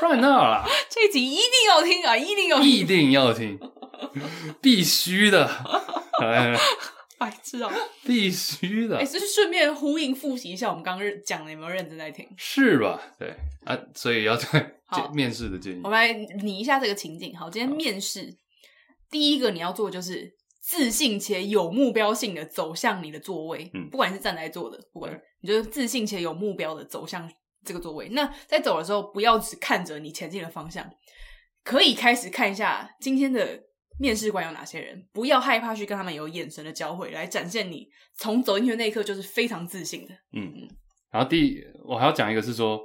[0.00, 0.64] 赚到了？
[0.90, 3.58] 这一集一定要听啊，一定要听，一定要听，
[4.60, 5.48] 必须的。
[7.16, 7.70] 白痴哦，
[8.04, 8.96] 必须的。
[8.96, 12.28] 哎、欸，是顺便呼应复习一下我们刚刚讲的，有没有认真在听？
[12.36, 13.00] 是吧？
[13.18, 14.36] 对啊，所以要
[14.96, 15.80] 在面试的建议。
[15.84, 16.12] 我们来
[16.42, 17.36] 拟一下这个情景。
[17.36, 18.36] 好，今天面试
[19.10, 23.70] 第一个你要做的就是自信且有目标性的走向你的座位。
[23.74, 27.30] 嗯，不管你是站在坐的，不管你就是自信且有目标的走向
[27.64, 28.08] 这个座位。
[28.10, 30.88] 那在走的时候，不要只看着你前进的方向，
[31.62, 33.64] 可以开始看一下今天的。
[33.96, 35.06] 面试官有哪些人？
[35.12, 40.12] 不要害怕去跟他们有眼神的交汇，来展现你从走进去的那一刻就是非常自信的。
[40.32, 40.68] 嗯嗯。
[41.12, 42.80] 然后第，我还要讲一个是说，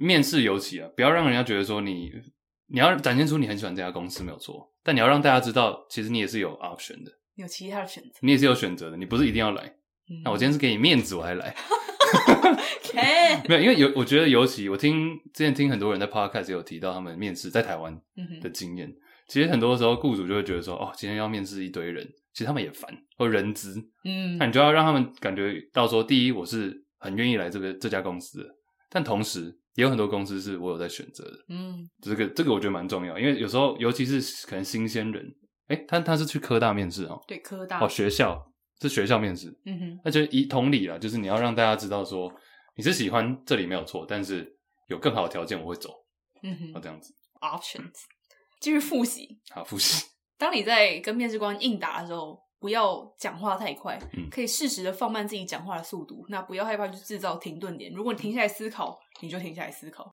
[0.00, 2.10] 面试尤其啊，不要让人家觉得说你
[2.66, 9.62] 你要展现出你很喜欢这家公司没有错，但你要让大家知道，其实你也是有 option 的，有其他的选择，你也是有选择的，你不是一定要来。
[10.08, 11.54] 嗯、那我今天是给你面子，我还来。
[13.48, 17.96] 没有，因为有我觉得尤其我听之前听很多人在 podcast 有提到他们面试在台湾
[18.40, 18.88] 的经验。
[18.88, 18.96] 嗯
[19.30, 28.46] 其实很多时候，雇主就会觉得说：“哦，今天要面试一堆人，其实他们也烦，或人资。”嗯，那你就要让他们感觉到说：第一，我是很愿意来这个这家公司的；
[28.90, 31.38] 但同时，也有很多公司是我有在选择的。
[31.48, 35.34] 嗯，这个这个我觉得蛮重要，因为有时候，尤其是可能新鲜人，
[35.68, 38.38] 诶，他他是去科大面试哦，对，科大哦，学校
[38.82, 39.48] 是学校面试。
[39.64, 42.30] 嗯哼，那就一同理啦，就是你要让大家知道说
[42.76, 44.54] 你是喜欢这里没有错，但是
[44.88, 45.90] 有更好的条件我会走。
[46.42, 48.04] 嗯哼，要这样子，options。
[48.60, 50.04] 继续复习，好复习。
[50.36, 56.24] 当你在跟面试官应答的时候，不要讲话太快，嗯、可以适时的放慢自己讲话的速度。
[56.28, 57.92] 那不要害怕去制造停顿点。
[57.92, 60.08] 如果你停下来思考，你就停下来思考。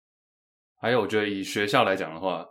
[0.79, 2.45] 还有，我觉得以学校来讲的话，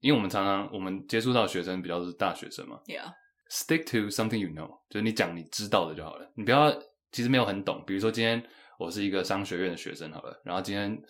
[0.00, 6.30] 因为我们常常我们接触到的学生比较是大学生嘛，Yeah，stick to something you know，就是你讲你知道的就好了。
[6.34, 6.72] 你不要
[7.12, 7.84] 其实没有很懂。
[7.86, 8.42] 比如说今天
[8.78, 11.00] 我是一个商学院的学生好了，然后今天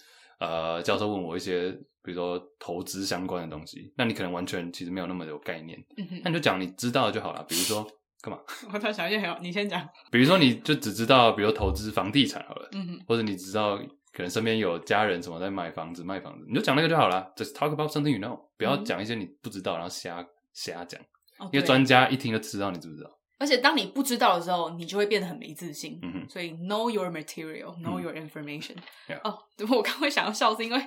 [0.41, 1.71] 呃教授问我一些
[2.03, 7.45] 比如说投资相关的东西，那你可能完全其实没有那么有概念，嗯、哼那你就讲你知道的就好了。
[7.49, 7.89] 比如说
[8.27, 8.41] 干嘛？
[8.73, 9.89] 我突然想一件很好，你先讲。
[10.11, 13.77] 比如说你就只知道比如投资房地产好了，嗯哼，或者你知道
[14.13, 17.33] 可能身边有家人什么在买房子卖房子，你就讲那个就好了。
[17.37, 21.01] Just talk about something you know，不要讲一些你不知道然后瞎瞎讲。
[21.39, 23.11] 哦、因为专家一听就知道你知不知道。
[23.39, 25.99] 而且当你不知道的时候，你就会变得很没自信。
[26.03, 26.29] 嗯哼。
[26.31, 28.75] 所以 know your material，know your information。
[29.09, 29.39] 嗯、哦，
[29.69, 30.87] 我刚会想要笑，是因为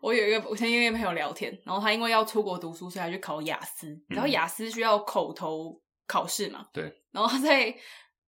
[0.00, 4.00] 我有一个我曾经跟一个朋友聊天，然后他因为要出国读书，所以他去考雅思。
[4.06, 5.76] 然后雅思需要口头
[6.08, 6.66] 考试嘛？
[6.72, 6.92] 对。
[7.12, 7.72] 然后他在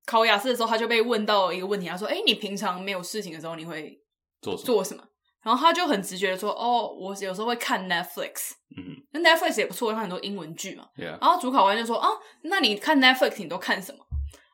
[0.06, 3.98] 考雅思的时候，他就被问到一个问题，他说：“哎，你平常没有事情的时候，你会
[4.40, 5.02] 做什么做什么？”
[5.42, 10.84] 然后他就很直觉的说：“哦，我有时候会看 Netflix。”嗯 Netflix 也不错，看很多英文剧嘛。
[10.96, 11.18] Yeah.
[11.20, 12.08] 然后主考官就说：“啊，
[12.42, 13.98] 那你看 Netflix 你都看什么？”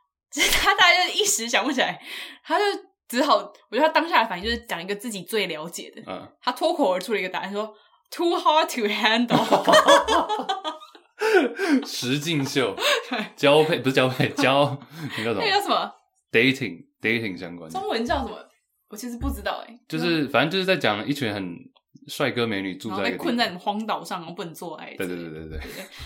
[0.31, 2.01] 其实他大概就一时想不起来，
[2.45, 2.65] 他就
[3.09, 3.37] 只好，
[3.71, 6.03] 我觉得他当下的反应就是讲一个自己最了解的。
[6.07, 7.75] 嗯，他脱口而出了一个答案，说
[8.11, 9.37] ：“Too hard to handle。”
[11.87, 12.77] 实境秀，
[13.37, 14.79] 交配不是交配， 交
[15.19, 15.41] 那叫什么？
[15.41, 15.93] 那叫什么
[16.31, 17.79] ？Dating dating 相关的。
[17.79, 18.37] 中文叫什么？
[18.89, 19.79] 我其实不知道哎。
[19.89, 21.57] 就是反正就是在讲一群很
[22.09, 24.95] 帅哥美女住在被困在什么荒岛上，然后不能做爱。
[24.97, 25.61] 对对对对对。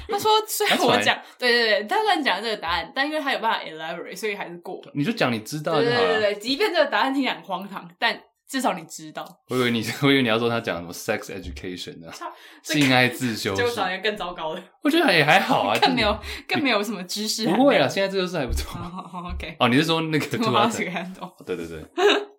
[0.08, 4.92] 他说：“虽然我讲，对对对，他虽然讲这个答案，但因为他有办法 elaborate，所以还是过了。
[4.94, 5.98] 你就讲你知道就好了。
[5.98, 8.18] 对对对对，即便这个答案听起来很荒唐，但。”
[8.50, 12.10] 至少你知道，我以为你， 我以为你要说他讲什么 sex education 呢？
[12.64, 14.62] 性爱自修，就找一个更糟糕的。
[14.82, 16.18] 我觉得也还好啊，更没有，
[16.48, 17.46] 更没有什么知识。
[17.46, 18.80] 不会啊，现在这个是还不错。
[19.34, 21.44] OK，哦，你是说那个 too hard to handle？
[21.46, 21.84] 对对对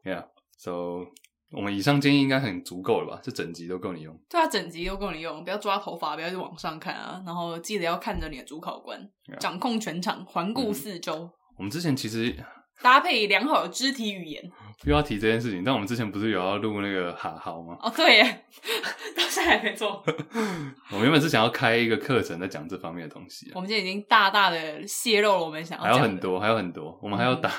[0.03, 1.05] ，Yeah，So
[1.53, 3.21] 我们以上建议应该很足够了吧？
[3.23, 4.13] 这整集都够你用。
[4.29, 8.99] 对啊，整集都够你用，不要抓头发，不要去往上看啊，然后记得要看着你的主考官，
[9.39, 11.29] 掌控全场，环顾四周。
[11.57, 12.35] 我们之前其实。
[12.81, 14.51] 搭配良好的肢体语言，
[14.85, 15.63] 又要提这件事情。
[15.63, 17.77] 但我们之前不是有要录那个哈豪吗？
[17.81, 18.45] 哦，对耶，
[19.15, 20.03] 到现在还没做。
[20.91, 23.51] 我们原本是想要开一个课程，在讲这方面的东西。
[23.53, 25.83] 我们今天已经大大的泄露了我们想要。
[25.83, 27.51] 还有很多，还有很多，我们还要打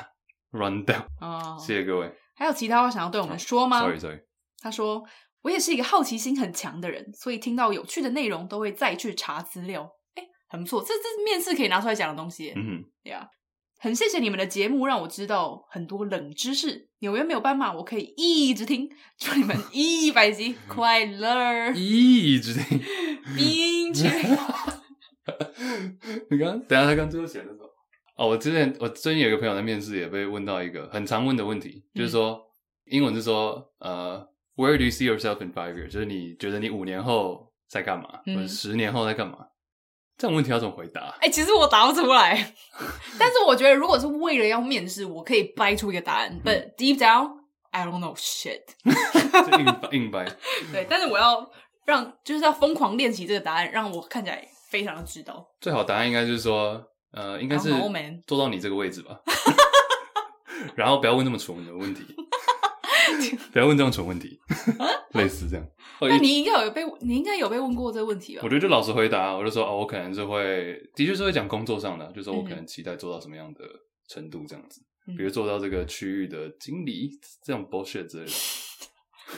[0.52, 1.04] rundown。
[1.20, 2.12] 哦，谢谢各位。
[2.34, 4.20] 还有其他话想要对我们说吗？Sorry Sorry。
[4.60, 5.04] 他说
[5.42, 9.88] ：“我也是一个好奇心很强的人，所以听到有趣的内容都会再去查资料。
[10.14, 12.52] 哎，很不错，这这是面试可以拿出来讲的东西。
[12.56, 13.26] 嗯哼，对啊。”
[13.82, 16.88] 很谢谢你们的节目，让我知道很多冷知识。
[17.00, 18.88] 纽约没有斑马，我可以一直听。
[19.18, 22.78] 祝你们 一百集快乐，一直听，
[23.36, 24.38] 冰淇淋。
[26.30, 27.68] 你刚等下他刚最后写的什么？
[28.16, 32.40] 哦，我之前我最近有一个朋友在面试，也被问到一个很常问的问题，就是说、
[32.86, 35.88] 嗯、英文是说呃，Where do you see yourself in five years？
[35.88, 39.38] 就是你觉得你五年后在干嘛，嗯、或者十年后在干嘛？
[40.18, 41.00] 这种问题要怎么回答？
[41.20, 42.54] 哎、欸，其实我答不出来，
[43.18, 46.30] 但是我觉得如果是为了要面试，我可以掰出一个答案。
[46.32, 47.30] 嗯、But deep down,
[47.70, 48.60] I don't know shit。
[49.92, 50.24] 硬硬掰。
[50.70, 51.50] 对，但是我要
[51.84, 55.44] 让就是要疯狂练习这个答案，让我看起来非常的知道。
[55.60, 56.80] 最好答案应该就是说，
[57.12, 57.70] 呃，应该是
[58.26, 59.18] 做到你这个位置吧。
[60.76, 62.04] 然后不要问那么蠢的问题。
[63.52, 64.38] 不要问这种蠢问题，
[65.14, 65.66] 类似这样。
[66.00, 68.40] 那你应该有被，你应该有被问过这个问题吧？
[68.44, 73.64] 我觉得就老实回答，我就说哦，我可能是会，的确是会讲工作上的，就是说我可能期待做到什么样的
[74.08, 77.10] 程度这样子，嗯、比如做到这个区域的经理
[77.44, 78.32] 这种 bullshit 之类的。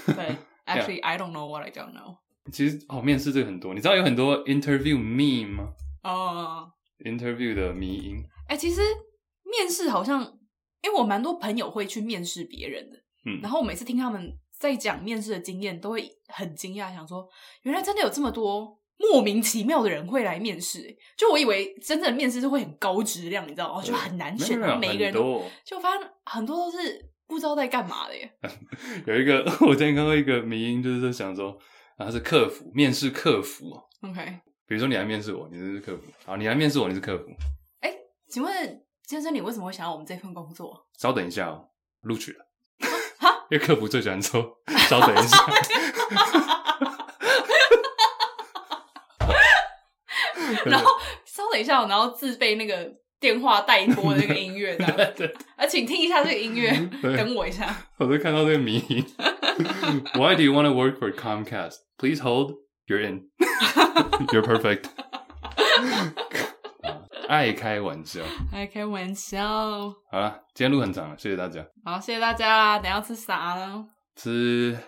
[0.14, 0.36] 对
[0.66, 2.16] ，Actually, I don't know what I don't know。
[2.52, 5.68] 其实哦，面试这个很多，你知道有很多 interview meme 吗？
[6.02, 8.24] 哦、uh,，interview 的迷因。
[8.48, 8.80] 哎、欸，其实
[9.44, 10.22] 面试好像，
[10.82, 12.98] 因为我蛮多朋友会去面试别人的。
[13.24, 17.28] 嗯，然后我每次听他们在讲面试的经验，都会很惊讶，想说
[17.62, 20.94] 原来真的有这么多莫名其妙的人会来面试。
[21.16, 23.82] 就我以为真正的面试是会很高质量，你知道吗？
[23.82, 28.30] 就很难选，每一个人都就发现很多都是不知道在干嘛的耶。
[29.06, 31.51] 有一个 我今天看到一个迷音，就是想说，
[31.96, 33.70] 啊，他是客服，面试客服。
[34.02, 37.24] OK，比如说你来面试我，你是客服，好，你来面试我，你是客服。
[37.80, 37.90] 哎，
[38.28, 38.52] 请问
[39.09, 40.86] 先生，你为什么会想要我们这份工作？
[40.98, 41.68] 稍等一下哦，
[42.02, 42.44] 录取了。
[43.55, 44.59] 因为客服最喜欢说，
[44.89, 45.39] 稍等一下。
[50.64, 50.90] 然后
[51.24, 52.90] 稍等一下，然后自备那个
[53.20, 54.74] 电话待 播的那个音乐。
[54.74, 55.35] 对，对。
[55.55, 56.68] 啊，请听一下这个音乐，
[57.16, 57.72] 等我一下。
[57.98, 58.81] 我都看到这个谜。
[60.14, 61.76] Why do you want to work for Comcast?
[61.97, 62.55] Please hold.
[62.89, 63.28] You're in.
[64.32, 64.86] You're perfect.
[67.28, 68.20] 爱开玩笑，
[68.52, 69.42] 爱开玩笑。
[70.10, 71.64] 好了，今天路很长了，谢谢大家。
[71.84, 72.78] 好，谢谢大家啦。
[72.78, 73.86] 等一下吃啥呢？
[74.16, 74.78] 吃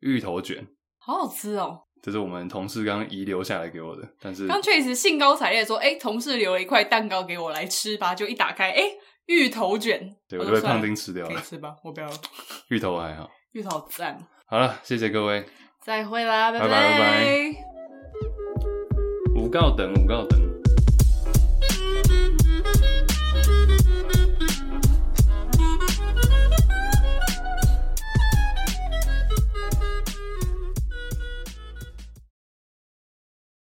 [0.00, 0.66] 芋头卷，
[0.98, 1.80] 好好吃哦。
[2.02, 11.40] 这是我们同事刚刚遗留下来给我的，但是刚确实兴高采烈说：“哎、欸，同事留了一块蛋糕给我来吃吧。”就一打开，哎、欸，芋头卷，对，我就被胖丁吃掉了。
[11.40, 12.12] 吃吧，我不要了。
[12.68, 14.18] 芋头还好，芋头赞。
[14.46, 15.46] 好了，谢谢各位，
[15.80, 17.54] 再会啦，拜拜拜拜拜。
[19.36, 20.53] 五告等，五告等。